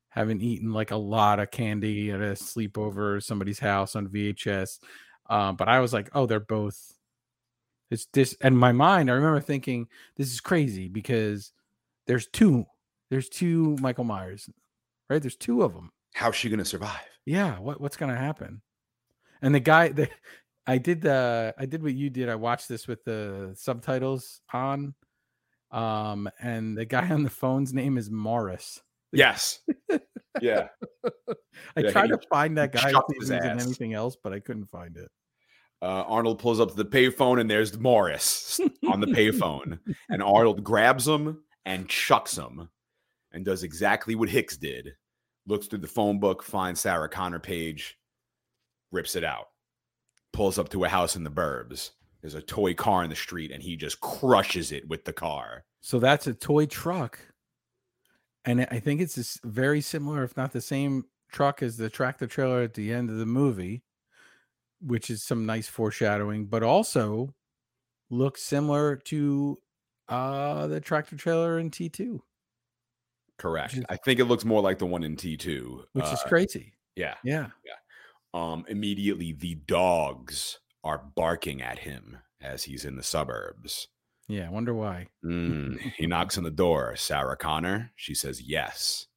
having 0.10 0.41
eaten 0.41 0.74
like 0.74 0.91
a 0.91 0.96
lot 0.96 1.39
of 1.39 1.52
candy 1.52 2.12
at 2.12 2.20
a 2.20 2.34
sleepover 2.34 3.24
somebody's 3.24 3.60
house 3.60 3.96
on 3.96 4.08
VHS. 4.08 4.80
Um, 5.30 5.56
but 5.56 5.70
I 5.70 5.80
was 5.80 5.94
like, 5.94 6.10
oh, 6.13 6.26
they're 6.26 6.39
both. 6.39 6.94
It's 7.89 8.06
this, 8.13 8.36
and 8.41 8.58
my 8.58 8.72
mind. 8.72 9.10
I 9.10 9.13
remember 9.15 9.41
thinking 9.41 9.88
this 10.15 10.32
is 10.32 10.39
crazy 10.39 10.88
because 10.88 11.52
there's 12.06 12.28
two. 12.28 12.65
There's 13.10 13.28
two 13.28 13.76
Michael 13.82 14.06
Myers, 14.06 14.50
right? 15.10 15.22
There's 15.22 15.36
two 15.36 15.63
of 15.63 15.74
them. 15.74 15.91
How's 16.13 16.36
she 16.36 16.50
going 16.50 16.60
to 16.60 16.65
survive? 16.65 17.02
Yeah, 17.26 17.60
what 17.60 17.80
what's 17.80 17.98
gonna 17.98 18.17
happen? 18.17 18.62
And 19.41 19.54
the 19.54 19.60
guy 19.60 19.89
the 19.89 20.10
I 20.67 20.78
did 20.78 21.02
the 21.02 21.54
I 21.58 21.65
did 21.65 21.84
what 21.84 21.93
you 21.93 22.10
did. 22.10 22.30
I 22.30 22.36
watched 22.36 22.67
this 22.69 22.88
with 22.88 23.04
the 23.04 23.54
subtitles 23.56 24.41
on. 24.54 24.93
Um, 25.71 26.30
and 26.41 26.78
the 26.78 26.86
guy 26.86 27.10
on 27.10 27.24
the 27.24 27.30
phone's 27.30 27.74
name 27.74 27.97
is 27.97 28.10
Morris. 28.10 28.82
Yes. 29.12 29.60
Yeah. 30.39 30.67
I 31.76 31.82
Yeah, 31.82 31.91
tried 31.91 32.08
to 32.08 32.19
find 32.30 32.58
that 32.58 32.71
guy 32.71 32.91
if 33.10 33.30
in 33.30 33.43
anything 33.43 33.93
else, 33.93 34.15
but 34.21 34.34
I 34.34 34.39
couldn't 34.39 34.67
find 34.67 34.95
it. 34.97 35.10
Uh, 35.82 36.04
Arnold 36.08 36.39
pulls 36.39 36.60
up 36.60 36.69
to 36.69 36.76
the 36.76 36.86
payphone 36.86 37.41
and 37.41 37.50
there's 37.50 37.78
Morris 37.78 38.60
on 38.88 39.02
the 39.02 39.08
payphone. 39.08 39.80
and 40.10 40.21
Arnold 40.21 40.63
grabs 40.63 41.08
him 41.08 41.43
and 41.65 41.89
chucks 41.89 42.38
him 42.38 42.69
and 43.32 43.43
does 43.43 43.63
exactly 43.63 44.13
what 44.15 44.30
Hicks 44.30 44.58
did. 44.58 44.91
Looks 45.47 45.67
through 45.67 45.80
the 45.80 45.88
phone 45.88 46.19
book, 46.19 46.43
finds 46.43 46.82
Sarah 46.82 47.10
Connor 47.10 47.39
page, 47.39 47.97
rips 48.91 49.15
it 49.15 49.24
out, 49.24 49.47
pulls 50.34 50.58
up 50.58 50.70
to 50.70 50.84
a 50.84 50.89
house 50.89 51.15
in 51.15 51.24
the 51.24 51.30
burbs. 51.32 51.91
There's 52.22 52.36
a 52.36 52.41
toy 52.41 52.74
car 52.74 53.04
in 53.04 53.10
the 53.10 53.15
street 53.15 53.52
and 53.52 53.62
he 53.63 53.76
just 53.76 54.00
crushes 54.02 54.72
it 54.72 54.88
with 54.88 55.06
the 55.06 55.13
car. 55.13 55.63
So 55.82 56.00
that's 56.00 56.28
a 56.28 56.34
toy 56.34 56.65
truck. 56.67 57.20
And 58.46 58.67
I 58.72 58.80
think 58.80 59.02
it's 59.02 59.15
this 59.15 59.39
very 59.44 59.82
similar, 59.82 60.24
if 60.24 60.36
not 60.38 60.52
the 60.52 60.62
same 60.62 61.06
truck 61.32 61.62
as 61.63 61.78
the 61.78 61.89
tractor 61.89 62.28
trailer 62.28 62.62
at 62.62 62.74
the 62.76 62.91
end 62.94 63.10
of 63.10 63.17
the 63.17 63.26
movie, 63.26 63.84
which 64.82 65.10
is 65.10 65.24
some 65.24 65.46
nice 65.46 65.67
foreshadowing, 65.67 66.46
but 66.48 66.63
also 66.63 67.34
looks 68.10 68.41
similar 68.44 68.96
to 68.96 69.58
uh 70.10 70.67
the 70.67 70.82
tractor 70.82 71.15
trailer 71.15 71.58
in 71.60 71.70
T2, 71.72 72.20
Correct. 73.38 73.74
is- 73.76 73.86
I 73.89 73.96
think 73.98 74.20
it 74.20 74.26
looks 74.26 74.44
more 74.46 74.62
like 74.62 74.78
the 74.80 74.86
one 74.86 75.04
in 75.04 75.15
T2. 75.15 75.86
which 75.94 76.06
is 76.06 76.20
Uh, 76.24 76.28
crazy. 76.28 76.74
yeah. 76.96 77.15
Yeah. 77.24 77.50
Um, 78.34 78.65
immediately 78.67 79.34
the 79.34 79.56
dogs 79.56 80.60
are 80.84 81.04
barking 81.15 81.62
at 81.62 81.80
him 81.80 82.17
as 82.41 82.63
he's 82.63 82.86
in 82.86 82.96
the 82.96 83.04
suburbs. 83.04 83.88
Yeah. 84.28 84.48
I 84.48 84.50
wonder 84.50 84.74
why. 84.74 85.08
Mm, 85.24 85.80
he 85.98 86.08
knocks 86.08 86.38
on 86.38 86.44
the 86.44 86.52
door. 86.52 86.96
Sarah 86.96 87.36
Connor. 87.36 87.92
She 87.96 88.15
says 88.15 88.42
yes. 88.42 89.08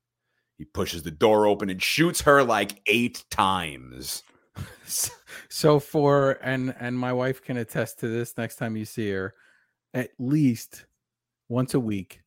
He 0.58 0.64
pushes 0.64 1.02
the 1.02 1.10
door 1.10 1.46
open 1.46 1.70
and 1.70 1.82
shoots 1.82 2.22
her 2.22 2.42
like 2.42 2.80
eight 2.86 3.24
times. 3.30 4.22
So 5.48 5.80
for 5.80 6.38
and 6.42 6.74
and 6.78 6.98
my 6.98 7.12
wife 7.12 7.42
can 7.42 7.56
attest 7.56 8.00
to 8.00 8.08
this 8.08 8.36
next 8.36 8.56
time 8.56 8.76
you 8.76 8.84
see 8.84 9.10
her 9.10 9.34
at 9.92 10.10
least 10.18 10.86
once 11.48 11.74
a 11.74 11.80
week 11.80 12.20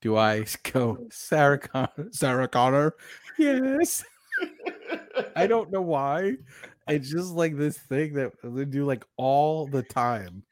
do 0.00 0.16
i 0.16 0.44
go 0.72 0.98
sarah 1.10 1.58
connor 1.58 2.08
sarah 2.10 2.48
connor 2.48 2.94
yes 3.38 4.04
i 5.36 5.46
don't 5.46 5.70
know 5.70 5.82
why 5.82 6.36
it's 6.88 7.10
just 7.10 7.32
like 7.32 7.56
this 7.56 7.78
thing 7.78 8.14
that 8.14 8.32
they 8.42 8.64
do 8.64 8.84
like 8.84 9.04
all 9.16 9.66
the 9.66 9.82
time. 9.82 10.44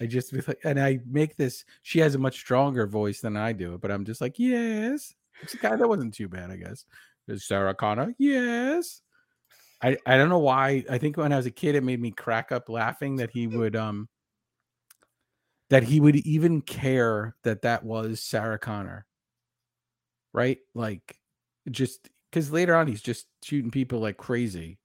I 0.00 0.06
just 0.06 0.32
be 0.32 0.40
like, 0.46 0.60
and 0.64 0.80
I 0.80 1.00
make 1.06 1.36
this. 1.36 1.64
She 1.82 1.98
has 1.98 2.14
a 2.14 2.18
much 2.18 2.36
stronger 2.36 2.86
voice 2.86 3.20
than 3.20 3.36
I 3.36 3.52
do, 3.52 3.78
but 3.78 3.90
I'm 3.90 4.04
just 4.04 4.20
like, 4.20 4.38
yes. 4.38 5.14
It's 5.42 5.54
kind 5.54 5.80
that 5.80 5.88
wasn't 5.88 6.14
too 6.14 6.28
bad, 6.28 6.50
I 6.50 6.56
guess. 6.56 6.84
Is 7.28 7.46
Sarah 7.46 7.74
Connor? 7.74 8.14
Yes. 8.18 9.02
I 9.82 9.96
I 10.06 10.16
don't 10.16 10.28
know 10.28 10.38
why. 10.38 10.84
I 10.88 10.98
think 10.98 11.16
when 11.16 11.32
I 11.32 11.36
was 11.36 11.46
a 11.46 11.50
kid, 11.50 11.74
it 11.74 11.82
made 11.84 12.00
me 12.00 12.12
crack 12.12 12.52
up 12.52 12.68
laughing 12.68 13.16
that 13.16 13.30
he 13.30 13.46
would 13.46 13.76
um 13.76 14.08
that 15.70 15.82
he 15.82 16.00
would 16.00 16.16
even 16.16 16.60
care 16.60 17.36
that 17.44 17.62
that 17.62 17.84
was 17.84 18.22
Sarah 18.22 18.58
Connor. 18.58 19.06
Right? 20.32 20.58
Like 20.74 21.16
just 21.70 22.08
because 22.30 22.52
later 22.52 22.74
on 22.74 22.86
he's 22.86 23.02
just 23.02 23.26
shooting 23.42 23.70
people 23.70 24.00
like 24.00 24.16
crazy. 24.16 24.78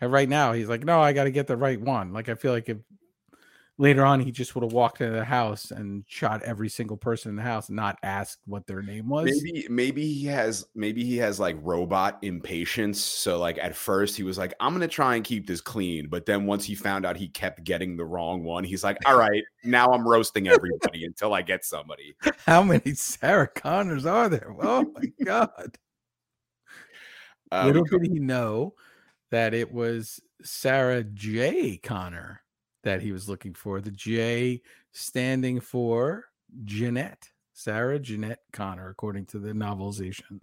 And 0.00 0.12
right 0.12 0.28
now 0.28 0.52
he's 0.52 0.68
like, 0.68 0.84
no, 0.84 1.00
I 1.00 1.12
got 1.12 1.24
to 1.24 1.30
get 1.30 1.46
the 1.46 1.56
right 1.56 1.80
one. 1.80 2.12
Like 2.12 2.28
I 2.28 2.34
feel 2.34 2.52
like 2.52 2.68
if 2.68 2.78
later 3.78 4.04
on 4.04 4.20
he 4.20 4.32
just 4.32 4.54
would 4.54 4.64
have 4.64 4.72
walked 4.72 5.00
into 5.00 5.14
the 5.14 5.24
house 5.24 5.70
and 5.70 6.04
shot 6.06 6.42
every 6.42 6.68
single 6.68 6.96
person 6.96 7.30
in 7.30 7.36
the 7.36 7.42
house, 7.42 7.70
not 7.70 7.98
asked 8.02 8.38
what 8.44 8.66
their 8.66 8.82
name 8.82 9.08
was. 9.08 9.26
Maybe 9.26 9.66
maybe 9.70 10.12
he 10.12 10.26
has 10.26 10.66
maybe 10.74 11.04
he 11.04 11.16
has 11.18 11.40
like 11.40 11.56
robot 11.62 12.18
impatience. 12.22 13.00
So 13.00 13.38
like 13.38 13.58
at 13.58 13.74
first 13.74 14.16
he 14.16 14.24
was 14.24 14.36
like, 14.36 14.54
I'm 14.60 14.72
gonna 14.72 14.88
try 14.88 15.14
and 15.16 15.24
keep 15.24 15.46
this 15.46 15.60
clean, 15.60 16.08
but 16.08 16.26
then 16.26 16.44
once 16.46 16.64
he 16.64 16.74
found 16.74 17.06
out 17.06 17.16
he 17.16 17.28
kept 17.28 17.64
getting 17.64 17.96
the 17.96 18.04
wrong 18.04 18.42
one, 18.42 18.64
he's 18.64 18.84
like, 18.84 18.98
all 19.06 19.16
right, 19.16 19.42
now 19.64 19.92
I'm 19.92 20.06
roasting 20.06 20.48
everybody 20.48 21.04
until 21.06 21.32
I 21.32 21.42
get 21.42 21.64
somebody. 21.64 22.16
How 22.44 22.62
many 22.62 22.94
Sarah 22.94 23.48
Connors 23.48 24.06
are 24.06 24.28
there? 24.28 24.54
Oh 24.60 24.84
my 24.94 25.24
god. 25.24 25.78
Uh, 27.50 27.66
Little 27.66 27.84
did 27.84 28.02
he 28.02 28.18
know 28.18 28.74
that 29.30 29.54
it 29.54 29.72
was 29.72 30.20
Sarah 30.42 31.02
J. 31.04 31.78
Connor 31.78 32.42
that 32.84 33.02
he 33.02 33.12
was 33.12 33.28
looking 33.28 33.54
for. 33.54 33.80
The 33.80 33.90
J 33.90 34.62
standing 34.92 35.60
for 35.60 36.26
Jeanette. 36.64 37.28
Sarah 37.52 37.98
Jeanette 37.98 38.42
Connor, 38.52 38.88
according 38.88 39.26
to 39.26 39.38
the 39.38 39.52
novelization. 39.52 40.40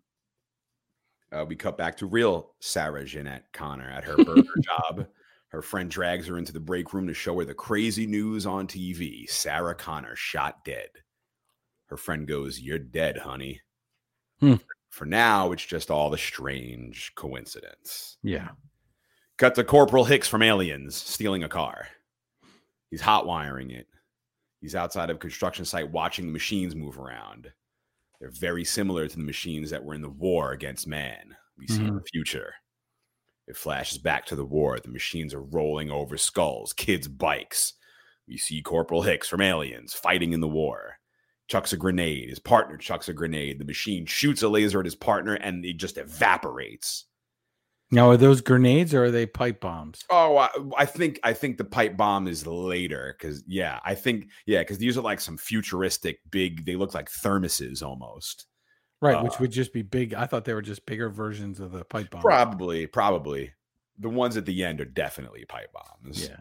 Uh, 1.32 1.46
we 1.48 1.56
cut 1.56 1.78
back 1.78 1.98
to 1.98 2.06
real 2.06 2.52
Sarah 2.60 3.06
Jeanette 3.06 3.46
Connor 3.54 3.90
at 3.90 4.04
her 4.04 4.18
burger 4.18 4.44
job. 4.62 5.08
Her 5.48 5.62
friend 5.62 5.90
drags 5.90 6.28
her 6.28 6.38
into 6.38 6.52
the 6.52 6.60
break 6.60 6.94
room 6.94 7.08
to 7.08 7.14
show 7.14 7.40
her 7.40 7.46
the 7.46 7.54
crazy 7.54 8.06
news 8.06 8.46
on 8.46 8.68
TV. 8.68 9.30
Sarah 9.30 9.76
Connor 9.76 10.16
shot 10.16 10.66
dead. 10.66 10.90
Her 11.88 11.98
friend 11.98 12.28
goes, 12.28 12.60
You're 12.60 12.80
dead, 12.80 13.18
honey. 13.18 13.62
Hmm. 14.40 14.56
For 14.96 15.06
now, 15.06 15.52
it's 15.52 15.66
just 15.66 15.92
all 15.92 16.10
the 16.10 16.18
strange 16.18 17.12
coincidence. 17.16 18.16
Yeah. 18.24 18.52
Cut 19.38 19.56
to 19.56 19.66
Corporal 19.66 20.06
Hicks 20.06 20.30
from 20.30 20.42
Aliens 20.42 20.96
stealing 20.96 21.44
a 21.44 21.50
car. 21.50 21.90
He's 22.90 23.02
hot 23.02 23.28
wiring 23.28 23.72
it. 23.72 23.88
He's 24.62 24.74
outside 24.74 25.10
of 25.10 25.18
a 25.18 25.20
construction 25.20 25.66
site 25.66 25.92
watching 25.92 26.28
the 26.28 26.32
machines 26.32 26.76
move 26.76 26.98
around. 26.98 27.52
They're 28.22 28.32
very 28.32 28.64
similar 28.64 29.10
to 29.10 29.16
the 29.18 29.22
machines 29.22 29.70
that 29.72 29.84
were 29.84 29.96
in 29.96 30.02
the 30.02 30.08
war 30.08 30.54
against 30.54 30.88
man 30.88 31.36
we 31.58 31.68
see 31.68 31.82
in 31.82 31.88
mm-hmm. 31.88 31.96
the 31.98 32.04
future. 32.14 32.54
It 33.48 33.58
flashes 33.58 33.98
back 33.98 34.26
to 34.28 34.38
the 34.38 34.46
war. 34.46 34.80
The 34.80 34.88
machines 34.88 35.34
are 35.34 35.42
rolling 35.42 35.92
over 35.92 36.16
skulls, 36.16 36.72
kids' 36.72 37.10
bikes. 37.10 37.74
We 38.30 38.38
see 38.38 38.62
Corporal 38.62 39.02
Hicks 39.02 39.28
from 39.28 39.42
Aliens 39.42 39.94
fighting 39.94 40.32
in 40.32 40.40
the 40.40 40.48
war. 40.48 40.95
Chucks 41.48 41.74
a 41.74 41.78
grenade. 41.78 42.30
His 42.30 42.40
partner 42.40 42.78
chucks 42.78 43.08
a 43.10 43.14
grenade. 43.14 43.60
The 43.60 43.66
machine 43.66 44.06
shoots 44.06 44.42
a 44.42 44.50
laser 44.50 44.80
at 44.80 44.86
his 44.86 44.96
partner 44.96 45.36
and 45.36 45.64
it 45.66 45.78
just 45.78 45.98
evaporates. 45.98 47.06
Now, 47.92 48.10
are 48.10 48.18
those 48.18 48.42
grenades 48.42 48.96
or 48.96 49.06
are 49.06 49.12
they 49.12 49.28
pipe 49.28 49.62
bombs? 49.62 50.04
Oh, 50.10 50.38
I, 50.38 50.50
I 50.76 50.86
think 50.86 51.20
I 51.24 51.34
think 51.34 51.58
the 51.58 51.64
pipe 51.64 51.96
bomb 51.96 52.28
is 52.28 52.48
later 52.48 53.16
because 53.18 53.44
yeah, 53.48 53.80
I 53.86 53.94
think 53.94 54.30
yeah, 54.48 54.62
because 54.62 54.80
these 54.80 54.98
are 54.98 55.02
like 55.02 55.22
some 55.22 55.38
futuristic 55.38 56.20
big. 56.32 56.66
They 56.66 56.76
look 56.76 56.96
like 56.96 57.12
thermoses 57.12 57.84
almost. 57.84 58.48
Right, 59.02 59.22
which 59.22 59.34
Uh, 59.34 59.38
would 59.42 59.52
just 59.52 59.72
be 59.72 59.84
big. 59.84 60.16
I 60.16 60.26
thought 60.26 60.46
they 60.46 60.54
were 60.56 60.64
just 60.64 60.86
bigger 60.88 61.10
versions 61.10 61.60
of 61.60 61.74
the 61.74 61.84
pipe 61.86 62.10
bomb. 62.10 62.22
Probably, 62.22 62.88
probably 62.88 63.52
the 64.00 64.10
ones 64.10 64.36
at 64.36 64.46
the 64.46 64.64
end 64.64 64.82
are 64.82 64.86
definitely 64.86 65.46
pipe 65.46 65.72
bombs. 65.72 66.28
Yeah. 66.28 66.38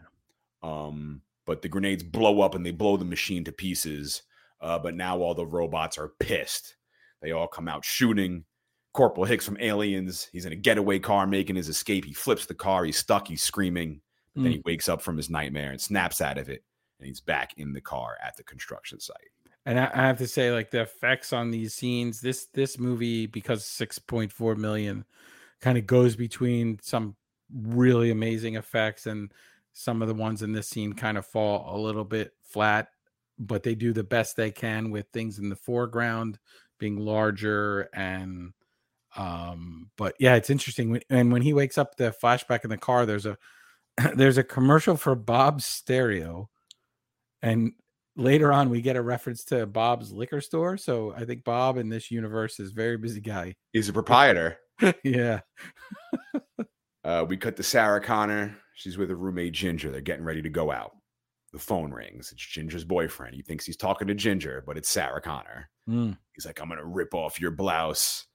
Um, 0.63 1.21
but 1.45 1.61
the 1.61 1.69
grenades 1.69 2.01
blow 2.01 2.41
up 2.41 2.55
and 2.55 2.65
they 2.65 2.71
blow 2.71 2.97
the 2.97 3.05
machine 3.05 3.43
to 3.43 3.51
pieces. 3.51 4.23
Uh, 4.65 4.79
but 4.79 4.95
now 4.95 5.19
all 5.19 5.35
the 5.35 5.45
robots 5.45 5.95
are 5.99 6.13
pissed. 6.19 6.75
They 7.21 7.31
all 7.31 7.47
come 7.47 7.67
out 7.67 7.85
shooting. 7.85 8.45
Corporal 8.93 9.25
Hicks 9.25 9.45
from 9.45 9.57
Aliens. 9.59 10.27
He's 10.31 10.45
in 10.45 10.53
a 10.53 10.55
getaway 10.55 10.97
car 10.97 11.27
making 11.27 11.55
his 11.55 11.69
escape. 11.69 12.03
He 12.03 12.13
flips 12.13 12.47
the 12.47 12.55
car. 12.55 12.83
He's 12.83 12.97
stuck. 12.97 13.27
He's 13.27 13.43
screaming. 13.43 14.01
But 14.33 14.41
then 14.43 14.51
he 14.53 14.61
wakes 14.65 14.89
up 14.89 15.03
from 15.03 15.17
his 15.17 15.29
nightmare 15.29 15.69
and 15.69 15.79
snaps 15.79 16.19
out 16.19 16.39
of 16.39 16.49
it. 16.49 16.63
And 16.99 17.07
he's 17.07 17.21
back 17.21 17.53
in 17.57 17.73
the 17.73 17.81
car 17.81 18.17
at 18.25 18.35
the 18.37 18.43
construction 18.43 18.99
site. 18.99 19.29
And 19.67 19.79
I, 19.79 19.91
I 19.93 20.07
have 20.07 20.17
to 20.17 20.27
say, 20.27 20.51
like 20.51 20.71
the 20.71 20.81
effects 20.81 21.31
on 21.31 21.51
these 21.51 21.75
scenes, 21.75 22.19
this 22.19 22.47
this 22.53 22.79
movie 22.79 23.27
because 23.27 23.65
six 23.65 23.99
point 23.99 24.31
four 24.31 24.55
million, 24.55 25.05
kind 25.61 25.77
of 25.77 25.85
goes 25.85 26.15
between 26.15 26.79
some 26.81 27.15
really 27.53 28.09
amazing 28.11 28.55
effects 28.55 29.05
and 29.05 29.31
some 29.73 30.01
of 30.01 30.07
the 30.07 30.13
ones 30.13 30.41
in 30.41 30.53
this 30.53 30.69
scene 30.69 30.93
kind 30.93 31.17
of 31.17 31.25
fall 31.25 31.75
a 31.75 31.77
little 31.77 32.05
bit 32.05 32.33
flat, 32.41 32.89
but 33.37 33.63
they 33.63 33.75
do 33.75 33.93
the 33.93 34.03
best 34.03 34.35
they 34.35 34.51
can 34.51 34.91
with 34.91 35.07
things 35.11 35.39
in 35.39 35.49
the 35.49 35.55
foreground 35.55 36.39
being 36.79 36.97
larger 36.97 37.89
and 37.93 38.51
um 39.15 39.89
but 39.97 40.13
yeah 40.19 40.35
it's 40.35 40.49
interesting 40.49 40.89
when, 40.91 41.01
and 41.09 41.31
when 41.31 41.41
he 41.41 41.53
wakes 41.53 41.77
up 41.77 41.95
the 41.95 42.13
flashback 42.23 42.63
in 42.63 42.69
the 42.69 42.77
car 42.77 43.05
there's 43.05 43.25
a 43.25 43.37
there's 44.15 44.37
a 44.37 44.43
commercial 44.43 44.97
for 44.97 45.15
bob's 45.15 45.65
stereo 45.65 46.49
and 47.41 47.71
later 48.17 48.51
on 48.51 48.69
we 48.69 48.81
get 48.81 48.95
a 48.95 49.01
reference 49.01 49.43
to 49.43 49.65
bob's 49.65 50.11
liquor 50.11 50.41
store 50.41 50.77
so 50.77 51.13
i 51.15 51.25
think 51.25 51.43
bob 51.43 51.77
in 51.77 51.89
this 51.89 52.11
universe 52.11 52.59
is 52.59 52.71
a 52.71 52.73
very 52.75 52.97
busy 52.97 53.21
guy 53.21 53.53
He's 53.73 53.89
a 53.89 53.93
proprietor. 53.93 54.57
yeah 55.03 55.41
Uh, 57.05 57.23
we 57.23 57.37
cut 57.37 57.55
to 57.55 57.61
Sarah 57.61 58.01
Connor. 58.01 58.57
She's 58.73 58.97
with 58.97 59.09
her 59.09 59.15
roommate 59.15 59.53
Ginger. 59.53 59.91
They're 59.91 60.01
getting 60.01 60.25
ready 60.25 60.41
to 60.41 60.49
go 60.49 60.71
out. 60.71 60.95
The 61.55 61.61
phone 61.61 61.91
rings. 61.91 62.33
It's 62.33 62.45
Ginger's 62.45 62.83
boyfriend. 62.83 63.33
He 63.33 63.41
thinks 63.41 63.65
he's 63.65 63.77
talking 63.77 64.09
to 64.09 64.13
Ginger, 64.13 64.61
but 64.67 64.77
it's 64.77 64.89
Sarah 64.89 65.21
Connor. 65.21 65.69
Mm. 65.89 66.17
He's 66.33 66.45
like, 66.45 66.59
I'm 66.59 66.67
going 66.67 66.79
to 66.81 66.85
rip 66.85 67.13
off 67.13 67.39
your 67.39 67.51
blouse. 67.51 68.25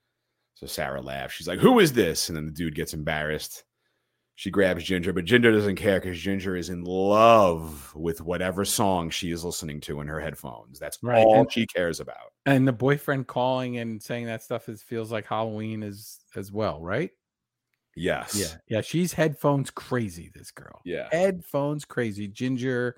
So 0.55 0.65
Sarah 0.65 1.03
laughs. 1.03 1.35
She's 1.35 1.47
like, 1.47 1.59
Who 1.59 1.81
is 1.81 1.93
this? 1.93 2.31
And 2.31 2.37
then 2.37 2.47
the 2.47 2.53
dude 2.53 2.75
gets 2.75 2.95
embarrassed. 2.95 3.65
She 4.37 4.51
grabs 4.51 4.85
Ginger, 4.85 5.13
but 5.13 5.27
Ginger 5.27 5.53
doesn't 5.53 5.77
care 5.77 6.01
because 6.01 6.19
Ginger 6.19 6.57
is 6.57 6.71
in 6.71 6.83
love 6.83 7.93
with 7.95 8.23
whatever 8.23 8.65
song 8.65 9.11
she 9.11 9.33
is 9.33 9.45
listening 9.45 9.83
to 9.83 10.01
in 10.01 10.07
her 10.09 10.19
headphones. 10.19 10.79
That's 10.79 10.99
Right, 11.03 11.19
all 11.23 11.41
and- 11.41 11.53
she 11.53 11.67
cares 11.67 12.01
about. 12.01 12.33
and 12.47 12.67
the 12.67 12.73
boyfriend 12.73 13.27
calling 13.27 13.77
and 13.77 14.03
saying 14.03 14.25
that 14.27 14.43
stuff 14.43 14.71
is 14.71 14.83
feels 14.83 15.13
like 15.13 15.27
halloween 15.27 15.83
is 15.83 16.21
as 16.37 16.51
well 16.51 16.81
right 16.81 17.11
Yes. 17.97 18.35
yeah 18.35 18.59
yeah 18.69 18.81
she's 18.81 19.13
headphones 19.13 19.71
crazy 19.71 20.31
this 20.35 20.51
girl 20.51 20.81
Yeah. 20.85 21.09
headphones 21.11 21.85
crazy 21.85 22.29
ginger 22.29 22.97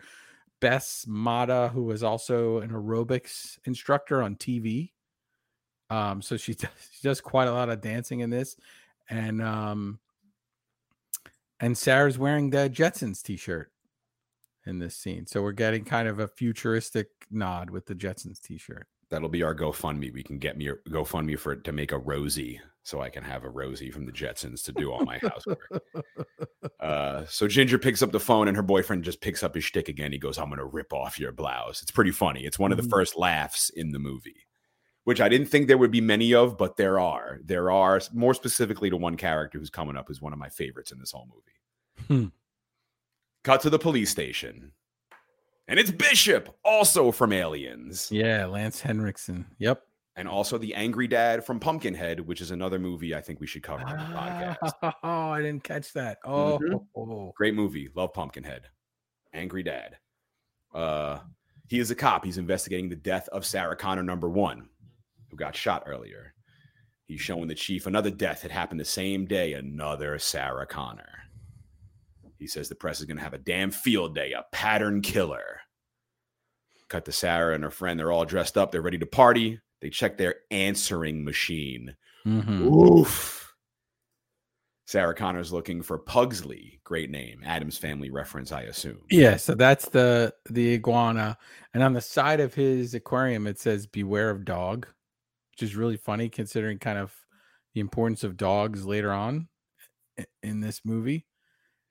Bess 0.60 1.06
Motta 1.08 1.70
who 1.72 1.84
was 1.84 2.02
also 2.02 2.58
an 2.58 2.70
aerobics 2.70 3.58
instructor 3.64 4.22
on 4.22 4.36
tv 4.36 4.90
um 5.90 6.22
so 6.22 6.36
she 6.36 6.54
does, 6.54 6.70
she 6.92 7.08
does 7.08 7.20
quite 7.20 7.48
a 7.48 7.52
lot 7.52 7.68
of 7.68 7.80
dancing 7.80 8.20
in 8.20 8.30
this 8.30 8.56
and 9.08 9.42
um 9.42 9.98
and 11.60 11.76
sarah's 11.76 12.18
wearing 12.18 12.50
the 12.50 12.68
jetsons 12.70 13.22
t-shirt 13.22 13.72
in 14.66 14.78
this 14.78 14.94
scene 14.96 15.26
so 15.26 15.42
we're 15.42 15.52
getting 15.52 15.84
kind 15.84 16.06
of 16.06 16.20
a 16.20 16.28
futuristic 16.28 17.08
nod 17.30 17.70
with 17.70 17.86
the 17.86 17.94
jetsons 17.94 18.40
t-shirt 18.40 18.86
That'll 19.10 19.28
be 19.28 19.42
our 19.42 19.54
GoFundMe. 19.54 20.10
We 20.10 20.22
can 20.22 20.38
get 20.38 20.56
me 20.56 20.70
GoFundMe 20.88 21.38
for 21.38 21.54
to 21.54 21.70
make 21.72 21.92
a 21.92 21.98
Rosie 21.98 22.62
so 22.82 23.00
I 23.00 23.10
can 23.10 23.22
have 23.24 23.44
a 23.44 23.48
Rosie 23.50 23.90
from 23.90 24.06
the 24.06 24.12
Jetsons 24.12 24.62
to 24.64 24.72
do 24.72 24.90
all 24.92 25.04
my 25.04 25.18
housework. 25.18 25.82
uh, 26.80 27.24
so 27.26 27.46
Ginger 27.46 27.78
picks 27.78 28.02
up 28.02 28.10
the 28.12 28.18
phone 28.20 28.48
and 28.48 28.56
her 28.56 28.62
boyfriend 28.62 29.04
just 29.04 29.20
picks 29.20 29.42
up 29.42 29.54
his 29.54 29.64
shtick 29.64 29.88
again. 29.88 30.12
He 30.12 30.18
goes, 30.18 30.38
I'm 30.38 30.48
going 30.48 30.58
to 30.58 30.64
rip 30.64 30.92
off 30.92 31.18
your 31.20 31.32
blouse. 31.32 31.80
It's 31.82 31.90
pretty 31.92 32.10
funny. 32.10 32.44
It's 32.44 32.58
one 32.58 32.72
of 32.72 32.76
the 32.78 32.84
Mhm. 32.84 32.90
first 32.90 33.16
laughs 33.16 33.70
in 33.70 33.92
the 33.92 33.98
movie, 33.98 34.46
which 35.04 35.20
I 35.20 35.28
didn't 35.28 35.46
think 35.46 35.68
there 35.68 35.78
would 35.78 35.90
be 35.92 36.00
many 36.00 36.34
of, 36.34 36.58
but 36.58 36.76
there 36.76 36.98
are. 36.98 37.38
There 37.44 37.70
are, 37.70 38.00
more 38.12 38.34
specifically 38.34 38.90
to 38.90 38.96
one 38.96 39.16
character 39.16 39.58
who's 39.58 39.70
coming 39.70 39.96
up, 39.96 40.08
who's 40.08 40.20
one 40.20 40.32
of 40.32 40.38
my 40.38 40.48
favorites 40.48 40.90
in 40.92 40.98
this 40.98 41.12
whole 41.12 41.28
movie. 41.32 42.08
Hmm. 42.24 42.28
Cut 43.44 43.60
to 43.62 43.70
the 43.70 43.78
police 43.78 44.10
station. 44.10 44.72
And 45.68 45.78
it's 45.78 45.90
Bishop, 45.92 46.54
also 46.64 47.12
from 47.12 47.32
Aliens. 47.32 48.08
Yeah, 48.10 48.46
Lance 48.46 48.80
Henriksen. 48.80 49.46
Yep. 49.58 49.82
And 50.16 50.28
also 50.28 50.58
the 50.58 50.74
angry 50.74 51.06
dad 51.08 51.44
from 51.44 51.58
pumpkinhead 51.60 52.20
which 52.20 52.40
is 52.40 52.50
another 52.50 52.78
movie 52.78 53.14
i 53.14 53.20
think 53.20 53.40
we 53.40 53.46
should 53.46 53.62
cover 53.62 53.82
on 53.84 53.96
the 53.96 54.16
podcast 54.16 54.92
Oh, 55.02 55.30
I 55.30 55.40
didn't 55.40 55.64
catch 55.64 55.92
that. 55.94 56.18
Oh, 56.24 56.58
Mhm. 56.62 56.86
oh. 56.96 57.32
great 57.36 57.54
movie 57.54 57.88
love 57.94 58.12
pumpkinhead 58.12 58.62
angry 59.32 59.62
dad 59.62 59.96
uh 60.74 61.18
he 61.68 61.78
is 61.78 61.90
a 61.90 61.94
cop 61.94 62.24
he's 62.24 62.38
investigating 62.38 62.88
the 62.90 62.96
death 62.96 63.28
of 63.28 63.46
sarah 63.46 63.76
connor 63.76 64.02
number 64.02 64.28
one 64.28 64.68
who 65.30 65.36
got 65.36 65.56
shot 65.56 65.84
earlier 65.86 66.34
he's 67.06 67.20
showing 67.20 67.48
the 67.48 67.54
chief 67.54 67.86
another 67.86 68.10
death 68.10 68.42
had 68.42 68.50
happened 68.50 68.78
the 68.80 68.84
same 68.84 69.24
day 69.26 69.54
another 69.54 70.18
sarah 70.18 70.66
connor 70.66 71.08
He 72.38 72.46
says 72.48 72.68
the 72.68 72.74
press 72.74 72.98
is 73.00 73.06
going 73.06 73.16
to 73.18 73.22
have 73.22 73.34
a 73.34 73.38
damn 73.38 73.70
field 73.70 74.14
day, 74.16 74.32
a 74.32 74.44
pattern 74.50 75.00
killer. 75.00 75.60
Cut 76.88 77.04
to 77.04 77.12
Sarah 77.12 77.54
and 77.54 77.62
her 77.62 77.70
friend. 77.70 77.96
They're 78.00 78.10
all 78.10 78.24
dressed 78.24 78.58
up. 78.58 78.72
They're 78.72 78.82
ready 78.82 78.98
to 78.98 79.06
party. 79.06 79.60
They 79.82 79.90
check 79.90 80.16
their 80.16 80.36
answering 80.50 81.24
machine. 81.24 81.94
Mhm. 82.24 82.72
Oof. 82.72 83.40
Sarah 84.86 85.14
Connor's 85.14 85.52
looking 85.52 85.82
for 85.82 85.98
Pugsley. 85.98 86.80
Great 86.84 87.10
name. 87.10 87.42
Addams 87.44 87.78
Family 87.78 88.10
reference, 88.10 88.52
I 88.52 88.62
assume. 88.62 89.02
Yeah, 89.10 89.36
so 89.36 89.54
that's 89.54 89.88
the 89.88 90.32
the 90.48 90.74
iguana, 90.74 91.36
and 91.74 91.82
on 91.82 91.92
the 91.94 92.00
side 92.00 92.40
of 92.40 92.54
his 92.54 92.94
aquarium 92.94 93.46
it 93.46 93.58
says 93.58 93.86
"Beware 93.86 94.30
of 94.30 94.44
dog," 94.44 94.86
which 95.52 95.62
is 95.62 95.76
really 95.76 95.96
funny 95.96 96.28
considering 96.28 96.78
kind 96.78 96.98
of 96.98 97.12
the 97.74 97.80
importance 97.80 98.22
of 98.22 98.36
dogs 98.36 98.84
later 98.86 99.12
on 99.12 99.48
in 100.42 100.60
this 100.60 100.82
movie. 100.84 101.26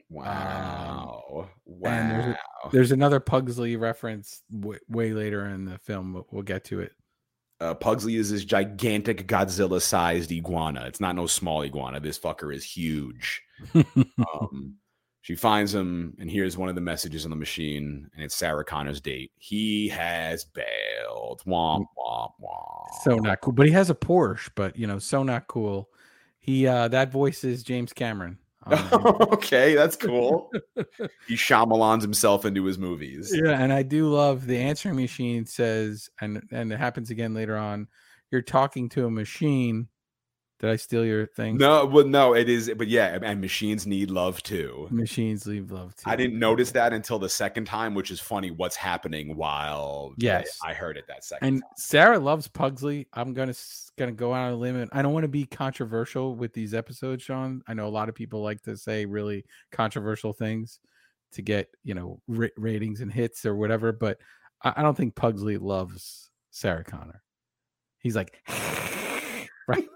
Wow. 0.10 1.50
wow. 1.66 1.90
and 1.90 2.12
there's 2.12 2.38
There's 2.72 2.92
another 2.92 3.20
Pugsley 3.20 3.78
reference 3.78 4.44
w- 4.52 4.80
way 4.90 5.14
later 5.14 5.46
in 5.48 5.66
the 5.66 5.78
film. 5.80 6.14
but 6.14 6.32
We'll 6.32 6.44
get 6.44 6.66
to 6.66 6.82
it. 6.82 6.92
Uh, 7.62 7.76
Pugsley 7.76 8.16
is 8.16 8.32
this 8.32 8.44
gigantic 8.44 9.28
Godzilla 9.28 9.80
sized 9.80 10.32
iguana. 10.32 10.86
It's 10.88 11.00
not 11.00 11.16
no 11.16 11.28
small 11.28 11.64
iguana. 11.64 12.00
This 12.00 12.18
fucker 12.18 12.54
is 12.54 12.64
huge. 12.64 13.44
um, 13.76 14.76
she 15.22 15.36
finds 15.36 15.74
him 15.74 16.16
and 16.20 16.30
here's 16.30 16.58
one 16.58 16.70
of 16.70 16.76
the 16.76 16.82
messages 16.82 17.24
on 17.24 17.30
the 17.30 17.38
machine, 17.38 18.10
and 18.16 18.24
it's 18.24 18.36
Sarah 18.36 18.66
Connor's 18.66 19.00
date. 19.00 19.32
He 19.38 19.88
has 19.90 20.44
bailed. 20.44 21.44
Womp 21.46 21.86
womp 21.96 22.32
womp. 22.42 23.04
so 23.04 23.18
not 23.18 23.42
cool, 23.42 23.54
but 23.54 23.68
he 23.68 23.72
has 23.72 23.92
a 23.92 23.96
Porsche. 23.96 24.50
But 24.56 24.76
you 24.76 24.88
know, 24.88 24.98
so 24.98 25.22
not 25.22 25.48
cool. 25.48 25.90
He 26.40 26.66
uh 26.66 26.88
that 26.88 27.12
voice 27.12 27.44
is 27.44 27.64
James 27.64 27.94
Cameron. 27.94 28.40
Um, 28.66 28.78
okay, 29.34 29.76
that's 29.76 29.96
cool. 29.96 30.52
he 31.28 31.36
Shyamalans 31.36 32.02
himself 32.02 32.46
into 32.46 32.64
his 32.66 32.78
movies. 32.78 33.34
Yeah, 33.34 33.60
and 33.60 33.74
I 33.74 33.84
do 33.84 34.10
love 34.10 34.46
the 34.46 34.58
answering 34.58 34.96
machine 34.96 35.46
says, 35.46 36.10
and 36.20 36.42
and 36.52 36.72
it 36.72 36.78
happens 36.78 37.10
again 37.10 37.34
later 37.34 37.58
on. 37.58 37.88
You're 38.32 38.42
talking 38.42 38.90
to 38.90 39.06
a 39.06 39.12
machine. 39.12 39.88
Did 40.62 40.70
I 40.70 40.76
steal 40.76 41.04
your 41.04 41.26
thing? 41.26 41.58
No, 41.58 41.88
well, 41.88 42.06
no, 42.06 42.36
it 42.36 42.48
is, 42.48 42.72
but 42.78 42.88
yeah, 42.88 43.18
and 43.24 43.42
machines 43.42 43.88
need 43.88 44.12
love 44.12 44.44
too. 44.44 44.88
Machines 44.92 45.48
leave 45.48 45.72
love 45.72 45.96
too. 45.96 46.04
I 46.08 46.16
didn't 46.16 46.38
notice 46.38 46.70
that 46.74 46.94
until 46.94 47.18
the 47.18 47.30
second 47.30 47.66
time, 47.66 47.96
which 47.96 48.12
is 48.12 48.20
funny. 48.20 48.52
What's 48.52 48.76
happening 48.76 49.36
while 49.36 50.14
Yes. 50.18 50.60
I, 50.64 50.70
I 50.70 50.74
heard 50.76 50.98
it 50.98 51.06
that 51.08 51.24
second 51.24 51.48
And 51.48 51.62
time. 51.64 51.70
Sarah 51.78 52.20
loves 52.20 52.48
Pugsley. 52.48 53.08
I'm 53.12 53.34
gonna 53.34 53.56
gonna 53.98 54.12
go 54.12 54.36
out 54.36 54.46
on 54.50 54.54
a 54.54 54.56
limb. 54.56 54.76
and 54.76 54.88
I 54.94 55.02
don't 55.02 55.14
want 55.14 55.24
to 55.24 55.28
be 55.30 55.46
controversial 55.48 56.36
with 56.36 56.54
these 56.54 56.76
episodes, 56.76 57.24
Sean. 57.24 57.64
I 57.68 57.74
know 57.74 57.88
a 57.88 57.90
lot 57.90 58.08
of 58.08 58.14
people 58.14 58.44
like 58.44 58.62
to 58.62 58.78
say 58.78 59.06
really 59.08 59.46
controversial 59.72 60.32
things 60.32 60.80
to 61.32 61.42
get 61.42 61.70
you 61.84 61.96
know 61.96 62.22
ra- 62.28 62.50
ratings 62.56 63.02
and 63.02 63.12
hits 63.12 63.48
or 63.48 63.56
whatever, 63.56 63.92
but 63.92 64.20
I, 64.62 64.74
I 64.78 64.82
don't 64.84 64.96
think 64.96 65.16
Pugsley 65.16 65.58
loves 65.58 66.30
Sarah 66.52 66.84
Connor. 66.84 67.24
He's 67.98 68.16
like, 68.16 68.44
right? 69.68 69.88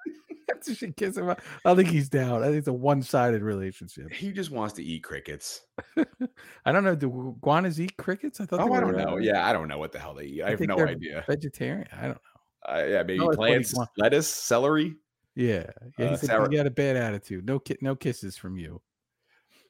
After 0.55 0.73
she 0.75 0.91
kisses 0.91 1.17
him, 1.17 1.35
I 1.65 1.75
think 1.75 1.89
he's 1.89 2.09
down. 2.09 2.41
I 2.43 2.47
think 2.47 2.57
it's 2.57 2.67
a 2.67 2.73
one-sided 2.73 3.41
relationship. 3.41 4.11
He 4.11 4.31
just 4.31 4.51
wants 4.51 4.73
to 4.75 4.83
eat 4.83 5.03
crickets. 5.03 5.61
I 6.65 6.71
don't 6.71 6.83
know. 6.83 6.95
Do 6.95 7.35
iguanas 7.37 7.79
eat 7.79 7.95
crickets? 7.97 8.39
I 8.41 8.45
thought. 8.45 8.61
Oh, 8.61 8.73
I 8.73 8.79
don't 8.79 8.95
know. 8.97 9.15
uh, 9.15 9.17
Yeah, 9.17 9.47
I 9.47 9.53
don't 9.53 9.67
know 9.67 9.77
what 9.77 9.91
the 9.91 9.99
hell 9.99 10.13
they 10.13 10.25
eat. 10.25 10.41
I, 10.43 10.47
I 10.47 10.49
have 10.51 10.59
no 10.61 10.77
idea. 10.79 11.23
vegetarian. 11.27 11.87
I 11.93 12.01
don't 12.03 12.09
know. 12.11 12.73
Uh, 12.73 12.83
yeah, 12.87 13.03
maybe 13.03 13.19
know 13.19 13.29
it's 13.29 13.37
what 13.37 13.49
he 13.49 13.53
plants, 13.55 13.75
lettuce, 13.97 14.27
celery. 14.27 14.95
Yeah, 15.35 15.65
yeah. 15.99 16.05
Uh, 16.11 16.17
said 16.17 16.27
Sarah- 16.27 16.49
you 16.51 16.57
got 16.57 16.65
a 16.65 16.71
bad 16.71 16.95
attitude. 16.95 17.45
No, 17.45 17.59
ki- 17.59 17.77
no 17.81 17.95
kisses 17.95 18.37
from 18.37 18.57
you. 18.57 18.81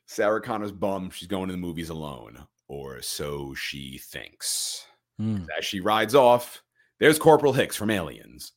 Sarah 0.06 0.42
Connor's 0.42 0.72
bum. 0.72 1.10
She's 1.10 1.28
going 1.28 1.48
to 1.48 1.52
the 1.54 1.58
movies 1.58 1.90
alone, 1.90 2.46
or 2.68 3.02
so 3.02 3.54
she 3.56 3.98
thinks. 3.98 4.86
Mm. 5.20 5.48
As 5.58 5.66
she 5.66 5.80
rides 5.80 6.14
off, 6.14 6.62
there's 7.00 7.18
Corporal 7.18 7.54
Hicks 7.54 7.76
from 7.76 7.90
Aliens. 7.90 8.52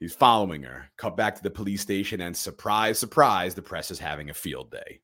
He's 0.00 0.14
following 0.14 0.62
her. 0.62 0.90
Cut 0.98 1.16
back 1.16 1.36
to 1.36 1.42
the 1.42 1.50
police 1.50 1.80
station, 1.80 2.20
and 2.20 2.36
surprise, 2.36 2.98
surprise, 2.98 3.54
the 3.54 3.62
press 3.62 3.90
is 3.90 3.98
having 3.98 4.28
a 4.30 4.34
field 4.34 4.70
day. 4.70 5.00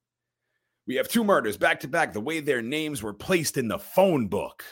We 0.86 0.96
have 0.96 1.08
two 1.08 1.24
murders 1.24 1.56
back 1.56 1.80
to 1.80 1.88
back, 1.88 2.12
the 2.12 2.20
way 2.20 2.40
their 2.40 2.60
names 2.62 3.02
were 3.02 3.14
placed 3.14 3.56
in 3.56 3.68
the 3.68 3.78
phone 3.78 4.26
book. 4.26 4.64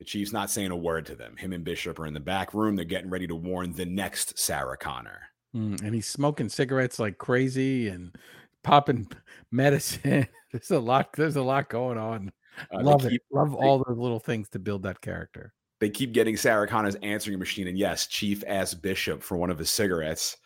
The 0.00 0.04
chief's 0.04 0.32
not 0.32 0.50
saying 0.50 0.70
a 0.72 0.76
word 0.76 1.06
to 1.06 1.14
them. 1.14 1.36
Him 1.36 1.52
and 1.52 1.62
Bishop 1.64 1.98
are 2.00 2.06
in 2.06 2.14
the 2.14 2.20
back 2.20 2.52
room. 2.52 2.74
They're 2.74 2.84
getting 2.84 3.10
ready 3.10 3.26
to 3.28 3.36
warn 3.36 3.72
the 3.72 3.86
next 3.86 4.38
Sarah 4.38 4.76
Connor. 4.76 5.20
Mm, 5.54 5.80
And 5.82 5.94
he's 5.94 6.08
smoking 6.08 6.48
cigarettes 6.48 6.98
like 6.98 7.16
crazy 7.18 7.86
and 7.88 8.16
popping 8.64 9.06
medicine. 9.52 10.26
There's 10.52 10.70
a 10.72 10.80
lot. 10.80 11.10
There's 11.12 11.36
a 11.36 11.42
lot 11.42 11.68
going 11.68 11.96
on. 11.98 12.32
Uh, 12.72 12.82
Love 12.82 13.04
it. 13.04 13.10
keep- 13.10 13.22
Love 13.30 13.52
they- 13.52 13.56
all 13.58 13.84
those 13.86 13.98
little 13.98 14.18
things 14.18 14.48
to 14.50 14.58
build 14.58 14.82
that 14.82 15.00
character. 15.00 15.52
They 15.84 15.90
keep 15.90 16.12
getting 16.12 16.36
Sarah 16.36 16.66
Connor's 16.66 16.94
answering 16.96 17.38
machine. 17.38 17.68
And 17.68 17.76
yes, 17.78 18.06
Chief 18.06 18.42
asks 18.46 18.74
Bishop 18.74 19.22
for 19.22 19.36
one 19.36 19.50
of 19.50 19.58
his 19.58 19.70
cigarettes. 19.70 20.36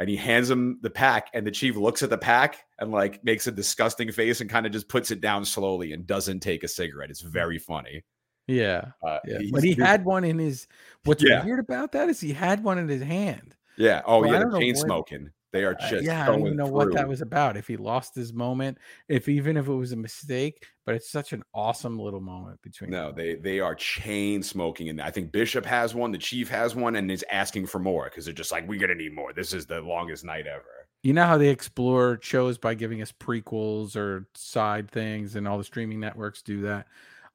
And 0.00 0.08
he 0.08 0.16
hands 0.16 0.48
him 0.48 0.78
the 0.80 0.90
pack, 0.90 1.26
and 1.34 1.44
the 1.44 1.50
chief 1.50 1.74
looks 1.74 2.04
at 2.04 2.10
the 2.10 2.16
pack 2.16 2.58
and 2.78 2.92
like 2.92 3.24
makes 3.24 3.48
a 3.48 3.50
disgusting 3.50 4.12
face 4.12 4.40
and 4.40 4.48
kind 4.48 4.64
of 4.64 4.70
just 4.70 4.88
puts 4.88 5.10
it 5.10 5.20
down 5.20 5.44
slowly 5.44 5.92
and 5.92 6.06
doesn't 6.06 6.38
take 6.38 6.62
a 6.62 6.68
cigarette. 6.68 7.10
It's 7.10 7.20
very 7.20 7.58
funny. 7.58 8.04
Yeah, 8.46 8.92
Uh, 9.04 9.18
yeah. 9.26 9.38
But 9.50 9.64
he 9.64 9.74
had 9.74 10.04
one 10.04 10.22
in 10.24 10.38
his. 10.38 10.68
What's 11.04 11.22
Yeah. 11.24 11.44
weird 11.44 11.58
about 11.58 11.90
that 11.92 12.08
is 12.08 12.20
he 12.20 12.32
had 12.32 12.62
one 12.62 12.78
in 12.78 12.86
his 12.88 13.02
hand. 13.02 13.56
yeah. 13.76 14.02
Oh 14.06 14.24
yeah, 14.24 14.44
know 14.44 14.58
chain 14.60 14.76
smoking. 14.76 15.30
They 15.52 15.64
are 15.64 15.76
Uh, 15.80 15.90
just 15.90 16.04
yeah, 16.04 16.24
I 16.24 16.26
don't 16.26 16.40
even 16.40 16.56
know 16.56 16.66
what 16.66 16.92
that 16.92 17.08
was 17.08 17.22
about. 17.22 17.56
If 17.56 17.66
he 17.66 17.76
lost 17.76 18.14
his 18.14 18.32
moment, 18.32 18.78
if 19.08 19.28
even 19.28 19.56
if 19.56 19.66
it 19.66 19.72
was 19.72 19.92
a 19.92 19.96
mistake, 19.96 20.66
but 20.84 20.94
it's 20.94 21.10
such 21.10 21.32
an 21.32 21.42
awesome 21.54 21.98
little 21.98 22.20
moment 22.20 22.60
between. 22.62 22.90
No, 22.90 23.06
them. 23.06 23.16
they 23.16 23.34
they 23.36 23.60
are 23.60 23.74
chain 23.74 24.42
smoking, 24.42 24.88
and 24.90 25.00
I 25.00 25.10
think 25.10 25.32
Bishop 25.32 25.64
has 25.64 25.94
one. 25.94 26.12
The 26.12 26.18
chief 26.18 26.48
has 26.50 26.74
one, 26.74 26.96
and 26.96 27.10
is 27.10 27.24
asking 27.30 27.66
for 27.66 27.78
more 27.78 28.04
because 28.04 28.26
they're 28.26 28.34
just 28.34 28.52
like, 28.52 28.68
"We're 28.68 28.80
gonna 28.80 28.94
need 28.94 29.14
more. 29.14 29.32
This 29.32 29.54
is 29.54 29.66
the 29.66 29.80
longest 29.80 30.24
night 30.24 30.46
ever." 30.46 30.64
you 31.02 31.12
know 31.12 31.26
how 31.26 31.38
they 31.38 31.48
explore 31.48 32.18
shows 32.22 32.58
by 32.58 32.74
giving 32.74 33.00
us 33.00 33.12
prequels 33.12 33.94
or 33.94 34.26
side 34.34 34.90
things 34.90 35.36
and 35.36 35.46
all 35.46 35.58
the 35.58 35.64
streaming 35.64 36.00
networks 36.00 36.42
do 36.42 36.62
that 36.62 36.86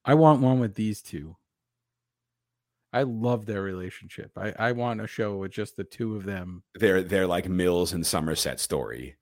i 0.05 0.13
want 0.13 0.41
one 0.41 0.59
with 0.59 0.75
these 0.75 1.01
two 1.01 1.35
i 2.93 3.03
love 3.03 3.45
their 3.45 3.61
relationship 3.61 4.31
i, 4.37 4.53
I 4.57 4.71
want 4.71 5.01
a 5.01 5.07
show 5.07 5.37
with 5.37 5.51
just 5.51 5.75
the 5.75 5.83
two 5.83 6.15
of 6.15 6.23
them 6.23 6.63
They're 6.75 7.03
they're 7.03 7.27
like 7.27 7.49
Mills 7.49 7.93
and 7.93 8.05
Somerset 8.05 8.59
story. 8.59 9.17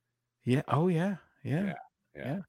yeah 0.46 0.62
oh 0.68 0.88
yeah 0.88 1.16
yeah, 1.44 1.64
Yeah. 1.64 1.74
Yeah. 2.16 2.24
Yeah. 2.26 2.40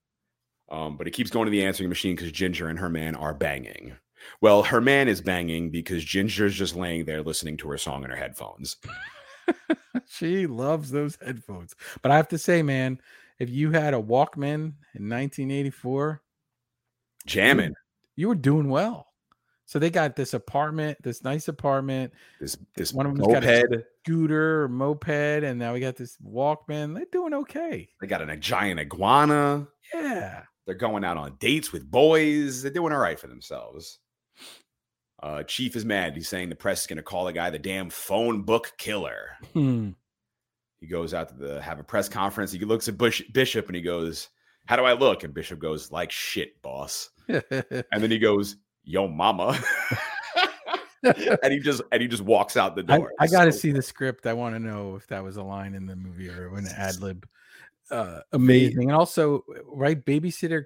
Um, 0.69 0.97
but 0.97 1.07
it 1.07 1.11
keeps 1.11 1.31
going 1.31 1.45
to 1.45 1.51
the 1.51 1.63
answering 1.65 1.89
machine 1.89 2.15
because 2.15 2.31
Ginger 2.31 2.67
and 2.67 2.79
her 2.79 2.89
man 2.89 3.15
are 3.15 3.33
banging. 3.33 3.95
Well, 4.41 4.63
her 4.63 4.81
man 4.81 5.07
is 5.07 5.19
banging 5.21 5.69
because 5.71 6.03
Ginger's 6.03 6.55
just 6.55 6.75
laying 6.75 7.05
there 7.05 7.21
listening 7.21 7.57
to 7.57 7.67
her 7.69 7.77
song 7.77 8.03
in 8.03 8.09
her 8.09 8.15
headphones. 8.15 8.77
she 10.07 10.47
loves 10.47 10.91
those 10.91 11.17
headphones 11.23 11.75
but 12.01 12.11
i 12.11 12.15
have 12.15 12.27
to 12.29 12.37
say 12.37 12.61
man 12.61 12.99
if 13.39 13.49
you 13.49 13.71
had 13.71 13.93
a 13.93 14.01
walkman 14.01 14.73
in 14.95 15.09
1984 15.09 16.21
Jamming. 17.25 17.73
you 18.15 18.27
were 18.29 18.35
doing 18.35 18.69
well 18.69 19.07
so 19.73 19.79
they 19.79 19.89
got 19.89 20.15
this 20.15 20.35
apartment 20.35 20.97
this 21.01 21.23
nice 21.23 21.47
apartment 21.47 22.13
This 22.39 22.55
this 22.75 22.93
One 22.93 23.07
of 23.07 23.15
them's 23.15 23.27
got 23.27 23.43
a- 23.43 23.65
moped. 23.71 23.83
scooter 24.05 24.63
or 24.65 24.67
moped 24.69 25.09
and 25.43 25.57
now 25.57 25.73
we 25.73 25.79
got 25.79 25.95
this 25.95 26.15
walkman 26.23 26.93
they're 26.93 27.05
doing 27.11 27.33
okay 27.33 27.89
They 27.99 28.05
got 28.07 28.21
a 28.29 28.37
giant 28.37 28.79
iguana. 28.79 29.67
yeah 29.93 30.43
They're 30.67 30.75
going 30.75 31.03
out 31.03 31.17
on 31.17 31.37
dates 31.39 31.71
with 31.73 31.89
boys. 31.89 32.61
They're 32.61 32.71
doing 32.71 32.93
all 32.93 32.99
right 32.99 33.19
for 33.19 33.27
themselves. 33.27 33.97
Uh, 35.21 35.41
Chief 35.43 35.75
is 35.75 35.85
mad. 35.85 36.15
He's 36.15 36.27
saying 36.29 36.49
the 36.49 36.55
press 36.55 36.81
is 36.81 36.87
going 36.87 36.97
to 36.97 37.03
call 37.03 37.25
the 37.25 37.33
guy 37.33 37.49
the 37.49 37.59
damn 37.59 37.89
phone 37.89 38.43
book 38.43 38.73
killer. 38.77 39.31
Hmm. 39.53 39.91
He 40.79 40.87
goes 40.87 41.13
out 41.13 41.29
to 41.29 41.35
the 41.35 41.61
have 41.61 41.79
a 41.79 41.83
press 41.83 42.09
conference. 42.09 42.51
He 42.51 42.59
looks 42.59 42.87
at 42.89 42.97
Bush, 42.97 43.21
Bishop 43.33 43.67
and 43.67 43.75
he 43.75 43.81
goes, 43.81 44.27
"How 44.65 44.75
do 44.75 44.83
I 44.83 44.93
look?" 44.93 45.23
And 45.23 45.33
Bishop 45.33 45.59
goes, 45.59 45.91
"Like 45.91 46.11
shit, 46.11 46.61
boss." 46.61 47.09
And 47.29 48.03
then 48.03 48.11
he 48.11 48.19
goes, 48.19 48.57
"Yo, 48.83 49.07
mama," 49.07 49.57
and 51.03 51.51
he 51.53 51.59
just 51.59 51.81
and 51.91 52.01
he 52.01 52.07
just 52.07 52.23
walks 52.23 52.55
out 52.57 52.75
the 52.75 52.83
door. 52.83 53.11
I 53.19 53.27
got 53.27 53.45
to 53.45 53.51
So- 53.51 53.59
see 53.59 53.71
the 53.71 53.81
script. 53.81 54.25
I 54.25 54.33
want 54.33 54.55
to 54.55 54.59
know 54.59 54.95
if 54.95 55.07
that 55.07 55.23
was 55.23 55.37
a 55.37 55.43
line 55.43 55.73
in 55.73 55.85
the 55.85 55.95
movie 55.95 56.29
or 56.29 56.55
an 56.55 56.67
ad 56.77 56.99
lib. 57.01 57.27
Uh, 57.91 58.19
amazing. 58.31 58.83
And 58.89 58.91
also, 58.97 59.43
right, 59.65 60.03
babysitter. 60.03 60.65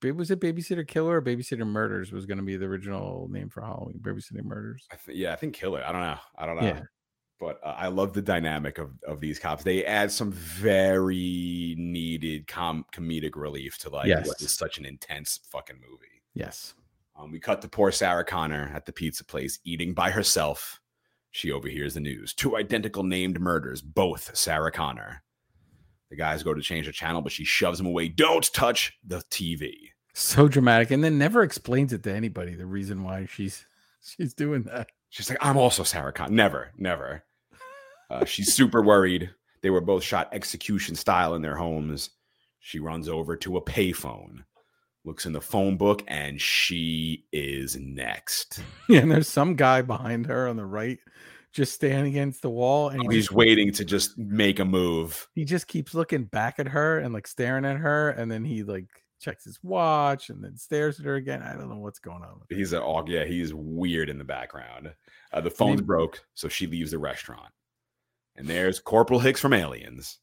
ba- 0.00 0.12
Was 0.14 0.30
it 0.30 0.40
Babysitter 0.40 0.86
Killer 0.86 1.16
or 1.16 1.22
Babysitter 1.22 1.66
Murders 1.66 2.10
was 2.12 2.26
going 2.26 2.38
to 2.38 2.44
be 2.44 2.56
the 2.56 2.66
original 2.66 3.28
name 3.30 3.48
for 3.48 3.60
Halloween? 3.62 4.00
Babysitter 4.02 4.42
Murders. 4.42 4.86
I 4.90 4.96
th- 4.96 5.16
yeah, 5.16 5.32
I 5.32 5.36
think 5.36 5.54
killer. 5.54 5.82
I 5.86 5.92
don't 5.92 6.00
know. 6.02 6.18
I 6.36 6.46
don't 6.46 6.56
know. 6.56 6.66
Yeah. 6.66 6.80
But 7.38 7.60
uh, 7.64 7.68
I 7.78 7.86
love 7.88 8.12
the 8.12 8.20
dynamic 8.20 8.76
of, 8.78 8.90
of 9.06 9.20
these 9.20 9.38
cops. 9.38 9.62
They 9.64 9.84
add 9.86 10.10
some 10.10 10.32
very 10.32 11.74
needed 11.78 12.46
com- 12.48 12.84
comedic 12.92 13.34
relief 13.36 13.78
to 13.78 13.88
like 13.88 14.08
what 14.10 14.26
Yes. 14.26 14.42
is 14.42 14.52
such 14.52 14.76
an 14.78 14.84
intense 14.84 15.40
fucking 15.50 15.76
movie. 15.76 16.20
Yes. 16.34 16.74
Um, 17.20 17.32
we 17.32 17.40
cut 17.40 17.60
to 17.62 17.68
poor 17.68 17.92
Sarah 17.92 18.24
Connor 18.24 18.70
at 18.74 18.86
the 18.86 18.92
pizza 18.92 19.24
place 19.24 19.58
eating 19.64 19.92
by 19.92 20.10
herself. 20.10 20.80
She 21.30 21.52
overhears 21.52 21.94
the 21.94 22.00
news. 22.00 22.32
Two 22.32 22.56
identical 22.56 23.02
named 23.02 23.40
murders, 23.40 23.82
both 23.82 24.34
Sarah 24.36 24.72
Connor. 24.72 25.22
The 26.08 26.16
guys 26.16 26.42
go 26.42 26.54
to 26.54 26.62
change 26.62 26.86
the 26.86 26.92
channel, 26.92 27.20
but 27.20 27.32
she 27.32 27.44
shoves 27.44 27.78
him 27.78 27.86
away. 27.86 28.08
Don't 28.08 28.50
touch 28.52 28.98
the 29.06 29.22
TV. 29.30 29.72
So 30.12 30.48
dramatic, 30.48 30.90
and 30.90 31.04
then 31.04 31.18
never 31.18 31.42
explains 31.42 31.92
it 31.92 32.02
to 32.04 32.12
anybody. 32.12 32.54
The 32.54 32.66
reason 32.66 33.04
why 33.04 33.26
she's 33.26 33.64
she's 34.02 34.34
doing 34.34 34.62
that. 34.64 34.88
She's 35.10 35.28
like, 35.28 35.38
I'm 35.40 35.56
also 35.56 35.82
Sarah 35.82 36.12
Connor. 36.12 36.34
Never, 36.34 36.72
never. 36.76 37.24
Uh, 38.08 38.24
she's 38.24 38.54
super 38.54 38.82
worried. 38.82 39.30
They 39.62 39.70
were 39.70 39.80
both 39.80 40.02
shot 40.02 40.30
execution 40.32 40.96
style 40.96 41.34
in 41.34 41.42
their 41.42 41.56
homes. 41.56 42.10
She 42.58 42.80
runs 42.80 43.08
over 43.08 43.36
to 43.36 43.56
a 43.56 43.62
payphone, 43.62 44.44
looks 45.04 45.26
in 45.26 45.32
the 45.32 45.40
phone 45.40 45.76
book, 45.76 46.02
and 46.08 46.40
she 46.40 47.24
is 47.32 47.76
next. 47.76 48.60
Yeah, 48.88 49.00
and 49.00 49.10
there's 49.10 49.28
some 49.28 49.54
guy 49.54 49.82
behind 49.82 50.26
her 50.26 50.48
on 50.48 50.56
the 50.56 50.66
right, 50.66 50.98
just 51.52 51.74
standing 51.74 52.12
against 52.12 52.42
the 52.42 52.50
wall, 52.50 52.88
and 52.88 53.00
he 53.02 53.08
He's 53.16 53.26
just, 53.26 53.32
waiting 53.36 53.72
to 53.72 53.84
just 53.84 54.18
make 54.18 54.58
a 54.58 54.64
move. 54.64 55.28
he 55.34 55.44
just 55.44 55.68
keeps 55.68 55.94
looking 55.94 56.24
back 56.24 56.58
at 56.58 56.68
her 56.68 56.98
and 56.98 57.14
like 57.14 57.26
staring 57.26 57.64
at 57.64 57.76
her, 57.76 58.10
and 58.10 58.30
then 58.30 58.44
he 58.44 58.62
like 58.64 58.88
checks 59.20 59.44
his 59.44 59.58
watch 59.62 60.30
and 60.30 60.42
then 60.42 60.56
stares 60.56 60.98
at 60.98 61.04
her 61.06 61.16
again. 61.16 61.42
I 61.42 61.52
don't 61.52 61.68
know 61.68 61.76
what's 61.78 61.98
going 61.98 62.22
on. 62.22 62.40
With 62.40 62.56
He's 62.58 62.72
an 62.72 62.80
oh 62.82 63.04
yeah, 63.06 63.24
he's 63.24 63.52
weird 63.54 64.08
in 64.08 64.18
the 64.18 64.24
background. 64.24 64.92
Uh, 65.32 65.40
the 65.40 65.50
phone's 65.50 65.80
mean- 65.80 65.86
broke, 65.86 66.20
so 66.34 66.48
she 66.48 66.66
leaves 66.66 66.90
the 66.90 66.98
restaurant. 66.98 67.52
And 68.36 68.46
there's 68.48 68.80
Corporal 68.80 69.20
Hicks 69.20 69.40
from 69.40 69.52
Aliens. 69.52 70.18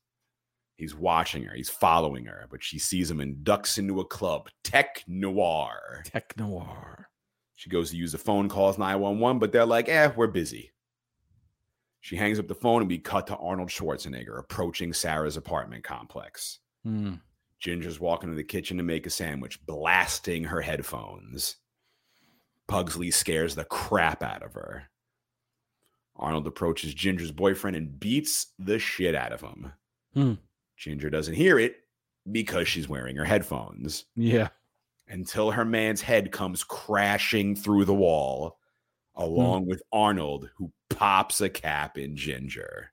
He's 0.77 0.95
watching 0.95 1.43
her, 1.43 1.55
he's 1.55 1.71
following 1.71 2.25
her, 2.25 2.45
but 2.49 2.63
she 2.63 2.77
sees 2.77 3.09
him 3.09 3.19
and 3.19 3.43
ducks 3.43 3.79
into 3.79 3.99
a 3.99 4.05
club, 4.05 4.49
Tech 4.63 5.03
Noir. 5.07 6.03
Tech 6.05 6.37
noir. 6.37 7.09
She 7.55 7.71
goes 7.71 7.89
to 7.89 7.97
use 7.97 8.11
the 8.11 8.19
phone, 8.19 8.47
calls 8.47 8.77
911, 8.77 9.39
but 9.39 9.51
they're 9.51 9.65
like, 9.65 9.89
eh, 9.89 10.11
we're 10.15 10.27
busy. 10.27 10.71
She 11.99 12.15
hangs 12.15 12.37
up 12.37 12.47
the 12.47 12.53
phone 12.53 12.81
and 12.81 12.89
we 12.89 12.99
cut 12.99 13.25
to 13.27 13.35
Arnold 13.37 13.69
Schwarzenegger 13.69 14.37
approaching 14.39 14.93
Sarah's 14.93 15.35
apartment 15.35 15.83
complex. 15.83 16.59
Hmm. 16.83 17.15
Ginger's 17.59 17.99
walking 17.99 18.29
to 18.29 18.35
the 18.35 18.43
kitchen 18.43 18.77
to 18.77 18.83
make 18.83 19.07
a 19.07 19.09
sandwich, 19.09 19.65
blasting 19.65 20.43
her 20.43 20.61
headphones. 20.61 21.55
Pugsley 22.67 23.09
scares 23.09 23.55
the 23.55 23.65
crap 23.65 24.21
out 24.21 24.43
of 24.43 24.53
her. 24.53 24.83
Arnold 26.15 26.45
approaches 26.45 26.93
Ginger's 26.93 27.31
boyfriend 27.31 27.75
and 27.75 27.99
beats 27.99 28.53
the 28.59 28.77
shit 28.77 29.15
out 29.15 29.33
of 29.33 29.41
him. 29.41 29.73
Hmm. 30.13 30.33
Ginger 30.77 31.09
doesn't 31.09 31.33
hear 31.33 31.59
it 31.59 31.77
because 32.31 32.67
she's 32.67 32.87
wearing 32.87 33.15
her 33.15 33.25
headphones 33.25 34.05
Yeah. 34.15 34.49
until 35.07 35.51
her 35.51 35.65
man's 35.65 36.01
head 36.01 36.31
comes 36.31 36.63
crashing 36.63 37.55
through 37.55 37.85
the 37.85 37.93
wall, 37.93 38.57
hmm. 39.15 39.23
along 39.23 39.65
with 39.65 39.81
Arnold, 39.91 40.49
who 40.57 40.71
pops 40.89 41.41
a 41.41 41.49
cap 41.49 41.97
in 41.97 42.15
Ginger. 42.15 42.91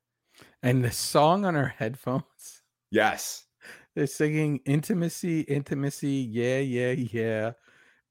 And 0.63 0.83
the 0.83 0.91
song 0.91 1.45
on 1.45 1.55
her 1.55 1.69
headphones, 1.69 2.63
Yes. 2.91 3.47
they're 3.95 4.07
singing 4.07 4.61
intimacy, 4.65 5.41
intimacy, 5.43 6.27
yeah, 6.31 6.59
yeah, 6.59 6.93
yeah. 6.93 7.53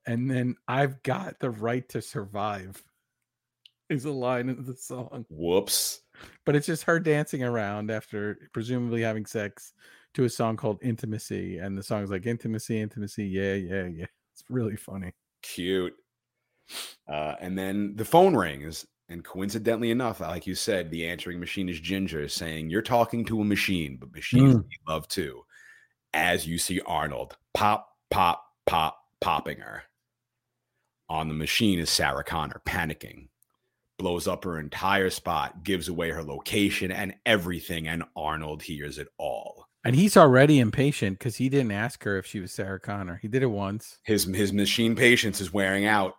And 0.05 0.29
then 0.29 0.55
I've 0.67 1.01
got 1.03 1.39
the 1.39 1.49
right 1.49 1.87
to 1.89 2.01
survive 2.01 2.83
is 3.89 4.05
a 4.05 4.11
line 4.11 4.49
of 4.49 4.65
the 4.65 4.75
song. 4.75 5.25
Whoops. 5.29 6.01
But 6.45 6.55
it's 6.55 6.67
just 6.67 6.83
her 6.83 6.99
dancing 6.99 7.43
around 7.43 7.91
after 7.91 8.49
presumably 8.53 9.01
having 9.01 9.25
sex 9.25 9.73
to 10.13 10.25
a 10.25 10.29
song 10.29 10.57
called 10.57 10.79
Intimacy. 10.81 11.57
And 11.57 11.77
the 11.77 11.83
song's 11.83 12.11
like 12.11 12.25
intimacy, 12.25 12.79
intimacy, 12.79 13.25
yeah, 13.25 13.53
yeah, 13.55 13.85
yeah. 13.85 14.05
It's 14.33 14.43
really 14.49 14.75
funny. 14.75 15.11
Cute. 15.41 15.93
Uh, 17.07 17.35
and 17.39 17.57
then 17.57 17.95
the 17.95 18.05
phone 18.05 18.35
rings. 18.35 18.85
And 19.09 19.23
coincidentally 19.23 19.91
enough, 19.91 20.21
like 20.21 20.47
you 20.47 20.55
said, 20.55 20.89
the 20.89 21.05
answering 21.07 21.39
machine 21.39 21.67
is 21.67 21.79
Ginger 21.79 22.27
saying, 22.29 22.69
You're 22.69 22.81
talking 22.81 23.25
to 23.25 23.41
a 23.41 23.45
machine, 23.45 23.97
but 23.99 24.13
machines 24.13 24.55
Mm. 24.55 24.65
love 24.87 25.07
too. 25.07 25.43
As 26.13 26.47
you 26.47 26.57
see 26.57 26.79
Arnold 26.81 27.35
pop, 27.53 27.89
pop, 28.09 28.43
pop, 28.65 28.97
popping 29.19 29.59
her. 29.59 29.83
On 31.09 31.27
the 31.27 31.33
machine 31.33 31.79
is 31.79 31.89
Sarah 31.89 32.23
Connor 32.23 32.61
panicking, 32.65 33.27
blows 34.03 34.27
up 34.27 34.43
her 34.43 34.59
entire 34.59 35.09
spot, 35.09 35.63
gives 35.63 35.87
away 35.87 36.09
her 36.09 36.23
location 36.23 36.91
and 36.91 37.15
everything, 37.25 37.87
and 37.87 38.03
Arnold 38.17 38.61
hears 38.61 38.97
it 38.97 39.07
all. 39.17 39.69
And 39.85 39.95
he's 39.95 40.17
already 40.17 40.59
impatient 40.59 41.19
because 41.19 41.37
he 41.37 41.47
didn't 41.47 41.71
ask 41.71 42.03
her 42.03 42.17
if 42.17 42.25
she 42.25 42.41
was 42.41 42.51
Sarah 42.51 42.81
Connor. 42.81 43.17
He 43.21 43.29
did 43.29 43.43
it 43.43 43.47
once, 43.47 43.99
His 44.03 44.25
his 44.25 44.51
machine 44.51 44.93
patience 44.97 45.39
is 45.39 45.53
wearing 45.53 45.85
out. 45.85 46.15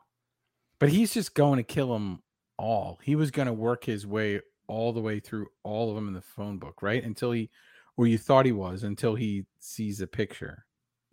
but 0.79 0.89
he's 0.89 1.13
just 1.13 1.35
going 1.35 1.59
to 1.59 1.63
kill 1.63 1.93
them 1.93 2.23
all. 2.59 2.99
He 3.03 3.17
was 3.17 3.31
going 3.31 3.49
to 3.49 3.53
work 3.53 3.85
his 3.85 4.07
way 4.07 4.41
all 4.67 4.95
the 4.95 5.01
way 5.03 5.21
through 5.21 5.49
all 5.63 5.91
of 5.91 5.95
them 5.95 6.09
in 6.09 6.15
the 6.15 6.23
phone 6.23 6.59
book, 6.59 6.81
right? 6.83 7.05
Until 7.05 7.33
he, 7.33 7.51
or 7.99 8.07
you 8.07 8.17
thought 8.17 8.47
he 8.47 8.53
was, 8.53 8.83
until 8.83 9.15
he 9.15 9.45
sees 9.59 10.01
a 10.01 10.07
picture. 10.07 10.65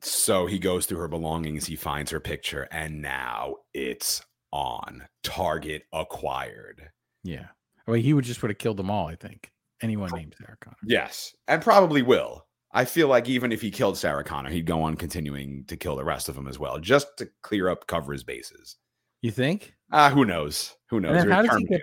So 0.02 0.46
he 0.46 0.58
goes 0.58 0.86
through 0.86 1.00
her 1.00 1.10
belongings, 1.10 1.66
he 1.68 1.76
finds 1.76 2.12
her 2.12 2.22
picture, 2.22 2.68
and 2.72 3.02
now 3.02 3.58
it's 3.74 4.22
on. 4.52 5.04
Target 5.24 5.84
acquired. 5.94 6.90
Yeah. 7.24 7.48
I 7.88 7.92
mean, 7.92 8.04
he 8.04 8.14
would 8.14 8.26
just 8.26 8.42
would 8.42 8.52
have 8.52 8.58
killed 8.58 8.78
them 8.78 8.90
all, 8.92 9.08
I 9.08 9.16
think. 9.16 9.52
Anyone 9.82 10.12
named 10.14 10.36
Sarah 10.38 10.58
Connor. 10.62 10.78
Yes, 10.86 11.36
and 11.48 11.62
probably 11.62 12.02
will. 12.04 12.46
I 12.72 12.86
feel 12.86 13.08
like 13.08 13.28
even 13.28 13.52
if 13.52 13.62
he 13.62 13.72
killed 13.72 13.98
Sarah 13.98 14.24
Connor, 14.24 14.50
he'd 14.50 14.66
go 14.66 14.82
on 14.84 14.96
continuing 14.96 15.66
to 15.66 15.76
kill 15.76 15.96
the 15.96 16.06
rest 16.06 16.30
of 16.30 16.36
them 16.36 16.48
as 16.48 16.60
well, 16.60 16.80
just 16.80 17.08
to 17.18 17.30
clear 17.42 17.68
up, 17.68 17.88
cover 17.88 18.14
his 18.14 18.24
bases. 18.24 18.78
You 19.22 19.32
think? 19.32 19.74
Ah, 19.92 20.10
who 20.10 20.24
knows? 20.24 20.76
Who 20.90 21.00
knows? 21.00 21.16
then 21.16 21.26
You're 21.26 21.34
a 21.34 21.36
how 21.36 21.42
does 21.42 21.58
he 21.58 21.66
get-. 21.66 21.82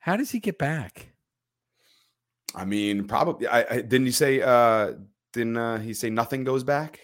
How 0.00 0.16
does 0.16 0.30
he 0.30 0.40
get 0.40 0.58
back? 0.58 1.12
I 2.54 2.64
mean, 2.64 3.06
probably. 3.06 3.46
I, 3.46 3.60
I 3.70 3.80
didn't 3.80 4.06
you 4.06 4.12
say? 4.12 4.40
uh 4.40 4.92
Didn't 5.32 5.56
uh, 5.56 5.78
he 5.78 5.94
say 5.94 6.10
nothing 6.10 6.44
goes 6.44 6.64
back? 6.64 7.00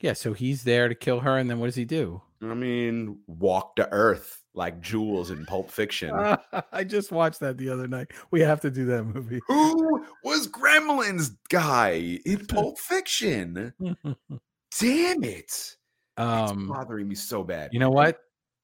Yeah, 0.00 0.12
so 0.12 0.32
he's 0.32 0.64
there 0.64 0.88
to 0.88 0.94
kill 0.94 1.20
her, 1.20 1.38
and 1.38 1.48
then 1.48 1.58
what 1.58 1.66
does 1.66 1.76
he 1.76 1.84
do? 1.84 2.22
I 2.42 2.54
mean, 2.54 3.18
walk 3.26 3.76
to 3.76 3.88
Earth 3.92 4.42
like 4.54 4.80
Jules 4.80 5.30
in 5.30 5.44
Pulp 5.46 5.70
Fiction. 5.70 6.10
I 6.72 6.84
just 6.84 7.12
watched 7.12 7.40
that 7.40 7.58
the 7.58 7.68
other 7.70 7.86
night. 7.88 8.08
We 8.30 8.40
have 8.40 8.60
to 8.62 8.70
do 8.70 8.84
that 8.86 9.04
movie. 9.04 9.40
Who 9.48 10.04
was 10.24 10.48
Gremlins 10.48 11.36
guy 11.48 12.20
in 12.24 12.46
Pulp 12.48 12.78
Fiction? 12.78 13.72
Damn 14.78 15.24
it! 15.24 15.44
It's 15.44 15.76
um, 16.16 16.68
bothering 16.68 17.08
me 17.08 17.14
so 17.14 17.42
bad. 17.44 17.70
you 17.72 17.78
know 17.80 17.90
what? 17.90 18.20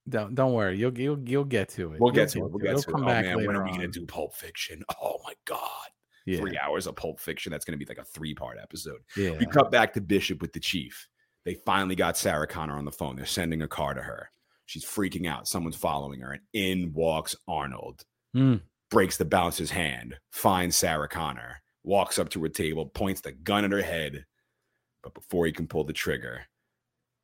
Don't 0.08 0.34
don't 0.34 0.52
worry. 0.52 0.76
You'll 0.76 0.98
you'll 0.98 1.20
you'll 1.28 1.44
get 1.44 1.68
to 1.70 1.92
it. 1.94 2.00
We'll 2.00 2.08
You'll 2.08 2.14
get 2.14 2.28
to 2.30 2.38
it. 2.44 2.50
We'll 2.50 2.58
get 2.58 2.76
to 2.78 2.88
it. 2.88 2.92
come 2.92 3.04
Oh 3.04 3.06
back 3.06 3.24
man, 3.24 3.46
when 3.46 3.56
are 3.56 3.64
we 3.64 3.70
gonna 3.70 3.84
on. 3.84 3.90
do 3.90 4.04
Pulp 4.04 4.34
Fiction? 4.34 4.82
Oh 5.00 5.18
my 5.24 5.34
god, 5.44 5.88
Yeah, 6.26 6.38
three 6.38 6.58
hours 6.58 6.86
of 6.86 6.96
Pulp 6.96 7.20
Fiction. 7.20 7.52
That's 7.52 7.64
gonna 7.64 7.78
be 7.78 7.84
like 7.84 7.98
a 7.98 8.04
three-part 8.04 8.58
episode. 8.60 8.98
yeah. 9.16 9.30
We 9.38 9.46
cut 9.46 9.70
back 9.70 9.92
to 9.94 10.00
Bishop 10.00 10.42
with 10.42 10.52
the 10.52 10.60
chief. 10.60 11.06
They 11.44 11.54
finally 11.54 11.94
got 11.96 12.16
Sarah 12.16 12.46
Connor 12.46 12.76
on 12.76 12.84
the 12.84 12.92
phone. 12.92 13.16
They're 13.16 13.26
sending 13.26 13.62
a 13.62 13.68
car 13.68 13.94
to 13.94 14.02
her. 14.02 14.30
She's 14.66 14.84
freaking 14.84 15.26
out. 15.26 15.48
Someone's 15.48 15.76
following 15.76 16.20
her, 16.20 16.32
and 16.32 16.42
in 16.52 16.92
walks 16.92 17.34
Arnold. 17.48 18.02
Hmm. 18.32 18.56
Breaks 18.90 19.16
the 19.16 19.24
bouncer's 19.24 19.70
hand. 19.70 20.16
Finds 20.30 20.76
Sarah 20.76 21.08
Connor. 21.08 21.62
Walks 21.82 22.18
up 22.18 22.28
to 22.30 22.42
her 22.42 22.48
table. 22.48 22.86
Points 22.86 23.20
the 23.20 23.32
gun 23.32 23.64
at 23.64 23.72
her 23.72 23.82
head. 23.82 24.24
But 25.02 25.14
before 25.14 25.46
he 25.46 25.52
can 25.52 25.66
pull 25.66 25.84
the 25.84 25.92
trigger, 25.92 26.42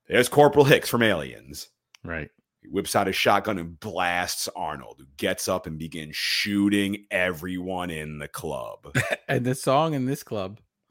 there's 0.08 0.28
Corporal 0.28 0.64
Hicks 0.64 0.88
from 0.88 1.02
Aliens. 1.02 1.68
Right. 2.02 2.30
He 2.62 2.68
whips 2.68 2.96
out 2.96 3.06
a 3.06 3.12
shotgun 3.12 3.58
and 3.58 3.78
blasts 3.78 4.48
Arnold, 4.56 4.96
who 4.98 5.06
gets 5.16 5.46
up 5.46 5.66
and 5.66 5.78
begins 5.78 6.16
shooting 6.16 7.06
everyone 7.10 7.90
in 7.90 8.18
the 8.18 8.28
club. 8.28 8.94
And 9.28 9.44
the 9.44 9.54
song 9.54 9.92
in 9.92 10.06
this 10.06 10.22
club 10.22 10.58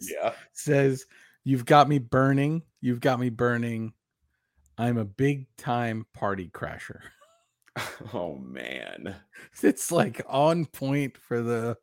yeah. 0.00 0.32
says, 0.52 1.06
"You've 1.44 1.64
got 1.64 1.88
me 1.88 1.98
burning. 1.98 2.62
You've 2.80 3.00
got 3.00 3.20
me 3.20 3.30
burning. 3.30 3.92
I'm 4.78 4.98
a 4.98 5.04
big 5.04 5.46
time 5.56 6.06
party 6.14 6.48
crasher." 6.48 7.00
Oh 8.12 8.36
man. 8.36 9.14
It's 9.62 9.90
like 9.90 10.20
on 10.28 10.66
point 10.66 11.16
for 11.16 11.40
the, 11.42 11.76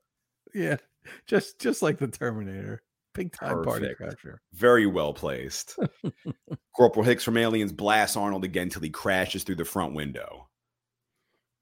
yeah, 0.53 0.77
just 1.25 1.59
just 1.59 1.81
like 1.81 1.97
the 1.97 2.07
Terminator, 2.07 2.83
big 3.13 3.31
time 3.33 3.63
party 3.63 3.93
crasher. 3.99 4.37
Very 4.53 4.85
well 4.85 5.13
placed. 5.13 5.77
Corporal 6.75 7.05
Hicks 7.05 7.23
from 7.23 7.37
Aliens 7.37 7.71
blasts 7.71 8.17
Arnold 8.17 8.43
again 8.43 8.69
till 8.69 8.81
he 8.81 8.89
crashes 8.89 9.43
through 9.43 9.55
the 9.55 9.65
front 9.65 9.95
window. 9.95 10.49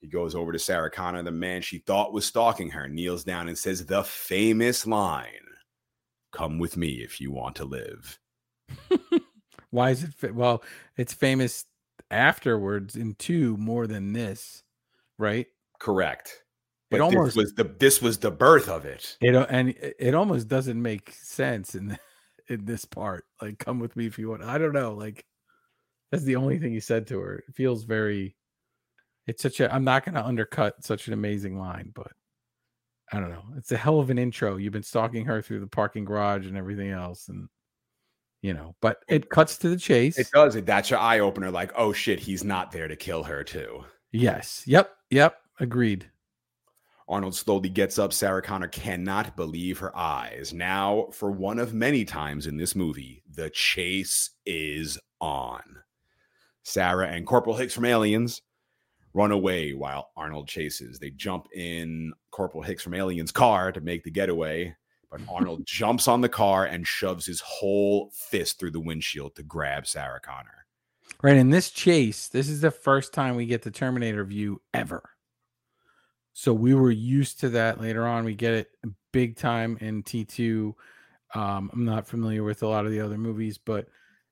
He 0.02 0.08
goes 0.08 0.36
over 0.36 0.52
to 0.52 0.60
Sarah 0.60 0.92
Connor, 0.92 1.24
the 1.24 1.32
man 1.32 1.62
she 1.62 1.80
thought 1.80 2.14
was 2.14 2.26
stalking 2.26 2.70
her, 2.72 2.88
kneels 2.88 3.24
down 3.24 3.48
and 3.48 3.58
says 3.58 3.86
the 3.86 4.04
famous 4.04 4.86
line 4.86 5.30
Come 6.36 6.60
with 6.60 6.76
me 6.76 7.02
if 7.02 7.22
you 7.22 7.32
want 7.32 7.56
to 7.58 7.66
live. 7.66 8.20
Why 9.72 9.92
is 9.92 10.04
it? 10.04 10.14
Fa- 10.14 10.34
well, 10.34 10.64
it's 10.98 11.14
famous 11.14 11.66
afterwards 12.12 12.96
in 12.96 13.16
two 13.16 13.56
more 13.58 13.88
than 13.88 14.12
this, 14.14 14.64
right? 15.18 15.48
Correct. 15.80 16.28
It 16.92 16.98
But 16.98 17.02
almost- 17.02 17.36
this 17.36 17.44
was 17.44 17.54
the 17.54 17.64
this 17.80 18.02
was 18.02 18.18
the 18.20 18.32
birth 18.32 18.68
of 18.68 18.84
it. 18.86 19.18
It 19.22 19.34
al- 19.34 19.48
and 19.50 19.70
it 19.70 19.96
it 19.98 20.14
almost 20.14 20.48
doesn't 20.50 20.82
make 20.82 21.12
sense 21.12 21.74
in 21.74 21.98
in 22.50 22.66
this 22.66 22.84
part. 22.86 23.24
Like, 23.42 23.58
come 23.60 23.80
with 23.80 23.96
me 23.96 24.06
if 24.06 24.20
you 24.20 24.30
want. 24.30 24.44
I 24.44 24.58
don't 24.58 24.74
know. 24.74 24.94
Like, 24.94 25.26
that's 26.12 26.24
the 26.24 26.36
only 26.36 26.60
thing 26.60 26.74
he 26.74 26.80
said 26.82 27.08
to 27.08 27.20
her. 27.20 27.44
It 27.48 27.56
feels 27.56 27.84
very. 27.86 28.36
It's 29.26 29.42
such 29.42 29.62
a. 29.62 29.74
I'm 29.74 29.86
not 29.86 30.04
going 30.06 30.16
to 30.16 30.26
undercut 30.26 30.84
such 30.84 31.08
an 31.08 31.14
amazing 31.14 31.58
line, 31.58 31.92
but 31.96 32.12
I 33.12 33.20
don't 33.20 33.30
know. 33.30 33.44
It's 33.58 33.72
a 33.72 33.78
hell 33.78 34.00
of 34.00 34.10
an 34.10 34.18
intro. 34.18 34.58
You've 34.58 34.74
been 34.74 34.84
stalking 34.84 35.22
mm-hmm. 35.22 35.32
her 35.32 35.42
through 35.42 35.60
the 35.60 35.68
parking 35.68 36.06
garage 36.06 36.48
and 36.48 36.58
everything 36.58 36.90
else, 36.90 37.28
and 37.30 37.48
you 38.42 38.54
know, 38.54 38.76
but 38.82 39.00
it 39.08 39.30
cuts 39.30 39.58
to 39.60 39.70
the 39.70 39.78
chase. 39.78 40.18
It 40.18 40.30
does. 40.34 40.56
It 40.56 40.66
that's 40.66 40.90
your 40.90 41.00
eye 41.00 41.20
opener. 41.20 41.52
Like, 41.52 41.72
oh 41.76 41.94
shit, 41.94 42.20
he's 42.20 42.44
not 42.44 42.72
there 42.72 42.88
to 42.88 42.96
kill 42.96 43.24
her 43.24 43.44
too. 43.44 43.84
Yes. 44.12 44.64
Yep. 44.66 44.92
Yep. 45.10 45.38
Agreed. 45.60 46.10
Arnold 47.08 47.36
slowly 47.36 47.70
gets 47.70 48.00
up. 48.00 48.14
Sarah 48.14 48.42
Connor 48.42 48.68
cannot 48.68 49.36
believe 49.36 49.78
her 49.80 49.96
eyes. 49.96 50.54
Now, 50.54 51.08
for 51.12 51.32
one 51.32 51.60
of 51.60 51.74
many 51.74 52.04
times 52.04 52.48
in 52.48 52.58
this 52.58 52.76
movie, 52.76 53.24
the 53.32 53.50
chase 53.52 54.32
is 54.46 54.98
on. 55.22 55.62
Sarah 56.64 57.10
and 57.10 57.28
Corporal 57.28 57.56
Hicks 57.56 57.76
from 57.76 57.86
Aliens 57.86 58.42
run 59.16 59.32
away 59.32 59.74
while 59.74 60.12
Arnold 60.18 60.48
chases. 60.48 61.00
They 61.00 61.10
jump 61.10 61.48
in 61.54 62.12
Corporal 62.32 62.62
Hicks 62.62 62.84
from 62.84 62.94
Aliens' 62.94 63.32
car 63.32 63.72
to 63.72 63.80
make 63.80 64.04
the 64.04 64.12
getaway, 64.12 64.76
but 65.10 65.22
Arnold 65.30 65.64
jumps 65.66 66.08
on 66.10 66.20
the 66.20 66.30
car 66.30 66.66
and 66.66 66.86
shoves 66.86 67.26
his 67.26 67.40
whole 67.40 68.12
fist 68.14 68.60
through 68.60 68.72
the 68.72 68.80
windshield 68.80 69.36
to 69.36 69.44
grab 69.44 69.88
Sarah 69.88 70.20
Connor. 70.20 70.68
Right. 71.24 71.38
In 71.38 71.50
this 71.50 71.72
chase, 71.72 72.28
this 72.28 72.50
is 72.50 72.60
the 72.60 72.72
first 72.72 73.14
time 73.14 73.36
we 73.36 73.46
get 73.46 73.62
the 73.62 73.72
Terminator 73.72 74.26
view 74.26 74.62
ever. 74.74 75.10
So 76.34 76.54
we 76.54 76.74
were 76.74 76.92
used 76.92 77.40
to 77.40 77.50
that 77.50 77.80
later 77.80 78.06
on. 78.06 78.26
We 78.26 78.36
get 78.36 78.54
it 78.54 78.72
big 79.14 79.38
time 79.38 79.78
in 79.80 80.04
T2. 80.04 80.74
Um, 81.34 81.70
I'm 81.72 81.86
not 81.86 82.08
familiar 82.08 82.44
with 82.44 82.64
a 82.64 82.68
lot 82.68 82.86
of 82.86 82.92
the 82.92 83.00
other 83.00 83.18
movies, 83.18 83.58
but 83.58 83.88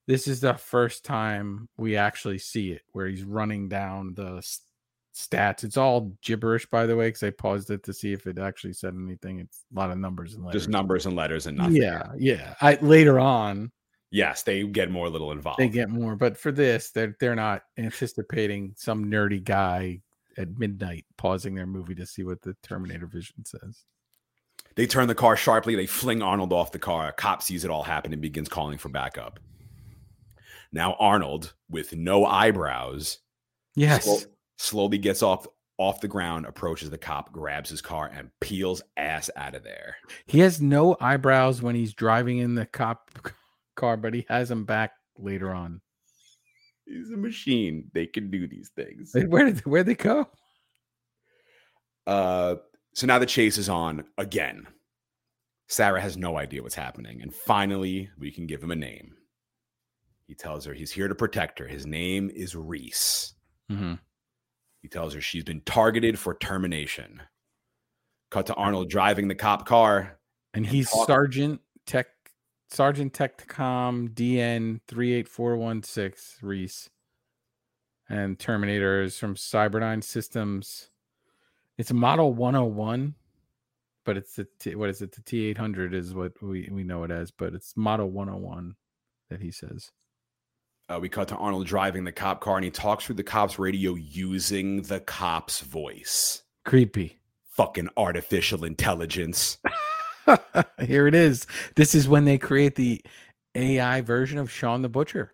this 0.07 0.27
is 0.27 0.41
the 0.41 0.55
first 0.55 1.05
time 1.05 1.69
we 1.77 1.95
actually 1.95 2.39
see 2.39 2.71
it 2.71 2.81
where 2.91 3.07
he's 3.07 3.23
running 3.23 3.69
down 3.69 4.13
the 4.15 4.41
stats. 5.13 5.63
It's 5.63 5.77
all 5.77 6.13
gibberish, 6.21 6.65
by 6.67 6.85
the 6.85 6.95
way, 6.95 7.07
because 7.07 7.23
I 7.23 7.29
paused 7.29 7.69
it 7.69 7.83
to 7.83 7.93
see 7.93 8.13
if 8.13 8.27
it 8.27 8.39
actually 8.39 8.73
said 8.73 8.93
anything. 8.95 9.39
It's 9.39 9.63
a 9.73 9.79
lot 9.79 9.91
of 9.91 9.97
numbers 9.97 10.33
and 10.33 10.43
letters. 10.43 10.61
Just 10.63 10.69
numbers 10.69 11.05
and 11.05 11.15
letters 11.15 11.47
and 11.47 11.57
nothing. 11.57 11.75
Yeah, 11.75 12.03
yeah. 12.17 12.55
I 12.61 12.77
later 12.81 13.19
on 13.19 13.71
Yes, 14.13 14.43
they 14.43 14.63
get 14.63 14.91
more 14.91 15.09
little 15.09 15.31
involved. 15.31 15.59
they 15.59 15.67
get 15.67 15.89
more, 15.89 16.15
but 16.15 16.37
for 16.37 16.51
this, 16.51 16.91
they're 16.91 17.15
they're 17.19 17.33
not 17.35 17.63
anticipating 17.79 18.73
some 18.77 19.05
nerdy 19.05 19.43
guy 19.43 20.01
at 20.37 20.55
midnight 20.59 21.05
pausing 21.17 21.55
their 21.55 21.65
movie 21.65 21.95
to 21.95 22.05
see 22.05 22.23
what 22.23 22.39
the 22.43 22.55
Terminator 22.61 23.07
vision 23.07 23.43
says. 23.43 23.85
They 24.75 24.85
turn 24.85 25.07
the 25.07 25.15
car 25.15 25.35
sharply. 25.35 25.73
They 25.75 25.87
fling 25.87 26.21
Arnold 26.21 26.53
off 26.53 26.71
the 26.71 26.77
car. 26.77 27.07
A 27.07 27.11
cop 27.11 27.41
sees 27.41 27.65
it 27.65 27.71
all 27.71 27.81
happen 27.81 28.13
and 28.13 28.21
begins 28.21 28.49
calling 28.49 28.77
for 28.77 28.89
backup. 28.89 29.39
Now 30.71 30.93
Arnold, 30.99 31.53
with 31.67 31.95
no 31.95 32.23
eyebrows, 32.23 33.17
Yes. 33.75 34.27
Slow- 34.57 34.83
slowly 34.83 34.97
gets 34.97 35.23
off 35.23 35.47
off 35.77 36.01
the 36.01 36.07
ground, 36.07 36.45
approaches 36.45 36.89
the 36.89 36.97
cop, 36.97 37.31
grabs 37.31 37.69
his 37.69 37.81
car, 37.81 38.09
and 38.13 38.29
peels 38.39 38.81
ass 38.95 39.29
out 39.35 39.55
of 39.55 39.63
there. 39.63 39.95
He 40.27 40.39
has 40.39 40.61
no 40.61 40.95
eyebrows 41.01 41.61
when 41.61 41.75
he's 41.75 41.93
driving 41.93 42.37
in 42.37 42.55
the 42.55 42.65
cop 42.65 43.09
car, 43.75 43.97
but 43.97 44.13
he 44.13 44.25
has 44.29 44.49
them 44.49 44.65
back 44.65 44.91
later 45.17 45.51
on. 45.51 45.81
He's 46.85 47.11
a 47.11 47.17
machine. 47.17 47.89
They 47.93 48.05
can 48.05 48.29
do 48.29 48.47
these 48.47 48.69
things. 48.75 49.15
Where 49.27 49.45
did 49.45 49.65
where 49.65 49.83
they 49.83 49.95
go? 49.95 50.27
Uh, 52.05 52.55
so 52.93 53.07
now 53.07 53.19
the 53.19 53.25
chase 53.25 53.57
is 53.57 53.69
on 53.69 54.03
again. 54.17 54.67
Sarah 55.67 56.01
has 56.01 56.17
no 56.17 56.37
idea 56.37 56.61
what's 56.61 56.75
happening, 56.75 57.21
and 57.21 57.33
finally, 57.33 58.09
we 58.19 58.31
can 58.31 58.45
give 58.45 58.61
him 58.61 58.71
a 58.71 58.75
name. 58.75 59.15
He 60.27 60.35
tells 60.35 60.65
her 60.65 60.73
he's 60.73 60.91
here 60.91 61.07
to 61.07 61.15
protect 61.15 61.57
her. 61.59 61.67
His 61.67 61.85
name 61.85 62.29
is 62.29 62.55
Reese. 62.55 63.33
Mm-hmm. 63.71 63.93
He 64.83 64.89
tells 64.89 65.13
her 65.13 65.21
she's 65.21 65.45
been 65.45 65.61
targeted 65.61 66.19
for 66.19 66.35
termination. 66.35 67.23
Cut 68.29 68.47
to 68.47 68.53
Arnold 68.55 68.89
driving 68.89 69.29
the 69.29 69.35
cop 69.35 69.65
car. 69.65 70.19
And 70.53 70.65
And 70.65 70.67
he's 70.67 70.91
talk- 70.91 71.07
Sergeant 71.07 71.61
Tech 71.87 72.07
Sergeant 72.69 73.13
Techcom 73.13 74.09
DN 74.13 74.81
three 74.87 75.13
eight 75.13 75.29
four 75.29 75.55
one 75.55 75.81
six 75.83 76.37
Reese. 76.41 76.89
And 78.09 78.37
Terminator 78.37 79.01
is 79.03 79.17
from 79.17 79.35
Cyberdyne 79.35 80.03
Systems. 80.03 80.89
It's 81.77 81.89
a 81.89 81.95
model 81.95 82.33
101, 82.33 83.15
but 84.05 84.17
it's 84.17 84.35
the 84.35 84.45
T, 84.59 84.75
what 84.75 84.89
is 84.89 85.01
it? 85.01 85.13
The 85.13 85.21
T 85.21 85.45
eight 85.45 85.57
hundred 85.57 85.93
is 85.93 86.13
what 86.13 86.33
we, 86.43 86.67
we 86.71 86.83
know 86.83 87.03
it 87.03 87.09
as, 87.11 87.31
but 87.31 87.53
it's 87.53 87.75
model 87.77 88.11
101 88.11 88.75
that 89.29 89.39
he 89.41 89.49
says. 89.49 89.91
Uh, 90.89 90.99
we 90.99 91.09
cut 91.09 91.29
to 91.29 91.35
Arnold 91.35 91.65
driving 91.65 92.03
the 92.03 92.11
cop 92.11 92.41
car, 92.41 92.57
and 92.57 92.65
he 92.65 92.71
talks 92.71 93.05
through 93.05 93.15
the 93.15 93.23
cop's 93.23 93.57
radio 93.57 93.93
using 93.95 94.81
the 94.83 94.99
cop's 94.99 95.61
voice. 95.61 96.43
Creepy. 96.65 97.19
Fucking 97.51 97.89
artificial 97.97 98.63
intelligence. 98.65 99.57
Here 100.81 101.07
it 101.07 101.15
is. 101.15 101.47
This 101.75 101.95
is 101.95 102.07
when 102.07 102.25
they 102.25 102.37
create 102.37 102.75
the 102.75 103.01
AI 103.55 104.01
version 104.01 104.37
of 104.39 104.51
Sean 104.51 104.81
the 104.81 104.89
Butcher. 104.89 105.33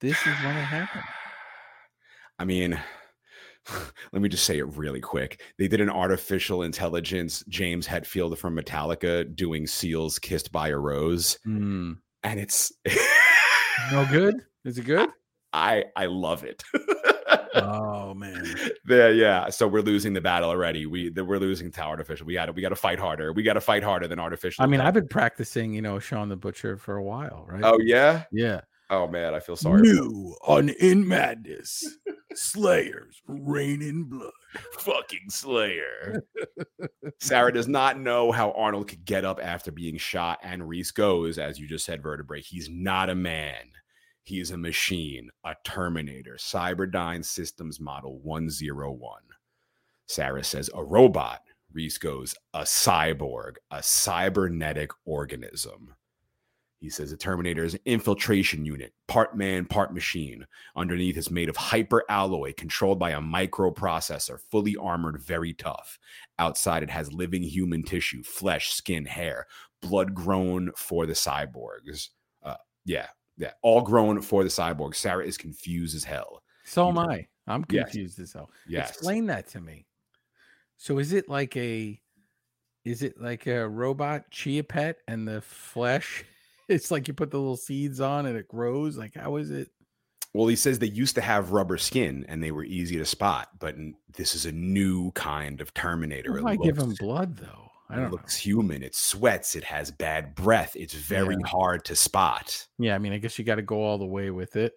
This 0.00 0.18
is 0.20 0.34
when 0.44 0.56
it 0.56 0.62
happened. 0.64 1.04
I 2.38 2.44
mean, 2.44 2.78
let 4.12 4.22
me 4.22 4.28
just 4.28 4.44
say 4.44 4.58
it 4.58 4.66
really 4.76 5.00
quick. 5.00 5.42
They 5.58 5.68
did 5.68 5.80
an 5.80 5.90
artificial 5.90 6.62
intelligence 6.62 7.44
James 7.48 7.86
Hetfield 7.86 8.38
from 8.38 8.56
Metallica 8.56 9.34
doing 9.36 9.66
Seals 9.66 10.18
Kissed 10.18 10.50
by 10.50 10.68
a 10.68 10.76
Rose, 10.78 11.38
Hmm. 11.44 11.92
and 12.24 12.40
it's 12.40 12.72
No 13.92 14.06
good? 14.10 14.34
Is 14.64 14.78
it 14.78 14.84
good? 14.84 15.08
I 15.52 15.84
I 15.96 16.06
love 16.06 16.44
it. 16.44 16.62
Oh 17.54 18.14
man. 18.14 18.44
yeah, 18.88 19.08
yeah. 19.08 19.50
So 19.50 19.66
we're 19.66 19.82
losing 19.82 20.12
the 20.12 20.20
battle 20.20 20.50
already. 20.50 20.86
We 20.86 21.10
we're 21.10 21.38
losing 21.38 21.70
to 21.72 21.82
artificial. 21.82 22.26
We 22.26 22.34
got 22.34 22.46
to 22.46 22.52
we 22.52 22.62
got 22.62 22.68
to 22.70 22.76
fight 22.76 22.98
harder. 22.98 23.32
We 23.32 23.42
got 23.42 23.54
to 23.54 23.60
fight 23.60 23.82
harder 23.82 24.06
than 24.06 24.18
artificial. 24.18 24.62
I 24.62 24.66
mean, 24.66 24.80
I've 24.80 24.94
been 24.94 25.08
practicing, 25.08 25.74
you 25.74 25.82
know, 25.82 25.98
Sean 25.98 26.28
the 26.28 26.36
Butcher 26.36 26.76
for 26.76 26.96
a 26.96 27.02
while, 27.02 27.44
right? 27.48 27.62
Oh 27.64 27.78
yeah. 27.80 28.24
yeah. 28.32 28.60
Oh 28.90 29.06
man, 29.06 29.34
I 29.34 29.40
feel 29.40 29.56
sorry. 29.56 29.82
New 29.82 30.36
on 30.42 30.68
In 30.68 31.06
Madness, 31.06 31.84
Slayers 32.34 33.22
Reign 33.26 33.82
in 33.82 34.04
Blood. 34.04 34.32
fucking 34.78 35.28
Slayer. 35.28 36.22
Sarah 37.20 37.52
does 37.52 37.68
not 37.68 38.00
know 38.00 38.32
how 38.32 38.50
Arnold 38.52 38.88
could 38.88 39.04
get 39.04 39.24
up 39.24 39.38
after 39.40 39.70
being 39.70 39.96
shot, 39.96 40.40
and 40.42 40.68
Reese 40.68 40.90
goes, 40.90 41.38
as 41.38 41.58
you 41.58 41.68
just 41.68 41.84
said, 41.84 42.02
vertebrae. 42.02 42.42
He's 42.42 42.68
not 42.68 43.10
a 43.10 43.14
man. 43.14 43.70
He's 44.22 44.50
a 44.50 44.58
machine, 44.58 45.30
a 45.44 45.54
Terminator, 45.64 46.36
Cyberdyne 46.38 47.24
Systems 47.24 47.80
Model 47.80 48.20
101. 48.20 49.22
Sarah 50.06 50.44
says, 50.44 50.70
a 50.74 50.84
robot. 50.84 51.42
Reese 51.72 51.98
goes, 51.98 52.34
a 52.52 52.62
cyborg, 52.62 53.56
a 53.70 53.82
cybernetic 53.82 54.90
organism. 55.04 55.94
He 56.80 56.88
says 56.88 57.10
the 57.10 57.16
Terminator 57.16 57.62
is 57.62 57.74
an 57.74 57.80
infiltration 57.84 58.64
unit, 58.64 58.94
part 59.06 59.36
man, 59.36 59.66
part 59.66 59.92
machine. 59.92 60.46
Underneath 60.74 61.18
is 61.18 61.30
made 61.30 61.50
of 61.50 61.56
hyper 61.56 62.04
alloy 62.08 62.54
controlled 62.56 62.98
by 62.98 63.10
a 63.10 63.20
microprocessor, 63.20 64.40
fully 64.50 64.76
armored, 64.76 65.20
very 65.20 65.52
tough. 65.52 65.98
Outside, 66.38 66.82
it 66.82 66.90
has 66.90 67.12
living 67.12 67.42
human 67.42 67.82
tissue, 67.82 68.22
flesh, 68.22 68.72
skin, 68.72 69.04
hair, 69.04 69.46
blood 69.82 70.14
grown 70.14 70.70
for 70.74 71.04
the 71.04 71.12
cyborgs. 71.12 72.08
Uh, 72.42 72.56
yeah, 72.86 73.08
yeah, 73.36 73.52
all 73.62 73.82
grown 73.82 74.20
for 74.22 74.42
the 74.42 74.50
cyborg. 74.50 74.94
Sarah 74.94 75.24
is 75.24 75.36
confused 75.36 75.94
as 75.96 76.04
hell. 76.04 76.42
So 76.64 76.88
am 76.88 76.98
I. 76.98 77.26
I'm 77.46 77.64
Yes. 77.70 77.84
confused 77.90 78.20
as 78.20 78.32
hell. 78.32 78.50
Yes. 78.68 78.90
Explain 78.90 79.26
that 79.26 79.48
to 79.48 79.60
me. 79.60 79.86
So 80.76 80.98
is 80.98 81.12
it 81.12 81.28
like 81.28 81.56
a 81.56 82.00
is 82.84 83.02
it 83.02 83.20
like 83.20 83.46
a 83.46 83.68
robot 83.68 84.30
chia 84.30 84.64
pet 84.64 84.98
and 85.06 85.28
the 85.28 85.40
flesh 85.42 86.24
it's 86.68 86.90
like 86.90 87.08
you 87.08 87.12
put 87.14 87.30
the 87.30 87.38
little 87.38 87.56
seeds 87.56 88.00
on 88.00 88.26
and 88.26 88.36
it 88.36 88.48
grows? 88.48 88.96
Like 88.96 89.14
how 89.14 89.36
is 89.36 89.50
it? 89.50 89.68
Well, 90.32 90.46
he 90.46 90.54
says 90.54 90.78
they 90.78 90.86
used 90.86 91.16
to 91.16 91.20
have 91.20 91.50
rubber 91.50 91.76
skin 91.76 92.24
and 92.28 92.40
they 92.40 92.52
were 92.52 92.62
easy 92.62 92.96
to 92.98 93.04
spot, 93.04 93.48
but 93.58 93.74
this 94.16 94.36
is 94.36 94.46
a 94.46 94.52
new 94.52 95.10
kind 95.12 95.60
of 95.60 95.74
Terminator. 95.74 96.40
Why 96.40 96.54
give 96.54 96.78
him 96.78 96.94
blood 97.00 97.36
though? 97.36 97.69
It 97.92 97.96
don't 97.96 98.04
know. 98.06 98.10
looks 98.10 98.36
human. 98.36 98.82
It 98.82 98.94
sweats. 98.94 99.54
It 99.56 99.64
has 99.64 99.90
bad 99.90 100.34
breath. 100.34 100.74
It's 100.76 100.94
very 100.94 101.36
Yeah. 101.40 101.46
hard 101.48 101.84
to 101.86 101.96
spot. 101.96 102.66
Yeah, 102.78 102.94
I 102.94 102.98
mean, 102.98 103.12
I 103.12 103.18
guess 103.18 103.38
you 103.38 103.44
got 103.44 103.56
to 103.56 103.62
go 103.62 103.82
all 103.82 103.98
the 103.98 104.06
way 104.06 104.30
with 104.30 104.56
it. 104.56 104.74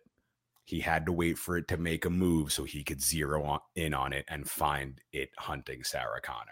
He 0.66 0.80
had 0.80 1.06
to 1.08 1.12
wait 1.12 1.38
for 1.38 1.58
it 1.58 1.68
to 1.68 1.78
make 1.78 2.06
a 2.06 2.10
move 2.10 2.54
so 2.54 2.64
he 2.64 2.84
could 2.84 3.02
zero 3.02 3.44
on, 3.44 3.60
in 3.76 3.94
on 3.94 4.14
it 4.14 4.24
and 4.30 4.50
find 4.50 5.02
it 5.12 5.30
hunting 5.38 5.84
Sarah 5.84 6.22
Connor. 6.22 6.48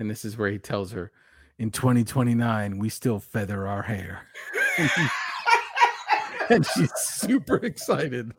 And 0.00 0.10
this 0.10 0.24
is 0.24 0.36
where 0.36 0.50
he 0.50 0.58
tells 0.58 0.90
her, 0.92 1.12
in 1.58 1.70
2029, 1.70 2.78
we 2.78 2.88
still 2.88 3.20
feather 3.20 3.68
our 3.68 3.82
hair. 3.82 4.26
and 6.50 6.66
she's 6.66 6.92
super 6.96 7.56
excited. 7.56 8.32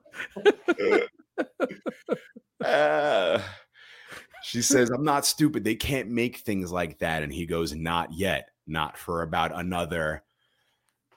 Uh, 2.63 3.39
she 4.43 4.61
says, 4.61 4.89
I'm 4.89 5.05
not 5.05 5.25
stupid. 5.25 5.63
They 5.63 5.75
can't 5.75 6.09
make 6.09 6.37
things 6.37 6.71
like 6.71 6.99
that. 6.99 7.23
And 7.23 7.31
he 7.31 7.45
goes, 7.45 7.73
Not 7.73 8.13
yet. 8.13 8.49
Not 8.67 8.97
for 8.97 9.21
about 9.21 9.51
another 9.53 10.23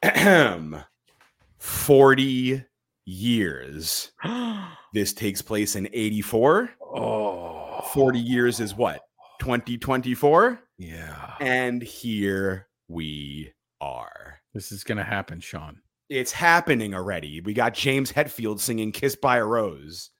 40 1.59 2.65
years. 3.05 4.13
This 4.93 5.13
takes 5.13 5.43
place 5.43 5.77
in 5.77 5.91
84. 5.93 6.71
oh, 6.81 7.83
40 7.93 8.19
years 8.19 8.61
is 8.61 8.75
what? 8.75 9.03
2024? 9.41 10.59
Yeah. 10.79 11.35
And 11.39 11.83
here 11.83 12.69
we 12.89 13.53
are. 13.83 14.39
This 14.55 14.73
is 14.73 14.85
gonna 14.85 15.05
happen, 15.05 15.41
Sean. 15.41 15.83
It's 16.09 16.33
happening 16.33 16.95
already. 16.95 17.43
We 17.43 17.53
got 17.53 17.75
James 17.75 18.11
Hetfield 18.11 18.59
singing 18.59 18.91
"Kissed 18.91 19.21
by 19.21 19.37
a 19.37 19.45
Rose." 19.45 20.13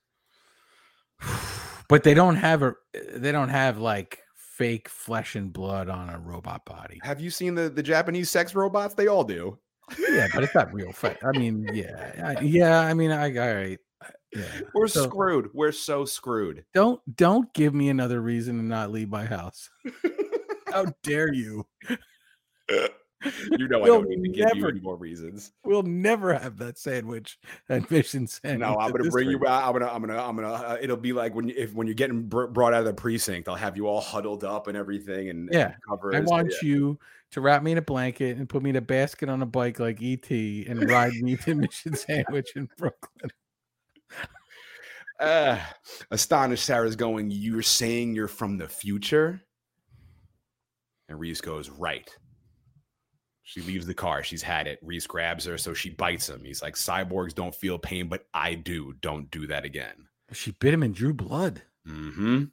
But 1.89 2.03
they 2.03 2.15
don't 2.15 2.37
have 2.37 2.63
a 2.63 2.75
they 3.15 3.33
don't 3.33 3.49
have 3.49 3.79
like 3.79 4.21
fake 4.37 4.89
flesh 4.89 5.37
and 5.37 5.53
blood 5.53 5.89
on 5.89 6.09
a 6.09 6.19
robot 6.19 6.65
body. 6.65 6.99
Have 7.03 7.21
you 7.21 7.31
seen 7.31 7.55
the 7.55 7.69
the 7.69 7.83
Japanese 7.83 8.31
sex 8.31 8.55
robots? 8.55 8.95
They 8.95 9.07
all 9.07 9.25
do. 9.25 9.59
Yeah, 9.99 10.27
but 10.35 10.43
it's 10.43 10.55
not 10.55 10.73
real 10.75 10.93
fake. 10.93 11.19
I 11.25 11.37
mean, 11.39 11.69
yeah, 11.73 12.35
I, 12.37 12.41
yeah. 12.43 12.81
I 12.81 12.93
mean, 12.95 13.13
I 13.13 13.37
all 13.37 13.55
right. 13.55 13.79
Yeah. 14.35 14.43
We're 14.75 14.89
So- 14.89 15.05
screwed. 15.05 15.51
We're 15.55 15.73
so 15.73 16.05
screwed. 16.05 16.65
Don't 16.75 17.01
don't 17.17 17.53
give 17.55 17.73
me 17.75 17.89
another 17.89 18.21
reason 18.21 18.57
to 18.59 18.65
not 18.65 18.91
leave 18.91 19.09
my 19.09 19.25
house. 19.25 19.71
How 20.67 20.87
dare 21.03 21.33
you? 21.33 21.67
You 23.59 23.69
know 23.69 23.79
I 23.81 23.83
We'll 23.85 24.01
don't 24.03 24.09
need 24.09 24.23
to 24.23 24.29
give 24.29 24.37
you 24.37 24.55
never- 24.55 24.69
any 24.69 24.81
more 24.81 24.97
reasons. 24.97 25.53
We'll 25.65 25.83
never 25.83 26.33
have 26.35 26.57
that 26.59 26.79
sandwich 26.79 27.39
at 27.69 27.91
Mission 27.91 28.27
Sandwich. 28.27 28.61
No, 28.61 28.77
I'm 28.79 28.91
gonna 28.93 29.11
bring 29.11 29.31
you 29.31 29.39
out. 29.47 29.65
I'm 29.65 29.73
gonna, 29.73 29.93
I'm 29.93 30.01
gonna, 30.01 30.23
I'm 30.23 30.37
gonna. 30.37 30.53
Uh, 30.53 30.79
it'll 30.81 30.97
be 30.97 31.13
like 31.13 31.35
when 31.35 31.49
you, 31.49 31.55
if 31.57 31.75
when 31.75 31.87
you're 31.87 31.95
getting 31.95 32.23
br- 32.25 32.47
brought 32.47 32.75
out 32.75 32.81
of 32.81 32.87
the 32.87 32.95
precinct, 32.95 33.49
I'll 33.49 33.55
have 33.55 33.77
you 33.77 33.87
all 33.87 34.01
huddled 34.01 34.45
up 34.45 34.67
and 34.67 34.77
everything, 34.77 35.31
and 35.31 35.49
Yeah, 35.53 35.75
cover. 35.89 36.15
I 36.15 36.21
want 36.21 36.53
you 36.63 36.99
to 37.33 37.41
wrap 37.41 37.63
me 37.63 37.73
in 37.73 37.79
a 37.79 37.83
blanket 37.83 38.37
and 38.37 38.49
put 38.49 38.63
me 38.63 38.71
in 38.71 38.77
a 38.77 38.81
basket 38.81 39.29
on 39.29 39.43
a 39.43 39.47
bike 39.47 39.81
like 39.81 40.01
ET 40.03 40.31
and 40.31 40.89
ride 40.89 41.13
me 41.15 41.37
to 41.39 41.55
Mission 41.55 41.95
Sandwich 41.97 42.51
in 42.55 42.69
Brooklyn. 42.79 43.31
Uh, 45.19 45.59
astonished 46.11 46.65
Sarah's 46.65 46.95
going, 46.97 47.31
You're 47.31 47.63
saying 47.63 48.15
you're 48.15 48.29
from 48.29 48.59
the 48.59 48.69
future? 48.69 49.43
And 51.09 51.19
Reese 51.19 51.41
goes, 51.41 51.71
Right. 51.71 52.09
She 53.49 53.63
leaves 53.63 53.87
the 53.87 53.95
car. 53.95 54.25
She's 54.25 54.43
had 54.43 54.67
it. 54.67 54.81
Reese 54.83 55.07
grabs 55.07 55.45
her, 55.45 55.57
so 55.57 55.73
she 55.73 55.91
bites 55.91 56.29
him. 56.29 56.43
He's 56.45 56.63
like, 56.63 56.75
Cyborgs 56.75 57.33
don't 57.33 57.55
feel 57.55 57.79
pain, 57.79 58.09
but 58.09 58.27
I 58.35 58.55
do. 58.55 58.95
Don't 59.01 59.31
do 59.31 59.47
that 59.47 59.65
again. 59.65 60.09
She 60.33 60.51
bit 60.51 60.75
him 60.75 60.83
and 60.83 60.93
drew 60.93 61.15
blood. 61.15 61.63
Mm-hmm. 61.87 62.47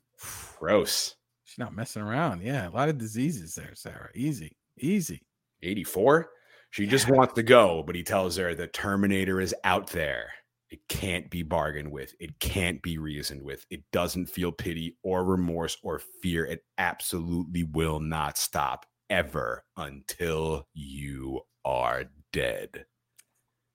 Gross. 0.59 1.15
She's 1.45 1.57
not 1.57 1.75
messing 1.75 2.03
around. 2.03 2.43
Yeah, 2.43 2.69
a 2.69 2.69
lot 2.69 2.89
of 2.89 2.99
diseases 2.99 3.55
there, 3.55 3.73
Sarah. 3.73 4.11
Easy, 4.13 4.55
easy. 4.77 5.23
84. 5.63 6.29
She 6.69 6.85
just 6.85 7.09
wants 7.09 7.33
to 7.33 7.43
go, 7.43 7.81
but 7.81 7.95
he 7.95 8.03
tells 8.03 8.37
her 8.37 8.53
the 8.53 8.67
Terminator 8.67 9.41
is 9.41 9.55
out 9.63 9.87
there. 9.87 10.29
It 10.69 10.87
can't 10.89 11.27
be 11.31 11.41
bargained 11.41 11.91
with. 11.91 12.13
It 12.19 12.39
can't 12.39 12.83
be 12.83 12.99
reasoned 12.99 13.41
with. 13.41 13.65
It 13.71 13.81
doesn't 13.91 14.27
feel 14.27 14.51
pity 14.51 14.99
or 15.01 15.25
remorse 15.25 15.75
or 15.81 15.99
fear. 16.21 16.45
It 16.45 16.63
absolutely 16.77 17.63
will 17.63 17.99
not 17.99 18.37
stop 18.37 18.85
ever 19.13 19.63
until 19.77 20.67
you 20.73 21.41
are 21.63 22.05
dead. 22.31 22.85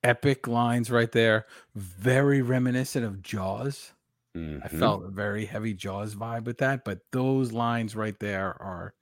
Epic 0.02 0.48
lines 0.48 0.90
right 0.90 1.12
there. 1.12 1.46
Very 1.76 2.42
reminiscent 2.42 3.04
of 3.04 3.22
Jaws. 3.22 3.92
I 4.34 4.38
Mhm. 4.38 4.78
felt 4.78 5.04
a 5.04 5.08
very 5.10 5.46
heavy 5.46 5.74
Jaws 5.74 6.14
vibe 6.16 6.44
with 6.44 6.58
that, 6.58 6.84
but 6.84 7.00
those 7.12 7.52
lines 7.52 7.94
right 7.96 8.18
there 8.18 8.60
are 8.60 8.94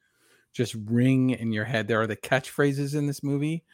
just 0.52 0.74
ring 0.74 1.30
in 1.30 1.52
your 1.52 1.64
head. 1.64 1.88
There 1.88 2.00
are 2.00 2.06
the 2.06 2.16
catchphrases 2.16 2.94
in 2.94 3.06
this 3.06 3.22
movie, 3.22 3.64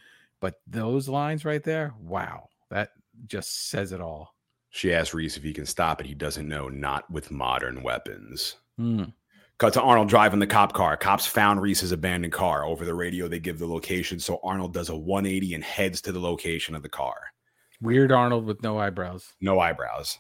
but 0.41 0.61
those 0.67 1.09
lines 1.09 1.45
right 1.45 1.63
there, 1.63 1.95
wow, 1.99 2.49
that 2.71 2.93
just 3.27 3.69
says 3.71 3.91
it 3.93 4.01
all. 4.01 4.37
She 4.71 4.93
asks 4.93 5.15
Reese 5.15 5.37
if 5.37 5.43
he 5.43 5.53
can 5.53 5.67
stop 5.67 6.01
it. 6.01 6.07
He 6.07 6.15
doesn't 6.15 6.49
know, 6.49 6.69
not 6.69 7.11
with 7.11 7.31
modern 7.31 7.83
weapons. 7.83 8.57
Hmm. 8.77 9.05
Cut 9.63 9.75
to 9.75 9.81
Arnold 9.81 10.09
driving 10.09 10.41
the 10.41 10.47
cop 10.49 10.73
car. 10.73 10.97
Cops 10.97 11.25
found 11.25 11.63
Reese's 11.63 11.93
abandoned 11.93 12.33
car. 12.33 12.65
Over 12.65 12.85
the 12.85 12.95
radio, 12.95 13.29
they 13.29 13.39
give 13.39 13.61
the 13.61 13.67
location. 13.69 14.19
So 14.19 14.41
Arnold 14.43 14.75
does 14.75 14.89
a 14.89 14.97
180 14.97 15.55
and 15.55 15.63
heads 15.63 16.01
to 16.01 16.11
the 16.11 16.19
location 16.19 16.75
of 16.75 16.83
the 16.83 16.89
car. 16.89 17.15
Weird 17.81 18.11
Arnold 18.11 18.45
with 18.45 18.61
no 18.65 18.81
eyebrows. 18.81 19.35
No 19.41 19.61
eyebrows. 19.61 20.19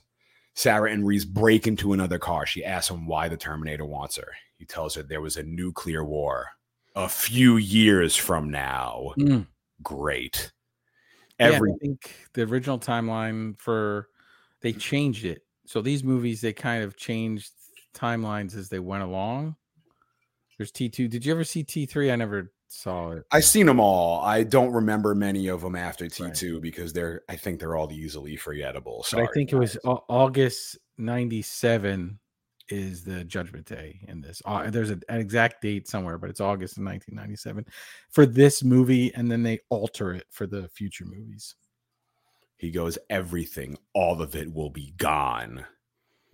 Sarah 0.55 0.93
and 0.93 1.05
Reese 1.05 1.24
break 1.24 1.66
into 1.66 1.93
another 1.93 2.20
car. 2.20 2.47
She 2.47 2.64
asks 2.64 2.93
him 2.93 3.05
why 3.05 3.28
the 3.28 3.36
Terminator 3.36 3.84
wants 3.84 4.14
her. 4.14 4.28
He 4.59 4.64
tells 4.64 4.95
her 4.95 5.03
there 5.03 5.20
was 5.20 5.36
a 5.36 5.43
nuclear 5.43 6.05
war 6.05 6.47
a 6.95 7.09
few 7.09 7.57
years 7.57 8.14
from 8.14 8.49
now. 8.49 9.12
Mm. 9.18 9.49
Great. 9.82 10.53
Yeah, 11.40 11.59
I 11.59 11.78
think 11.80 12.14
the 12.34 12.43
original 12.43 12.78
timeline 12.78 13.59
for 13.59 14.07
they 14.61 14.72
changed 14.72 15.24
it. 15.24 15.43
So 15.66 15.82
these 15.82 16.05
movies 16.05 16.43
they 16.43 16.53
kind 16.53 16.84
of 16.84 16.97
changed 16.97 17.51
timelines 17.95 18.57
as 18.57 18.68
they 18.68 18.78
went 18.78 19.03
along. 19.03 19.57
There's 20.59 20.72
T2. 20.72 21.09
Did 21.11 21.24
you 21.24 21.32
ever 21.32 21.45
see 21.45 21.64
T3? 21.64 22.12
I 22.12 22.16
never 22.16 22.53
saw 22.68 23.12
it. 23.12 23.24
I've 23.30 23.45
seen 23.45 23.66
them 23.66 23.80
all. 23.80 24.20
I 24.22 24.43
don't 24.43 24.72
remember 24.72 25.14
many 25.14 25.49
of 25.49 25.61
them 25.61 25.76
after 25.76 26.07
T2 26.07 26.61
because 26.61 26.93
they're 26.93 27.22
I 27.28 27.36
think 27.36 27.59
they're 27.59 27.76
all 27.76 27.90
easily 27.93 28.36
forgettable. 28.36 28.99
But 28.99 29.07
Sorry. 29.07 29.24
I 29.24 29.32
think 29.34 29.53
it 29.53 29.57
was 29.57 29.76
Au- 29.84 30.05
August 30.09 30.78
97 30.99 32.18
is 32.68 33.05
the 33.05 33.24
judgment 33.24 33.66
day 33.66 34.01
in 34.09 34.20
this. 34.20 34.40
Uh, 34.45 34.70
there's 34.70 34.90
an 34.90 35.03
exact 35.09 35.62
date 35.62 35.88
somewhere, 35.88 36.16
but 36.16 36.30
it's 36.30 36.40
August 36.40 36.78
of 36.78 36.84
1997 36.84 37.66
for 38.11 38.24
this 38.24 38.64
movie, 38.64 39.12
and 39.14 39.30
then 39.30 39.43
they 39.43 39.61
alter 39.68 40.12
it 40.14 40.26
for 40.30 40.47
the 40.47 40.68
future 40.68 41.05
movies. 41.05 41.55
He 42.57 42.70
goes, 42.70 42.97
everything, 43.11 43.76
all 43.93 44.22
of 44.22 44.36
it 44.36 44.53
will 44.53 44.70
be 44.70 44.95
gone. 44.97 45.66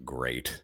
Great. 0.05 0.63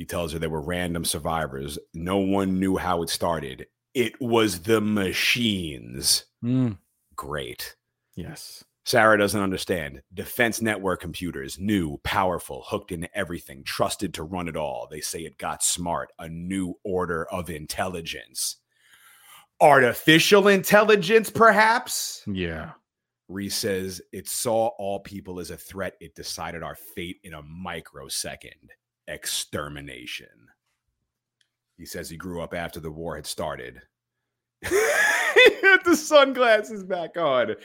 He 0.00 0.06
tells 0.06 0.32
her 0.32 0.38
there 0.38 0.48
were 0.48 0.62
random 0.62 1.04
survivors. 1.04 1.78
No 1.92 2.16
one 2.16 2.58
knew 2.58 2.78
how 2.78 3.02
it 3.02 3.10
started. 3.10 3.66
It 3.92 4.18
was 4.18 4.60
the 4.62 4.80
machines. 4.80 6.24
Mm, 6.42 6.78
Great. 7.16 7.76
yes. 8.16 8.64
Sarah 8.86 9.18
doesn't 9.18 9.42
understand. 9.42 10.00
Defense 10.14 10.62
network 10.62 11.02
computers, 11.02 11.58
new, 11.58 11.98
powerful, 11.98 12.64
hooked 12.66 12.92
into 12.92 13.14
everything, 13.14 13.62
trusted 13.62 14.14
to 14.14 14.22
run 14.22 14.48
it 14.48 14.56
all. 14.56 14.88
They 14.90 15.02
say 15.02 15.18
it 15.20 15.36
got 15.36 15.62
smart, 15.62 16.14
a 16.18 16.30
new 16.30 16.78
order 16.82 17.26
of 17.26 17.50
intelligence. 17.50 18.56
Artificial 19.60 20.48
intelligence, 20.48 21.28
perhaps? 21.28 22.22
Yeah. 22.26 22.70
Reese 23.28 23.56
says 23.56 24.00
it 24.12 24.26
saw 24.28 24.68
all 24.78 25.00
people 25.00 25.40
as 25.40 25.50
a 25.50 25.58
threat. 25.58 25.96
It 26.00 26.14
decided 26.14 26.62
our 26.62 26.74
fate 26.74 27.18
in 27.22 27.34
a 27.34 27.42
microsecond 27.42 28.72
extermination. 29.10 30.28
He 31.76 31.86
says 31.86 32.08
he 32.10 32.16
grew 32.16 32.42
up 32.42 32.54
after 32.54 32.78
the 32.80 32.90
war 32.90 33.16
had 33.16 33.26
started. 33.26 33.82
he 34.68 34.68
had 35.62 35.84
the 35.84 35.96
sunglasses 35.96 36.84
back 36.84 37.16
on. 37.16 37.56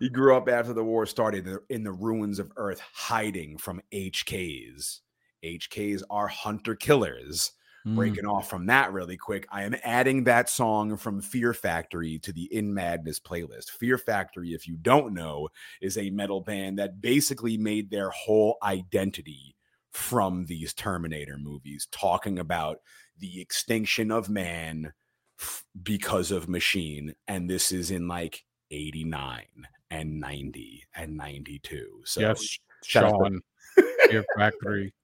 He 0.00 0.08
grew 0.08 0.36
up 0.36 0.48
after 0.48 0.72
the 0.72 0.84
war 0.84 1.06
started 1.06 1.46
in 1.46 1.52
the- 1.54 1.62
in 1.74 1.82
the 1.84 1.92
ruins 1.92 2.38
of 2.38 2.52
Earth, 2.56 2.80
hiding 2.80 3.58
from 3.58 3.80
HKs. 3.92 5.00
HKs 5.44 6.02
are 6.10 6.28
hunter 6.28 6.74
killers 6.74 7.52
Mm, 7.86 7.94
breaking 7.96 8.26
off 8.26 8.50
from 8.50 8.66
that 8.66 8.92
really 8.92 9.16
quick, 9.16 9.46
I 9.50 9.62
am 9.62 9.74
adding 9.82 10.24
that 10.24 10.50
song 10.50 10.98
from 10.98 11.22
Fear 11.22 11.54
Factory 11.54 12.18
to 12.18 12.30
the 12.30 12.44
In 12.54 12.74
Madness 12.74 13.18
playlist. 13.18 13.70
Fear 13.70 13.96
Factory, 13.96 14.52
if 14.52 14.68
you 14.68 14.76
don't 14.76 15.14
know, 15.14 15.48
is 15.80 15.96
a 15.96 16.10
metal 16.10 16.42
band 16.42 16.78
that 16.78 17.00
basically 17.00 17.56
made 17.56 17.88
their 17.90 18.10
whole 18.10 18.58
identity 18.62 19.56
from 19.92 20.46
these 20.46 20.74
Terminator 20.74 21.38
movies, 21.38 21.88
talking 21.90 22.38
about 22.38 22.78
the 23.18 23.40
extinction 23.40 24.10
of 24.10 24.28
man 24.28 24.92
f- 25.40 25.64
because 25.82 26.30
of 26.30 26.48
machine. 26.48 27.14
And 27.28 27.48
this 27.48 27.72
is 27.72 27.90
in 27.90 28.08
like 28.08 28.44
89 28.70 29.44
and 29.90 30.20
90 30.20 30.84
and 30.94 31.16
92. 31.16 32.02
So 32.04 32.20
yes, 32.20 32.58
Sean. 32.84 33.40
Fear 34.08 34.24
Factory. 34.36 34.94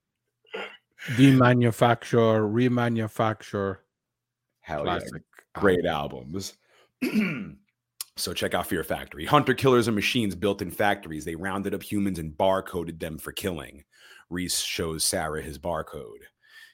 Demanufacture, 1.10 2.50
remanufacture. 2.50 3.78
hell 4.60 4.86
yeah. 4.86 4.98
Great 5.54 5.86
albums. 5.86 6.54
so 8.16 8.32
check 8.34 8.54
out 8.54 8.66
Fear 8.66 8.82
Factory. 8.84 9.24
Hunter 9.24 9.54
killers 9.54 9.88
and 9.88 9.94
machines 9.94 10.34
built 10.34 10.62
in 10.62 10.70
factories. 10.70 11.24
They 11.24 11.36
rounded 11.36 11.74
up 11.74 11.82
humans 11.82 12.18
and 12.18 12.32
barcoded 12.32 12.98
them 12.98 13.18
for 13.18 13.32
killing. 13.32 13.84
Reese 14.30 14.60
shows 14.60 15.04
Sarah 15.04 15.42
his 15.42 15.58
barcode. 15.58 16.24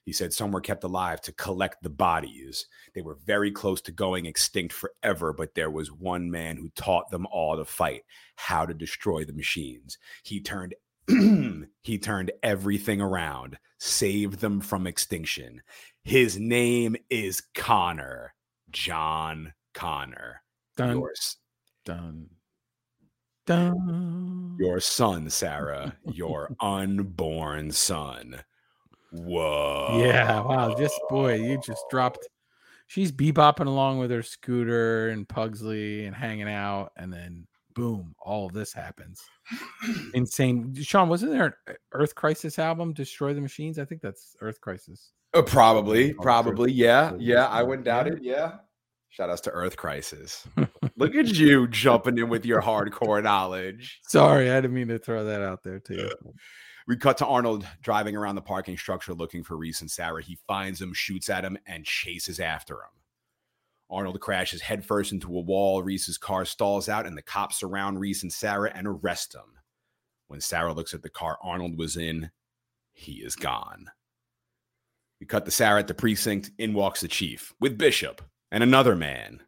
He 0.05 0.12
said 0.12 0.32
some 0.32 0.50
were 0.50 0.61
kept 0.61 0.82
alive 0.82 1.20
to 1.22 1.32
collect 1.32 1.82
the 1.82 1.90
bodies. 1.90 2.66
They 2.94 3.03
were 3.03 3.18
very 3.24 3.53
close 3.53 3.80
to 3.82 3.92
going 3.92 4.26
extinct 4.26 4.74
forever, 4.74 5.32
but 5.32 5.55
there 5.55 5.70
was 5.70 5.92
one 5.92 6.30
man 6.30 6.57
who 6.57 6.70
taught 6.70 7.11
them 7.11 7.26
all 7.30 7.57
to 7.57 7.64
fight, 7.64 8.03
how 8.34 8.66
to 8.66 8.74
destroy 8.74 9.24
the 9.24 9.32
machines. 9.32 9.98
He 10.24 10.40
turned 10.40 10.74
he 11.82 11.98
turned 11.98 12.32
everything 12.42 13.00
around, 13.00 13.59
saved 13.78 14.40
them 14.40 14.61
from 14.61 14.86
extinction. 14.86 15.62
His 16.05 16.38
name 16.38 16.96
is 17.11 17.42
Connor. 17.55 18.34
John 18.70 19.53
Connor. 19.74 20.42
Dun, 20.76 20.96
Yours. 20.96 21.36
dun, 21.84 22.26
dun. 23.47 24.57
Your 24.59 24.80
son, 24.80 25.30
Sarah. 25.30 25.97
Your 26.12 26.55
unborn 26.61 27.72
son. 27.72 28.43
Whoa. 29.12 30.01
Yeah, 30.05 30.40
wow. 30.40 30.74
This 30.74 30.99
boy, 31.09 31.34
you 31.34 31.61
just 31.64 31.84
dropped 31.90 32.26
she's 32.93 33.11
bebopping 33.11 33.66
along 33.66 33.99
with 33.99 34.11
her 34.11 34.22
scooter 34.22 35.09
and 35.09 35.26
Pugsley 35.26 36.05
and 36.05 36.14
hanging 36.14 36.49
out, 36.49 36.93
and 36.97 37.11
then 37.11 37.47
boom, 37.74 38.14
all 38.20 38.47
of 38.47 38.53
this 38.53 38.72
happens. 38.72 39.22
Insane. 40.12 40.74
Sean, 40.82 41.09
wasn't 41.09 41.32
there 41.32 41.57
an 41.66 41.76
Earth 41.93 42.14
Crisis 42.14 42.59
album, 42.59 42.93
Destroy 42.93 43.32
the 43.32 43.40
Machines? 43.40 43.78
I 43.78 43.86
think 43.86 44.03
that's 44.03 44.36
Earth 44.43 44.61
Crisis. 44.61 45.12
Uh, 45.32 45.40
probably, 45.40 46.12
probably, 46.12 46.70
yeah, 46.72 47.14
yeah. 47.18 47.47
I 47.47 47.62
wouldn't 47.62 47.86
doubt 47.86 48.09
it. 48.09 48.18
Yeah. 48.20 48.57
Shout 49.09 49.30
outs 49.30 49.40
to 49.43 49.51
Earth 49.51 49.76
Crisis. 49.76 50.47
Look 51.03 51.16
at 51.16 51.34
you 51.34 51.66
jumping 51.66 52.16
in 52.16 52.28
with 52.28 52.46
your 52.46 52.62
hardcore 52.62 53.20
knowledge. 53.22 54.00
Sorry, 54.07 54.50
I 54.50 54.61
didn't 54.61 54.74
mean 54.74 54.86
to 54.86 55.00
throw 55.00 55.24
that 55.24 55.42
out 55.42 55.64
there 55.64 55.80
too. 55.80 56.11
We 56.86 56.96
cut 56.96 57.18
to 57.18 57.26
Arnold 57.26 57.66
driving 57.82 58.14
around 58.14 58.36
the 58.36 58.42
parking 58.42 58.76
structure 58.76 59.12
looking 59.12 59.42
for 59.42 59.57
Reese 59.57 59.80
and 59.80 59.90
Sarah. 59.90 60.22
He 60.22 60.38
finds 60.46 60.78
them, 60.78 60.94
shoots 60.94 61.28
at 61.28 61.44
him, 61.44 61.59
and 61.66 61.84
chases 61.84 62.38
after 62.38 62.74
him. 62.74 62.90
Arnold 63.90 64.20
crashes 64.20 64.62
headfirst 64.62 65.11
into 65.11 65.36
a 65.36 65.40
wall. 65.40 65.82
Reese's 65.82 66.18
car 66.18 66.44
stalls 66.44 66.88
out, 66.88 67.05
and 67.05 67.16
the 67.16 67.22
cops 67.22 67.59
surround 67.59 67.98
Reese 67.98 68.22
and 68.22 68.32
Sarah 68.32 68.70
and 68.72 68.86
arrest 68.86 69.34
him. 69.34 69.59
When 70.28 70.40
Sarah 70.40 70.72
looks 70.72 70.94
at 70.94 71.03
the 71.03 71.11
car 71.11 71.36
Arnold 71.42 71.76
was 71.76 71.96
in, 71.96 72.30
he 72.92 73.14
is 73.14 73.34
gone. 73.34 73.86
We 75.18 75.26
cut 75.26 75.46
to 75.46 75.50
Sarah 75.50 75.80
at 75.80 75.88
the 75.88 75.94
precinct. 75.94 76.53
In 76.59 76.74
walks 76.74 77.00
the 77.00 77.09
chief 77.09 77.53
with 77.61 77.76
Bishop 77.76 78.22
and 78.53 78.62
another 78.62 78.94
man. 78.94 79.42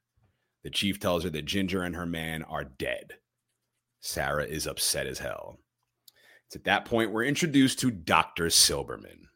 The 0.65 0.71
chief 0.71 0.99
tells 0.99 1.25
her 1.25 1.31
that 1.31 1.45
Ginger 1.45 1.83
and 1.83 1.95
her 1.95 2.07
man 2.07 2.43
are 2.43 2.65
dead. 2.65 3.13
Sarah 4.01 4.45
is 4.45 4.67
upset 4.67 5.07
as 5.07 5.19
hell. 5.19 5.59
It's 6.47 6.57
at 6.57 6.65
that 6.65 6.87
point 6.87 7.13
we're 7.13 7.25
introduced 7.25 7.79
to 7.81 7.91
Dr. 7.91 8.47
Silberman, 8.47 9.27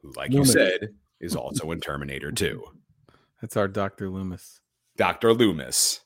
who, 0.00 0.12
like 0.16 0.32
you 0.32 0.44
said, 0.44 0.94
is 1.20 1.36
also 1.36 1.70
in 1.70 1.80
Terminator 1.80 2.32
2. 2.32 2.62
That's 3.40 3.56
our 3.56 3.68
Dr. 3.68 4.10
Loomis. 4.10 4.60
Dr. 4.96 5.32
Loomis 5.32 6.00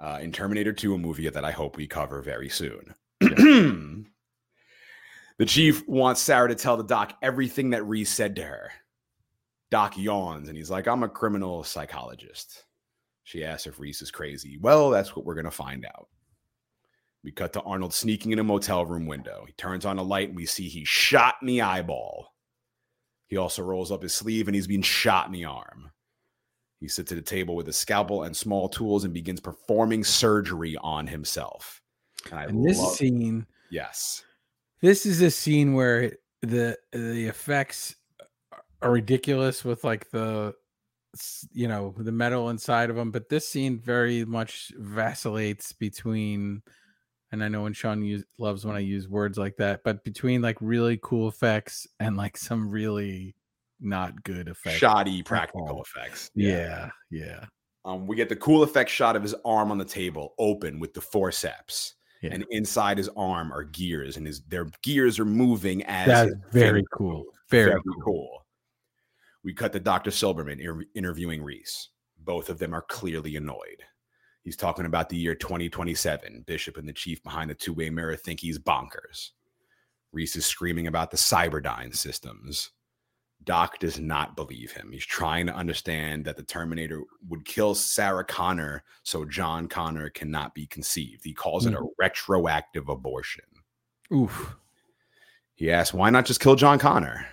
uh, 0.00 0.18
in 0.20 0.32
Terminator 0.32 0.72
2, 0.72 0.94
a 0.94 0.98
movie 0.98 1.28
that 1.28 1.44
I 1.44 1.52
hope 1.52 1.76
we 1.76 1.86
cover 1.86 2.20
very 2.20 2.48
soon. 2.48 2.94
the 3.20 4.04
chief 5.46 5.86
wants 5.88 6.20
Sarah 6.20 6.48
to 6.48 6.54
tell 6.54 6.76
the 6.76 6.84
doc 6.84 7.14
everything 7.22 7.70
that 7.70 7.84
Reese 7.84 8.10
said 8.10 8.36
to 8.36 8.42
her. 8.42 8.70
Doc 9.70 9.98
yawns 9.98 10.48
and 10.48 10.56
he's 10.56 10.70
like, 10.70 10.86
I'm 10.88 11.02
a 11.02 11.08
criminal 11.08 11.62
psychologist. 11.62 12.64
She 13.28 13.44
asks 13.44 13.66
if 13.66 13.78
Reese 13.78 14.00
is 14.00 14.10
crazy. 14.10 14.56
Well, 14.56 14.88
that's 14.88 15.14
what 15.14 15.26
we're 15.26 15.34
going 15.34 15.44
to 15.44 15.50
find 15.50 15.84
out. 15.84 16.08
We 17.22 17.30
cut 17.30 17.52
to 17.52 17.60
Arnold 17.60 17.92
sneaking 17.92 18.32
in 18.32 18.38
a 18.38 18.42
motel 18.44 18.86
room 18.86 19.04
window. 19.04 19.44
He 19.46 19.52
turns 19.52 19.84
on 19.84 19.98
a 19.98 20.02
light 20.02 20.28
and 20.28 20.36
we 20.36 20.46
see 20.46 20.66
he's 20.66 20.88
shot 20.88 21.34
in 21.42 21.46
the 21.46 21.60
eyeball. 21.60 22.34
He 23.26 23.36
also 23.36 23.62
rolls 23.62 23.92
up 23.92 24.02
his 24.02 24.14
sleeve 24.14 24.48
and 24.48 24.54
he's 24.54 24.66
being 24.66 24.80
shot 24.80 25.26
in 25.26 25.32
the 25.32 25.44
arm. 25.44 25.90
He 26.80 26.88
sits 26.88 27.12
at 27.12 27.18
a 27.18 27.22
table 27.22 27.54
with 27.54 27.68
a 27.68 27.72
scalpel 27.72 28.22
and 28.22 28.34
small 28.34 28.66
tools 28.66 29.04
and 29.04 29.12
begins 29.12 29.40
performing 29.40 30.04
surgery 30.04 30.78
on 30.80 31.06
himself. 31.06 31.82
And 32.30 32.40
I 32.40 32.44
And 32.44 32.64
this 32.64 32.78
love, 32.78 32.94
scene, 32.94 33.46
yes, 33.70 34.24
this 34.80 35.04
is 35.04 35.20
a 35.20 35.30
scene 35.30 35.74
where 35.74 36.16
the 36.40 36.78
the 36.92 37.26
effects 37.26 37.94
are 38.80 38.90
ridiculous 38.90 39.66
with 39.66 39.84
like 39.84 40.08
the 40.12 40.54
you 41.52 41.68
know 41.68 41.94
the 41.98 42.12
metal 42.12 42.50
inside 42.50 42.90
of 42.90 42.96
them 42.96 43.10
but 43.10 43.28
this 43.28 43.46
scene 43.48 43.78
very 43.78 44.24
much 44.24 44.72
vacillates 44.78 45.72
between 45.72 46.62
and 47.32 47.42
i 47.44 47.48
know 47.48 47.62
when 47.62 47.72
Shawn 47.72 48.02
use, 48.02 48.24
loves 48.38 48.64
when 48.64 48.76
i 48.76 48.80
use 48.80 49.08
words 49.08 49.38
like 49.38 49.56
that 49.56 49.80
but 49.84 50.04
between 50.04 50.42
like 50.42 50.56
really 50.60 50.98
cool 51.02 51.28
effects 51.28 51.86
and 52.00 52.16
like 52.16 52.36
some 52.36 52.68
really 52.70 53.34
not 53.80 54.22
good 54.24 54.48
effects 54.48 54.76
shoddy 54.78 55.22
practical 55.22 55.68
all. 55.68 55.82
effects. 55.82 56.30
yeah 56.34 56.90
yeah 57.10 57.44
Um, 57.84 58.06
we 58.06 58.16
get 58.16 58.28
the 58.28 58.36
cool 58.36 58.62
effect 58.62 58.90
shot 58.90 59.16
of 59.16 59.22
his 59.22 59.34
arm 59.44 59.70
on 59.70 59.78
the 59.78 59.84
table, 59.84 60.34
open 60.38 60.78
with 60.80 60.92
the 60.94 61.00
forceps, 61.00 61.94
Yeah. 62.20 62.34
and 62.34 62.44
inside 62.50 62.98
his 62.98 63.08
arm 63.16 63.52
are 63.52 63.62
gears, 63.64 64.16
and 64.18 64.26
his 64.26 64.42
their 64.48 64.66
gears 64.82 65.18
are 65.18 65.24
moving 65.24 65.84
as 65.84 66.06
that's 66.08 66.32
very 66.52 66.84
cool 66.92 67.24
very, 67.50 67.70
Very 67.70 67.82
cool. 67.84 68.02
cool. 68.04 68.46
We 69.44 69.54
cut 69.54 69.72
to 69.72 69.80
Dr. 69.80 70.10
Silberman 70.10 70.60
inter- 70.60 70.84
interviewing 70.94 71.42
Reese. 71.42 71.90
Both 72.18 72.50
of 72.50 72.58
them 72.58 72.74
are 72.74 72.82
clearly 72.82 73.36
annoyed. 73.36 73.82
He's 74.42 74.56
talking 74.56 74.86
about 74.86 75.08
the 75.08 75.16
year 75.16 75.34
2027. 75.34 76.44
Bishop 76.46 76.76
and 76.76 76.88
the 76.88 76.92
chief 76.92 77.22
behind 77.22 77.50
the 77.50 77.54
two 77.54 77.72
way 77.72 77.90
mirror 77.90 78.16
think 78.16 78.40
he's 78.40 78.58
bonkers. 78.58 79.30
Reese 80.12 80.36
is 80.36 80.46
screaming 80.46 80.86
about 80.86 81.10
the 81.10 81.16
Cyberdyne 81.16 81.94
systems. 81.94 82.70
Doc 83.44 83.78
does 83.78 84.00
not 84.00 84.36
believe 84.36 84.72
him. 84.72 84.90
He's 84.92 85.06
trying 85.06 85.46
to 85.46 85.54
understand 85.54 86.24
that 86.24 86.36
the 86.36 86.42
Terminator 86.42 87.02
would 87.28 87.44
kill 87.44 87.74
Sarah 87.74 88.24
Connor 88.24 88.82
so 89.04 89.24
John 89.24 89.68
Connor 89.68 90.10
cannot 90.10 90.54
be 90.54 90.66
conceived. 90.66 91.24
He 91.24 91.32
calls 91.32 91.64
it 91.64 91.74
a 91.74 91.78
mm. 91.78 91.88
retroactive 91.98 92.88
abortion. 92.88 93.44
oof 94.12 94.56
He 95.54 95.70
asks, 95.70 95.94
why 95.94 96.10
not 96.10 96.26
just 96.26 96.40
kill 96.40 96.56
John 96.56 96.78
Connor? 96.78 97.26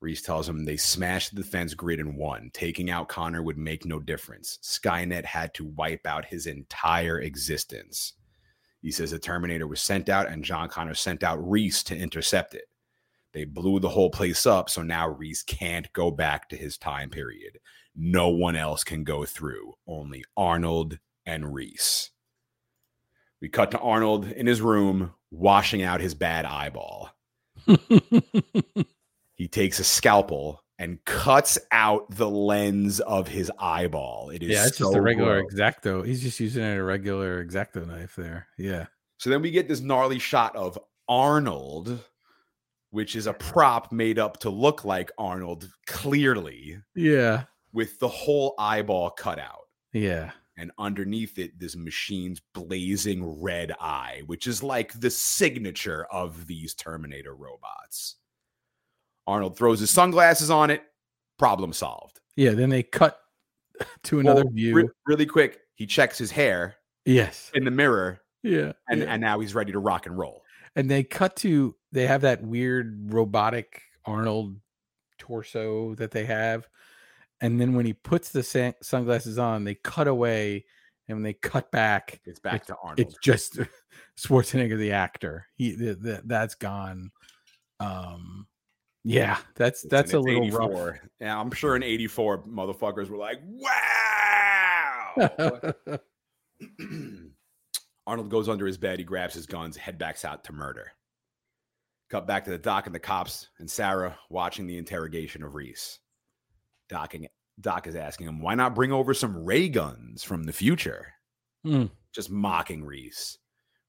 Reese 0.00 0.22
tells 0.22 0.48
him 0.48 0.64
they 0.64 0.76
smashed 0.76 1.34
the 1.34 1.42
defense 1.42 1.74
grid 1.74 1.98
and 1.98 2.16
won. 2.16 2.50
Taking 2.52 2.90
out 2.90 3.08
Connor 3.08 3.42
would 3.42 3.58
make 3.58 3.84
no 3.84 3.98
difference. 3.98 4.58
Skynet 4.62 5.24
had 5.24 5.52
to 5.54 5.64
wipe 5.64 6.06
out 6.06 6.24
his 6.24 6.46
entire 6.46 7.20
existence. 7.20 8.12
He 8.80 8.92
says 8.92 9.10
the 9.10 9.18
Terminator 9.18 9.66
was 9.66 9.80
sent 9.80 10.08
out 10.08 10.28
and 10.28 10.44
John 10.44 10.68
Connor 10.68 10.94
sent 10.94 11.24
out 11.24 11.36
Reese 11.48 11.82
to 11.84 11.96
intercept 11.96 12.54
it. 12.54 12.66
They 13.32 13.44
blew 13.44 13.80
the 13.80 13.88
whole 13.88 14.10
place 14.10 14.46
up, 14.46 14.70
so 14.70 14.82
now 14.82 15.08
Reese 15.08 15.42
can't 15.42 15.92
go 15.92 16.10
back 16.10 16.48
to 16.48 16.56
his 16.56 16.78
time 16.78 17.10
period. 17.10 17.58
No 17.94 18.28
one 18.28 18.56
else 18.56 18.84
can 18.84 19.02
go 19.04 19.24
through, 19.24 19.74
only 19.86 20.24
Arnold 20.36 20.98
and 21.26 21.52
Reese. 21.52 22.10
We 23.40 23.48
cut 23.48 23.72
to 23.72 23.80
Arnold 23.80 24.26
in 24.30 24.46
his 24.46 24.60
room 24.60 25.14
washing 25.30 25.82
out 25.82 26.00
his 26.00 26.14
bad 26.14 26.44
eyeball 26.44 27.10
he 29.38 29.48
takes 29.48 29.78
a 29.78 29.84
scalpel 29.84 30.62
and 30.78 31.02
cuts 31.04 31.58
out 31.72 32.08
the 32.10 32.28
lens 32.28 33.00
of 33.00 33.26
his 33.26 33.50
eyeball. 33.58 34.30
It 34.30 34.42
is 34.42 34.50
yeah, 34.50 34.66
it's 34.66 34.76
just 34.78 34.92
so 34.92 34.96
a 34.96 35.00
regular 35.00 35.42
gross. 35.42 35.58
X-Acto. 35.58 36.06
He's 36.06 36.22
just 36.22 36.38
using 36.38 36.62
a 36.62 36.84
regular 36.84 37.40
X-Acto 37.40 37.86
knife 37.86 38.14
there. 38.16 38.46
Yeah. 38.58 38.86
So 39.16 39.30
then 39.30 39.40
we 39.42 39.50
get 39.50 39.66
this 39.66 39.80
gnarly 39.80 40.18
shot 40.18 40.54
of 40.54 40.78
Arnold, 41.08 41.98
which 42.90 43.16
is 43.16 43.26
a 43.26 43.32
prop 43.32 43.90
made 43.90 44.18
up 44.18 44.38
to 44.40 44.50
look 44.50 44.84
like 44.84 45.10
Arnold 45.18 45.68
clearly, 45.86 46.78
Yeah. 46.94 47.44
with 47.72 47.98
the 47.98 48.08
whole 48.08 48.54
eyeball 48.58 49.10
cut 49.10 49.38
out. 49.40 49.66
Yeah. 49.92 50.30
And 50.56 50.70
underneath 50.78 51.38
it, 51.38 51.58
this 51.58 51.76
machine's 51.76 52.40
blazing 52.54 53.40
red 53.40 53.72
eye, 53.80 54.22
which 54.26 54.46
is 54.46 54.62
like 54.62 54.92
the 55.00 55.10
signature 55.10 56.06
of 56.12 56.46
these 56.46 56.74
Terminator 56.74 57.34
robots. 57.34 58.16
Arnold 59.28 59.56
throws 59.56 59.78
his 59.80 59.90
sunglasses 59.90 60.50
on 60.50 60.70
it. 60.70 60.82
Problem 61.38 61.72
solved. 61.72 62.18
Yeah. 62.36 62.52
Then 62.52 62.70
they 62.70 62.82
cut 62.82 63.20
to 64.04 64.18
another 64.20 64.42
Well, 64.44 64.52
view. 64.54 64.74
re- 64.74 64.88
really 65.06 65.26
quick, 65.26 65.60
he 65.74 65.86
checks 65.86 66.18
his 66.18 66.30
hair 66.32 66.76
yes. 67.04 67.50
in 67.54 67.64
the 67.64 67.70
mirror, 67.70 68.20
Yeah. 68.42 68.72
and, 68.88 69.00
yeah. 69.02 69.06
and 69.12 69.20
now 69.20 69.38
he's 69.38 69.54
ready 69.54 69.70
to 69.72 69.78
rock 69.78 70.06
and 70.06 70.18
roll. 70.18 70.42
and 70.76 70.90
they 70.90 71.04
cut 71.04 71.36
to 71.36 71.74
they 71.92 72.06
have 72.06 72.20
that 72.22 72.42
weird 72.42 73.12
robotic 73.12 73.82
Arnold 74.04 74.56
torso 75.18 75.94
that 75.96 76.10
they 76.10 76.24
have, 76.24 76.68
and 77.40 77.60
then 77.60 77.74
when 77.74 77.86
he 77.86 77.92
puts 77.92 78.30
the 78.30 78.42
san- 78.42 78.74
sunglasses 78.82 79.38
on, 79.38 79.64
they 79.64 79.74
cut 79.76 80.08
away, 80.08 80.64
and 81.08 81.16
when 81.16 81.22
they 81.22 81.32
cut 81.34 81.70
back, 81.70 82.20
It's 82.24 82.40
back 82.40 82.54
It's- 82.62 82.66
to 82.68 82.76
Arnold. 82.82 83.00
it's 83.00 83.14
just 83.22 83.58
Schwarzenegger 84.18 84.78
the 84.78 84.92
actor. 84.92 85.46
He 85.56 85.76
th- 85.76 86.02
th- 86.02 86.20
that's 86.24 86.54
gone. 86.56 87.10
Um, 87.80 88.46
yeah, 89.04 89.38
that's 89.54 89.84
It's- 89.84 89.90
that's 89.90 90.12
a 90.14 90.20
little 90.20 90.48
rough. 90.50 90.70
84. 90.70 91.00
Yeah, 91.20 91.40
I'm 91.40 91.50
sure 91.50 91.76
in 91.76 91.82
84, 91.82 92.44
motherfuckers 92.44 93.08
were 93.08 93.16
like, 93.18 93.40
wow. 93.44 95.14
Arnold 98.06 98.30
goes 98.30 98.48
under 98.48 98.66
his 98.66 98.78
bed. 98.78 98.98
He 98.98 99.04
grabs 99.04 99.34
his 99.34 99.46
guns, 99.46 99.76
head 99.76 99.98
backs 99.98 100.24
out 100.24 100.44
to 100.44 100.52
murder. 100.52 100.92
Cut 102.10 102.26
back 102.26 102.44
to 102.44 102.50
the 102.50 102.58
doc 102.58 102.86
and 102.86 102.94
the 102.94 102.98
cops, 103.00 103.48
and 103.58 103.70
Sarah 103.70 104.16
watching 104.30 104.66
the 104.66 104.78
interrogation 104.78 105.42
of 105.42 105.54
Reese. 105.54 105.98
Docking, 106.88 107.26
Doc 107.60 107.86
is 107.86 107.96
asking 107.96 108.28
him, 108.28 108.40
why 108.40 108.54
not 108.54 108.74
bring 108.74 108.92
over 108.92 109.12
some 109.12 109.44
ray 109.44 109.68
guns 109.68 110.24
from 110.24 110.44
the 110.44 110.52
future? 110.54 111.12
Mm. 111.66 111.90
Just 112.14 112.30
mocking 112.30 112.82
Reese. 112.82 113.36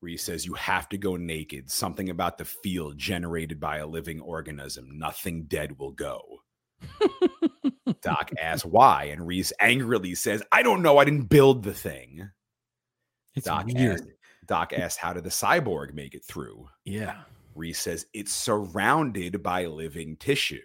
Reese 0.02 0.24
says, 0.24 0.46
You 0.46 0.54
have 0.54 0.88
to 0.90 0.98
go 0.98 1.16
naked. 1.16 1.70
Something 1.70 2.10
about 2.10 2.38
the 2.38 2.46
field 2.46 2.98
generated 2.98 3.60
by 3.60 3.78
a 3.78 3.88
living 3.88 4.22
organism. 4.22 4.98
Nothing 4.98 5.44
dead 5.44 5.78
will 5.78 5.92
go. 5.92 6.22
Doc 8.02 8.32
asks 8.40 8.66
why, 8.66 9.06
and 9.06 9.28
Reese 9.28 9.52
angrily 9.60 10.16
says, 10.16 10.42
I 10.52 10.64
don't 10.64 10.82
know. 10.82 10.98
I 10.98 11.06
didn't 11.06 11.30
build 11.30 11.64
the 11.64 11.74
thing. 11.74 12.30
it's 13.36 13.46
Doc 13.46 13.66
weird. 13.68 14.14
Doc 14.48 14.74
asks, 14.74 14.98
How 14.98 15.14
did 15.14 15.24
the 15.24 15.30
cyborg 15.30 15.94
make 15.94 16.16
it 16.16 16.24
through? 16.24 16.68
Yeah, 16.86 17.22
Reese 17.56 17.80
says, 17.80 18.06
It's 18.14 18.34
surrounded 18.34 19.44
by 19.44 19.66
living 19.66 20.16
tissue. 20.18 20.60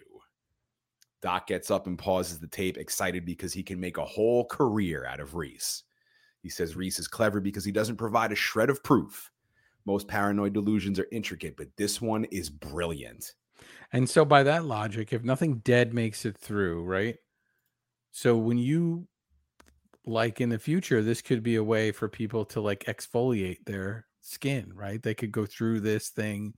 Doc 1.21 1.47
gets 1.47 1.71
up 1.71 1.87
and 1.87 1.97
pauses 1.97 2.39
the 2.39 2.47
tape, 2.47 2.77
excited 2.77 3.25
because 3.25 3.51
he 3.51 3.63
can 3.63 3.79
make 3.79 3.97
a 3.97 4.05
whole 4.05 4.45
career 4.45 5.05
out 5.05 5.19
of 5.19 5.35
Reese. 5.35 5.83
He 6.45 6.51
says 6.51 6.75
Reese 6.75 6.99
is 6.99 7.07
clever 7.07 7.39
because 7.39 7.65
he 7.65 7.71
doesn't 7.71 7.95
provide 7.95 8.31
a 8.31 8.35
shred 8.35 8.69
of 8.69 8.83
proof. 8.83 9.31
Most 9.83 10.07
paranoid 10.07 10.53
delusions 10.53 10.99
are 10.99 11.07
intricate, 11.11 11.57
but 11.57 11.75
this 11.75 11.99
one 11.99 12.25
is 12.25 12.51
brilliant. 12.51 13.33
And 13.93 14.07
so, 14.07 14.23
by 14.23 14.43
that 14.43 14.65
logic, 14.65 15.11
if 15.11 15.23
nothing 15.23 15.57
dead 15.63 15.91
makes 15.91 16.23
it 16.23 16.37
through, 16.37 16.83
right? 16.83 17.15
So, 18.11 18.37
when 18.37 18.59
you 18.59 19.07
like 20.05 20.39
in 20.39 20.49
the 20.49 20.59
future, 20.59 21.01
this 21.01 21.23
could 21.23 21.41
be 21.41 21.55
a 21.55 21.63
way 21.63 21.91
for 21.91 22.07
people 22.07 22.45
to 22.45 22.61
like 22.61 22.83
exfoliate 22.83 23.65
their 23.65 24.05
skin, 24.21 24.71
right? 24.71 25.01
They 25.01 25.15
could 25.15 25.31
go 25.31 25.47
through 25.47 25.79
this 25.79 26.09
thing 26.09 26.53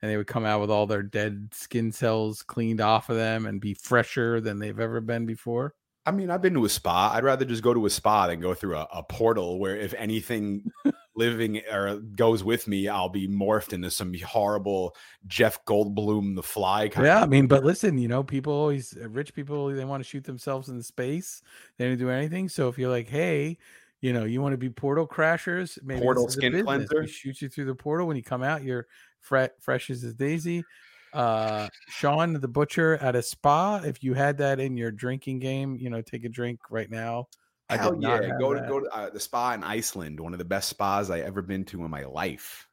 and 0.00 0.08
they 0.08 0.16
would 0.16 0.28
come 0.28 0.44
out 0.44 0.60
with 0.60 0.70
all 0.70 0.86
their 0.86 1.02
dead 1.02 1.48
skin 1.52 1.90
cells 1.90 2.42
cleaned 2.42 2.80
off 2.80 3.10
of 3.10 3.16
them 3.16 3.46
and 3.46 3.60
be 3.60 3.74
fresher 3.74 4.40
than 4.40 4.60
they've 4.60 4.78
ever 4.78 5.00
been 5.00 5.26
before. 5.26 5.74
I 6.04 6.10
mean, 6.10 6.30
I've 6.30 6.42
been 6.42 6.54
to 6.54 6.64
a 6.64 6.68
spa. 6.68 7.12
I'd 7.14 7.22
rather 7.22 7.44
just 7.44 7.62
go 7.62 7.72
to 7.72 7.86
a 7.86 7.90
spa 7.90 8.26
than 8.26 8.40
go 8.40 8.54
through 8.54 8.76
a, 8.76 8.88
a 8.92 9.02
portal 9.04 9.60
where 9.60 9.76
if 9.76 9.94
anything 9.94 10.70
living 11.14 11.62
or 11.70 11.96
goes 11.96 12.42
with 12.42 12.66
me, 12.66 12.88
I'll 12.88 13.08
be 13.08 13.28
morphed 13.28 13.72
into 13.72 13.90
some 13.90 14.12
horrible 14.26 14.96
Jeff 15.26 15.64
Goldblum 15.64 16.34
the 16.34 16.42
fly 16.42 16.88
kind 16.88 17.06
yeah, 17.06 17.22
I 17.22 17.26
mean, 17.26 17.46
but 17.46 17.64
listen, 17.64 17.98
you 17.98 18.08
know, 18.08 18.24
people 18.24 18.52
always 18.52 18.96
uh, 19.00 19.08
rich 19.08 19.32
people 19.32 19.68
they 19.68 19.84
want 19.84 20.02
to 20.02 20.08
shoot 20.08 20.24
themselves 20.24 20.68
in 20.68 20.82
space. 20.82 21.42
They 21.78 21.86
don't 21.86 21.98
do 21.98 22.10
anything. 22.10 22.48
So 22.48 22.68
if 22.68 22.78
you're 22.78 22.90
like, 22.90 23.08
hey, 23.08 23.58
you 24.00 24.12
know, 24.12 24.24
you 24.24 24.40
want 24.40 24.54
to 24.54 24.58
be 24.58 24.70
portal 24.70 25.06
crashers, 25.06 25.78
maybe 25.84 26.00
portal 26.00 26.28
skin 26.28 26.64
cleanser. 26.64 27.02
We 27.02 27.06
shoot 27.06 27.40
you 27.42 27.48
through 27.48 27.66
the 27.66 27.76
portal. 27.76 28.08
When 28.08 28.16
you 28.16 28.24
come 28.24 28.42
out, 28.42 28.64
you're 28.64 28.88
fre- 29.20 29.54
fresh 29.60 29.88
as 29.88 30.02
a 30.02 30.12
daisy 30.12 30.64
uh 31.12 31.68
Shawn 31.88 32.34
the 32.34 32.48
butcher 32.48 32.94
at 32.98 33.16
a 33.16 33.22
spa. 33.22 33.80
If 33.84 34.02
you 34.02 34.14
had 34.14 34.38
that 34.38 34.60
in 34.60 34.76
your 34.76 34.90
drinking 34.90 35.40
game, 35.40 35.76
you 35.76 35.90
know, 35.90 36.02
take 36.02 36.24
a 36.24 36.28
drink 36.28 36.60
right 36.70 36.90
now. 36.90 37.28
Hell 37.68 37.96
yeah, 38.00 38.36
go 38.38 38.54
that. 38.54 38.62
to 38.62 38.68
go 38.68 38.80
to 38.80 38.86
uh, 38.88 39.10
the 39.10 39.20
spa 39.20 39.52
in 39.52 39.64
Iceland, 39.64 40.20
one 40.20 40.32
of 40.32 40.38
the 40.38 40.44
best 40.44 40.68
spas 40.68 41.10
I 41.10 41.20
ever 41.20 41.42
been 41.42 41.64
to 41.66 41.84
in 41.84 41.90
my 41.90 42.04
life. 42.04 42.68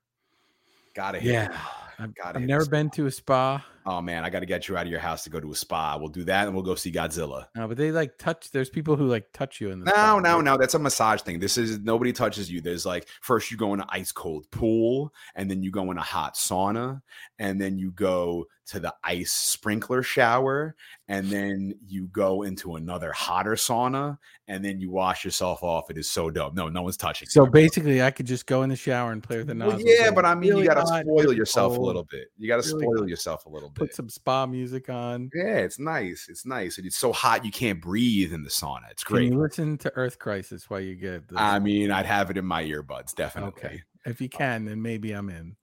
Gotta 0.93 1.19
hit. 1.19 1.33
Yeah, 1.33 1.57
I've, 1.99 2.13
I've 2.23 2.41
never 2.41 2.65
been 2.65 2.89
to 2.91 3.07
a 3.07 3.11
spa. 3.11 3.63
Oh 3.85 4.01
man, 4.01 4.23
I 4.23 4.29
got 4.29 4.41
to 4.41 4.45
get 4.45 4.67
you 4.67 4.77
out 4.77 4.85
of 4.85 4.91
your 4.91 4.99
house 4.99 5.23
to 5.23 5.29
go 5.29 5.39
to 5.39 5.51
a 5.51 5.55
spa. 5.55 5.97
We'll 5.97 6.09
do 6.09 6.23
that, 6.25 6.45
and 6.45 6.53
we'll 6.53 6.63
go 6.63 6.75
see 6.75 6.91
Godzilla. 6.91 7.47
No, 7.55 7.67
but 7.67 7.77
they 7.77 7.91
like 7.91 8.17
touch. 8.17 8.51
There's 8.51 8.69
people 8.69 8.95
who 8.95 9.07
like 9.07 9.31
touch 9.33 9.59
you 9.59 9.71
in 9.71 9.79
the. 9.79 9.85
No, 9.85 9.91
spa, 9.91 10.19
no, 10.19 10.41
no. 10.41 10.57
That's 10.57 10.75
a 10.75 10.79
massage 10.79 11.21
thing. 11.21 11.39
This 11.39 11.57
is 11.57 11.79
nobody 11.79 12.13
touches 12.13 12.51
you. 12.51 12.61
There's 12.61 12.85
like 12.85 13.07
first 13.21 13.51
you 13.51 13.57
go 13.57 13.73
in 13.73 13.79
an 13.79 13.87
ice 13.89 14.11
cold 14.11 14.49
pool, 14.51 15.13
and 15.35 15.49
then 15.49 15.63
you 15.63 15.71
go 15.71 15.89
in 15.91 15.97
a 15.97 16.01
hot 16.01 16.35
sauna, 16.35 17.01
and 17.39 17.59
then 17.59 17.77
you 17.77 17.91
go 17.91 18.45
to 18.69 18.79
the 18.79 18.93
ice 19.03 19.31
sprinkler 19.31 20.03
shower, 20.03 20.75
and 21.07 21.27
then 21.27 21.73
you 21.87 22.07
go 22.07 22.43
into 22.43 22.75
another 22.75 23.11
hotter 23.11 23.55
sauna, 23.55 24.19
and 24.47 24.63
then 24.63 24.79
you 24.79 24.91
wash 24.91 25.25
yourself 25.25 25.63
off. 25.63 25.89
It 25.89 25.97
is 25.97 26.09
so 26.09 26.29
dope. 26.29 26.53
No, 26.53 26.69
no 26.69 26.83
one's 26.83 26.97
touching. 26.97 27.27
So 27.27 27.45
you. 27.45 27.51
basically, 27.51 28.03
I 28.03 28.11
could 28.11 28.27
just 28.27 28.45
go 28.45 28.61
in 28.61 28.69
the 28.69 28.75
shower 28.75 29.11
and 29.11 29.23
play 29.23 29.37
with 29.37 29.47
the 29.47 29.55
nozzle. 29.55 29.77
Well, 29.77 29.85
yeah, 29.87 30.11
but 30.11 30.25
I 30.25 30.35
mean, 30.35 30.51
really 30.51 30.63
you 30.63 30.67
got 30.67 30.75
to 30.75 30.85
spoil 30.85 31.33
yourself 31.33 31.73
cold. 31.73 31.79
a 31.83 31.87
little 31.89 32.07
bit. 32.09 32.27
You 32.37 32.47
got 32.47 32.63
to 32.63 32.75
really 32.75 32.85
spoil 32.85 33.09
yourself 33.09 33.45
a 33.45 33.49
little 33.49 33.69
bit. 33.69 33.79
Put 33.79 33.95
some 33.95 34.09
spa 34.09 34.45
music 34.45 34.89
on. 34.89 35.29
Yeah, 35.33 35.57
it's 35.57 35.79
nice. 35.79 36.27
It's 36.29 36.45
nice, 36.45 36.77
and 36.77 36.87
it's 36.87 36.97
so 36.97 37.11
hot 37.11 37.43
you 37.43 37.51
can't 37.51 37.81
breathe 37.81 38.33
in 38.33 38.43
the 38.43 38.49
sauna. 38.49 38.89
It's 38.91 39.03
great. 39.03 39.25
Can 39.25 39.33
you 39.33 39.41
listen 39.41 39.77
to 39.79 39.91
Earth 39.95 40.19
Crisis 40.19 40.69
while 40.69 40.79
you 40.79 40.95
get. 40.95 41.23
I 41.35 41.59
mean, 41.59 41.91
I'd 41.91 42.05
have 42.05 42.29
it 42.29 42.37
in 42.37 42.45
my 42.45 42.63
earbuds, 42.63 43.13
definitely. 43.15 43.63
Okay, 43.65 43.83
if 44.05 44.21
you 44.21 44.29
can, 44.29 44.65
then 44.65 44.81
maybe 44.81 45.11
I'm 45.11 45.29
in. 45.29 45.55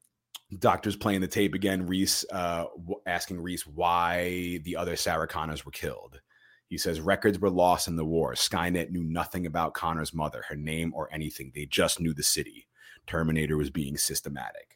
Doctor's 0.59 0.97
playing 0.97 1.23
the 1.23 1.29
tape 1.29 1.55
again. 1.55 1.87
Reese 1.87 2.25
uh, 2.31 2.67
asking 3.07 3.41
Reese 3.41 3.67
why 3.67 4.61
the 4.65 4.77
other 4.77 4.95
Sarah 4.97 5.27
Connors 5.27 5.65
were 5.65 5.73
killed. 5.73 6.21
He 6.69 6.79
says 6.79 7.01
records 7.01 7.39
were 7.39 7.51
lost 7.51 7.89
in 7.89 7.97
the 7.97 8.05
war. 8.05 8.35
Skynet 8.35 8.91
knew 8.91 9.05
nothing 9.05 9.47
about 9.47 9.75
Connor's 9.75 10.15
mother, 10.15 10.45
her 10.49 10.57
name, 10.57 10.93
or 10.95 11.09
anything. 11.13 11.53
They 11.55 11.67
just 11.67 12.01
knew 12.01 12.13
the 12.13 12.23
city. 12.23 12.67
Terminator 13.07 13.57
was 13.57 13.71
being 13.71 13.97
systematic. 13.97 14.76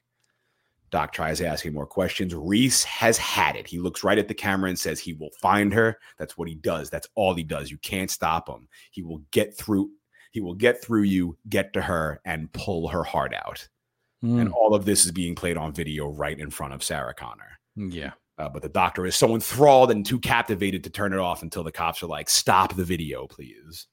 Doc 0.91 1.13
tries 1.13 1.41
asking 1.41 1.73
more 1.73 1.87
questions. 1.87 2.35
Reese 2.35 2.83
has 2.85 3.17
had 3.17 3.57
it. 3.57 3.67
He 3.67 3.79
looks 3.79 4.03
right 4.03 4.19
at 4.19 4.29
the 4.29 4.35
camera 4.35 4.69
and 4.69 4.79
says 4.79 4.99
he 4.99 5.13
will 5.13 5.31
find 5.41 5.73
her. 5.73 5.99
That's 6.19 6.37
what 6.37 6.49
he 6.49 6.55
does. 6.55 6.91
That's 6.91 7.09
all 7.15 7.35
he 7.35 7.45
does. 7.45 7.71
You 7.71 7.79
can't 7.79 8.11
stop 8.11 8.49
him. 8.49 8.69
He 8.91 9.03
will 9.03 9.23
get 9.31 9.57
through. 9.57 9.91
He 10.33 10.41
will 10.41 10.55
get 10.55 10.83
through 10.83 11.03
you, 11.03 11.37
get 11.49 11.73
to 11.73 11.81
her, 11.81 12.21
and 12.25 12.53
pull 12.53 12.89
her 12.89 13.05
heart 13.05 13.35
out. 13.35 13.69
Mm. 14.25 14.41
And 14.41 14.53
all 14.53 14.75
of 14.75 14.85
this 14.85 15.05
is 15.05 15.13
being 15.13 15.35
played 15.35 15.57
on 15.57 15.73
video 15.73 16.09
right 16.09 16.39
in 16.39 16.51
front 16.51 16.75
of 16.75 16.85
Sarah 16.85 17.15
Connor. 17.15 17.59
Yeah. 17.77 18.13
Uh, 18.39 18.49
but 18.49 18.63
the 18.63 18.69
doctor 18.69 19.07
is 19.07 19.17
so 19.17 19.35
enthralled 19.35 19.91
and 19.91 20.05
too 20.05 20.19
captivated 20.19 20.83
to 20.85 20.91
turn 20.91 21.13
it 21.13 21.19
off 21.19 21.43
until 21.43 21.63
the 21.63 21.73
cops 21.73 22.03
are 22.03 22.07
like, 22.07 22.29
"Stop 22.31 22.75
the 22.75 22.85
video, 22.85 23.27
please." 23.27 23.87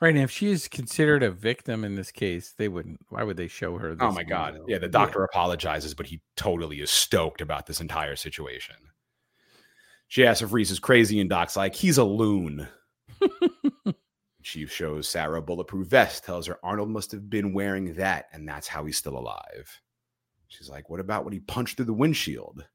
Right. 0.00 0.14
And 0.14 0.22
if 0.22 0.30
she 0.30 0.50
is 0.50 0.68
considered 0.68 1.22
a 1.22 1.30
victim 1.30 1.84
in 1.84 1.94
this 1.94 2.10
case, 2.10 2.54
they 2.56 2.68
wouldn't. 2.68 3.00
Why 3.08 3.22
would 3.22 3.36
they 3.36 3.48
show 3.48 3.78
her? 3.78 3.96
oh 4.00 4.12
my 4.12 4.22
god! 4.24 4.58
Yeah, 4.66 4.78
the 4.78 4.88
doctor 4.88 5.20
yeah. 5.20 5.26
apologizes, 5.26 5.94
but 5.94 6.06
he 6.06 6.20
totally 6.36 6.80
is 6.80 6.90
stoked 6.90 7.40
about 7.40 7.66
this 7.66 7.80
entire 7.80 8.16
situation. 8.16 8.76
She 10.08 10.26
asks 10.26 10.42
if 10.42 10.52
Reese 10.52 10.70
is 10.70 10.78
crazy, 10.78 11.20
and 11.20 11.30
Doc's 11.30 11.56
like, 11.56 11.74
"He's 11.74 11.98
a 11.98 12.04
loon." 12.04 12.68
Chief 14.42 14.70
shows 14.70 15.08
Sarah 15.08 15.38
a 15.38 15.42
bulletproof 15.42 15.88
vest, 15.88 16.24
tells 16.24 16.46
her 16.46 16.58
Arnold 16.62 16.90
must 16.90 17.12
have 17.12 17.30
been 17.30 17.54
wearing 17.54 17.94
that, 17.94 18.26
and 18.32 18.46
that's 18.46 18.68
how 18.68 18.84
he's 18.84 18.98
still 18.98 19.16
alive. 19.16 19.80
She's 20.48 20.68
like, 20.68 20.90
What 20.90 21.00
about 21.00 21.24
when 21.24 21.32
he 21.32 21.40
punched 21.40 21.76
through 21.76 21.86
the 21.86 21.94
windshield? 21.94 22.66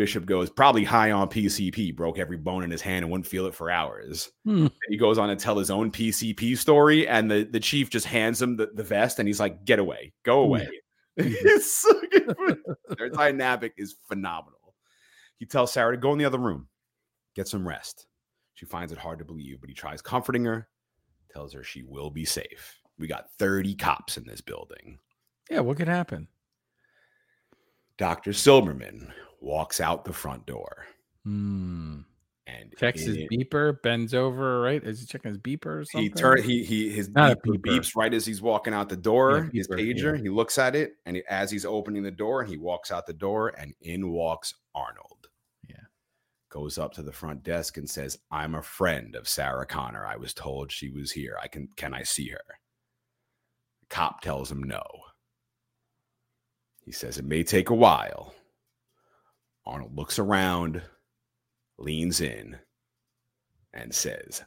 Bishop 0.00 0.24
goes, 0.24 0.48
Probably 0.48 0.82
high 0.82 1.10
on 1.10 1.28
PCP, 1.28 1.94
broke 1.94 2.18
every 2.18 2.38
bone 2.38 2.64
in 2.64 2.70
his 2.70 2.80
hand 2.80 3.04
and 3.04 3.12
wouldn't 3.12 3.26
feel 3.26 3.44
it 3.44 3.54
for 3.54 3.70
hours. 3.70 4.30
Hmm. 4.46 4.68
He 4.88 4.96
goes 4.96 5.18
on 5.18 5.28
to 5.28 5.36
tell 5.36 5.58
his 5.58 5.70
own 5.70 5.90
PCP 5.90 6.56
story, 6.56 7.06
and 7.06 7.30
the, 7.30 7.44
the 7.44 7.60
chief 7.60 7.90
just 7.90 8.06
hands 8.06 8.40
him 8.40 8.56
the, 8.56 8.70
the 8.72 8.82
vest, 8.82 9.18
and 9.18 9.28
he's 9.28 9.38
like, 9.38 9.66
Get 9.66 9.78
away, 9.78 10.14
go 10.22 10.40
away. 10.40 10.66
it's 11.18 11.82
so 11.82 11.92
Their 12.96 13.10
dynamic 13.10 13.74
is 13.76 13.96
phenomenal. 14.08 14.74
He 15.36 15.44
tells 15.44 15.70
Sarah 15.70 15.94
to 15.94 16.00
go 16.00 16.12
in 16.12 16.18
the 16.18 16.24
other 16.24 16.38
room, 16.38 16.68
get 17.36 17.46
some 17.46 17.68
rest. 17.68 18.06
She 18.54 18.64
finds 18.64 18.92
it 18.92 18.98
hard 18.98 19.18
to 19.18 19.26
believe, 19.26 19.60
but 19.60 19.68
he 19.68 19.74
tries 19.74 20.00
comforting 20.00 20.46
her 20.46 20.66
tells 21.30 21.52
her 21.52 21.62
she 21.62 21.82
will 21.82 22.08
be 22.08 22.24
safe. 22.24 22.80
We 22.98 23.06
got 23.06 23.30
30 23.38 23.74
cops 23.74 24.16
in 24.16 24.24
this 24.24 24.40
building. 24.40 24.98
Yeah, 25.50 25.60
what 25.60 25.76
could 25.76 25.88
happen? 25.88 26.26
Dr. 27.98 28.30
Silberman 28.30 29.12
walks 29.40 29.80
out 29.80 30.04
the 30.04 30.12
front 30.12 30.46
door. 30.46 30.84
Hmm. 31.24 32.00
And 32.46 32.74
checks 32.76 33.02
his 33.02 33.16
beeper, 33.16 33.80
bends 33.82 34.12
over, 34.12 34.60
right? 34.60 34.82
Is 34.82 34.98
he 35.00 35.06
checking 35.06 35.28
his 35.28 35.38
beeper 35.38 35.66
or 35.66 35.84
something? 35.84 36.02
He 36.02 36.10
turn 36.10 36.42
he 36.42 36.64
he 36.64 36.88
his 36.90 37.08
beeper, 37.08 37.36
beeper. 37.36 37.60
beeps 37.60 37.94
right 37.94 38.12
as 38.12 38.26
he's 38.26 38.42
walking 38.42 38.74
out 38.74 38.88
the 38.88 38.96
door. 38.96 39.50
Yeah, 39.52 39.58
his 39.58 39.68
pager. 39.68 40.16
Yeah. 40.16 40.22
He 40.22 40.28
looks 40.30 40.58
at 40.58 40.74
it, 40.74 40.94
and 41.06 41.16
he, 41.16 41.22
as 41.28 41.50
he's 41.50 41.64
opening 41.64 42.02
the 42.02 42.10
door, 42.10 42.40
and 42.40 42.50
he 42.50 42.56
walks 42.56 42.90
out 42.90 43.06
the 43.06 43.12
door, 43.12 43.52
and 43.56 43.72
in 43.82 44.10
walks 44.10 44.54
Arnold 44.74 45.28
Yeah. 45.68 45.76
goes 46.48 46.76
up 46.76 46.92
to 46.94 47.02
the 47.02 47.12
front 47.12 47.44
desk 47.44 47.76
and 47.76 47.88
says, 47.88 48.18
I'm 48.32 48.56
a 48.56 48.62
friend 48.62 49.14
of 49.14 49.28
Sarah 49.28 49.66
Connor. 49.66 50.04
I 50.04 50.16
was 50.16 50.34
told 50.34 50.72
she 50.72 50.90
was 50.90 51.12
here. 51.12 51.36
I 51.40 51.46
can 51.46 51.68
can 51.76 51.94
I 51.94 52.02
see 52.02 52.30
her? 52.30 52.42
The 53.82 53.86
cop 53.94 54.22
tells 54.22 54.50
him 54.50 54.64
no. 54.64 54.82
He 56.84 56.90
says 56.90 57.16
it 57.18 57.24
may 57.24 57.44
take 57.44 57.70
a 57.70 57.74
while. 57.74 58.34
Arnold 59.66 59.96
looks 59.96 60.18
around, 60.18 60.82
leans 61.78 62.20
in, 62.20 62.58
and 63.72 63.94
says, 63.94 64.42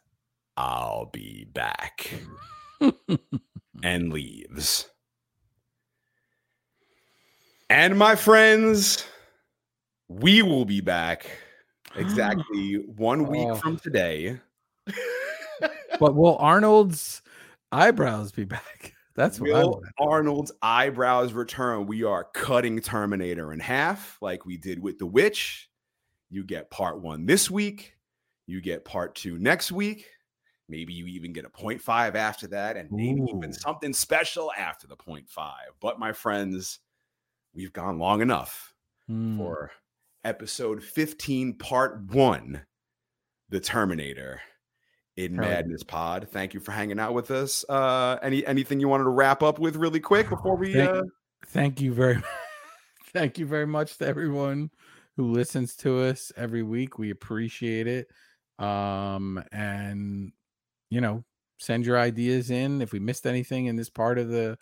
I'll 0.57 1.06
be 1.06 1.45
back. 1.45 2.14
and 3.84 4.14
leaves. 4.14 4.90
And 7.69 7.98
my 7.98 8.15
friends, 8.15 9.06
we 10.07 10.41
will 10.41 10.65
be 10.65 10.81
back 10.81 11.26
exactly 11.95 12.76
one 12.95 13.27
week 13.27 13.48
oh. 13.49 13.56
from 13.56 13.77
today. 13.77 14.40
but 15.99 16.15
will 16.15 16.38
Arnold's 16.38 17.22
eyebrows 17.72 18.31
be 18.31 18.45
back? 18.45 18.93
That's 19.15 19.40
what 19.40 19.52
will 19.52 19.81
Arnold's 19.99 20.52
eyebrows 20.61 21.34
return. 21.34 21.85
We 21.85 22.03
are 22.03 22.26
cutting 22.34 22.81
Terminator 22.81 23.53
in 23.53 23.60
half, 23.60 24.18
like 24.22 24.45
we 24.45 24.57
did 24.57 24.81
with 24.81 24.98
the 24.98 25.06
Witch. 25.06 25.69
You 26.30 26.44
get 26.44 26.72
part 26.72 26.99
one 26.99 27.26
this 27.27 27.49
week. 27.52 27.95
You 28.48 28.60
get 28.60 28.85
part 28.85 29.14
two 29.14 29.38
next 29.38 29.72
week. 29.72 30.07
Maybe 30.68 30.94
you 30.94 31.06
even 31.06 31.34
get 31.34 31.45
a 31.45 31.49
0.5 31.49 32.15
after 32.15 32.48
that, 32.48 32.77
and 32.77 32.91
maybe 32.91 33.22
Ooh. 33.22 33.38
even 33.38 33.53
something 33.53 33.94
special 33.94 34.52
after 34.57 34.88
the 34.88 34.95
0.5. 34.95 35.52
But 35.80 35.99
my 35.99 36.14
friends, 36.14 36.80
we've 37.53 37.73
gone 37.73 37.99
long 37.99 38.22
enough 38.22 38.73
mm. 39.10 39.38
for 39.38 39.72
episode 40.23 40.81
15, 40.81 41.53
part 41.56 42.02
one 42.11 42.65
The 43.49 43.60
Terminator 43.60 44.41
in 45.15 45.35
Madness 45.35 45.84
Pod. 45.84 46.27
Thank 46.31 46.53
you 46.53 46.60
for 46.60 46.72
hanging 46.72 46.99
out 46.99 47.14
with 47.14 47.31
us. 47.31 47.64
Uh, 47.69 48.18
any 48.22 48.45
anything 48.45 48.80
you 48.80 48.88
wanted 48.88 49.06
to 49.06 49.10
wrap 49.10 49.44
up 49.44 49.60
with 49.60 49.76
really 49.76 49.99
quick 49.99 50.30
before 50.30 50.56
we 50.56 50.73
thank, 50.73 50.90
uh... 50.90 51.03
thank 51.48 51.81
you 51.81 51.94
very 51.94 52.22
thank 53.14 53.38
you 53.38 53.45
very 53.45 53.68
much 53.68 53.98
to 53.98 54.07
everyone 54.07 54.72
who 55.15 55.31
listens 55.31 55.76
to 55.77 56.02
us 56.02 56.31
every 56.35 56.64
week. 56.64 56.98
We 56.98 57.11
appreciate 57.11 57.88
it. 57.88 58.07
Um, 58.60 59.44
and 59.52 60.31
you 60.90 61.02
know, 61.02 61.23
send 61.60 61.85
your 61.85 61.98
ideas 61.98 62.49
in. 62.49 62.81
If 62.81 62.91
we 62.91 62.99
missed 62.99 63.27
anything 63.27 63.68
in 63.68 63.76
this 63.76 63.90
part 63.90 64.18
of 64.18 64.30
the 64.30 64.57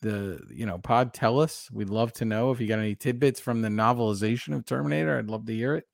the 0.00 0.40
you 0.50 0.66
know 0.66 0.78
pod, 0.78 1.12
tell 1.12 1.40
us. 1.40 1.70
We'd 1.70 1.90
love 1.90 2.12
to 2.14 2.24
know 2.24 2.50
if 2.50 2.60
you 2.60 2.66
got 2.66 2.78
any 2.78 2.94
tidbits 2.94 3.40
from 3.40 3.62
the 3.62 3.68
novelization 3.68 4.54
of 4.54 4.64
Terminator. 4.64 5.18
I'd 5.18 5.30
love 5.30 5.46
to 5.46 5.54
hear 5.54 5.74
it. 5.74 5.86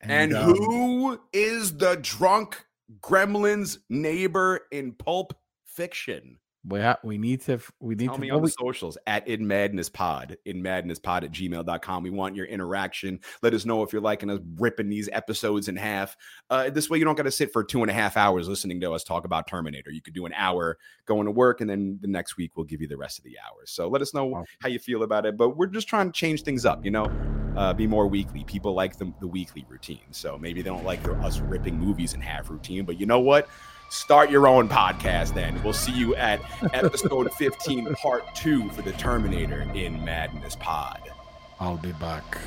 And, 0.00 0.34
and 0.34 0.34
um, 0.34 0.54
who 0.54 1.20
is 1.32 1.76
the 1.76 1.96
drunk 1.96 2.64
gremlin's 3.00 3.78
neighbor 3.88 4.60
in 4.70 4.92
Pulp 4.92 5.34
Fiction? 5.64 6.38
We 6.66 6.80
ha- 6.80 6.98
we 7.02 7.18
need 7.18 7.42
to 7.42 7.58
we 7.80 7.94
need 7.94 8.06
Tell 8.06 8.14
to 8.14 8.20
me 8.20 8.30
on 8.30 8.42
the 8.42 8.48
socials 8.48 8.96
at 9.06 9.28
in 9.28 9.46
madness 9.46 9.88
pod 9.88 10.38
in 10.46 10.62
madness 10.62 10.98
pod 10.98 11.24
at 11.24 11.30
gmail.com 11.30 12.02
we 12.02 12.10
want 12.10 12.34
your 12.34 12.46
interaction. 12.46 13.20
Let 13.42 13.52
us 13.52 13.64
know 13.64 13.82
if 13.82 13.92
you're 13.92 14.02
liking 14.02 14.30
us 14.30 14.40
ripping 14.56 14.88
these 14.88 15.08
episodes 15.12 15.68
in 15.68 15.76
half. 15.76 16.16
Uh, 16.48 16.70
this 16.70 16.88
way 16.88 16.98
you 16.98 17.04
don't 17.04 17.16
got 17.16 17.24
to 17.24 17.30
sit 17.30 17.52
for 17.52 17.62
two 17.62 17.82
and 17.82 17.90
a 17.90 17.94
half 17.94 18.16
hours 18.16 18.48
listening 18.48 18.80
to 18.80 18.92
us 18.92 19.04
talk 19.04 19.24
about 19.24 19.46
terminator. 19.46 19.90
You 19.90 20.00
could 20.00 20.14
do 20.14 20.24
an 20.26 20.32
hour 20.34 20.78
going 21.06 21.26
to 21.26 21.30
work 21.30 21.60
and 21.60 21.68
then 21.68 21.98
the 22.00 22.08
next 22.08 22.36
week 22.36 22.56
we'll 22.56 22.64
give 22.64 22.80
you 22.80 22.88
the 22.88 22.96
rest 22.96 23.18
of 23.18 23.24
the 23.24 23.36
hours. 23.38 23.70
So 23.70 23.88
let 23.88 24.00
us 24.00 24.14
know 24.14 24.24
wow. 24.24 24.44
how 24.60 24.68
you 24.68 24.78
feel 24.78 25.02
about 25.02 25.26
it 25.26 25.36
but 25.36 25.50
we're 25.50 25.66
just 25.66 25.88
trying 25.88 26.10
to 26.10 26.12
change 26.12 26.42
things 26.42 26.64
up 26.64 26.84
you 26.84 26.90
know? 26.90 27.06
Uh, 27.56 27.72
be 27.72 27.86
more 27.86 28.08
weekly. 28.08 28.42
People 28.42 28.74
like 28.74 28.98
the, 28.98 29.12
the 29.20 29.28
weekly 29.28 29.64
routine. 29.68 30.00
So 30.10 30.36
maybe 30.36 30.60
they 30.60 30.70
don't 30.70 30.84
like 30.84 31.04
the, 31.04 31.12
us 31.18 31.38
ripping 31.38 31.78
movies 31.78 32.14
in 32.14 32.20
half 32.20 32.48
routine 32.48 32.84
but 32.84 32.98
you 32.98 33.06
know 33.06 33.20
what 33.20 33.48
start 33.94 34.28
your 34.30 34.48
own 34.48 34.68
podcast 34.68 35.34
then. 35.34 35.62
We'll 35.62 35.72
see 35.72 35.92
you 35.92 36.16
at 36.16 36.40
episode 36.74 37.32
15, 37.38 37.94
part 37.94 38.34
two 38.34 38.68
for 38.70 38.82
the 38.82 38.92
Terminator 38.92 39.62
in 39.74 40.04
Madness 40.04 40.56
Pod. 40.56 41.00
I'll 41.60 41.76
be 41.76 41.92
back. 41.92 42.38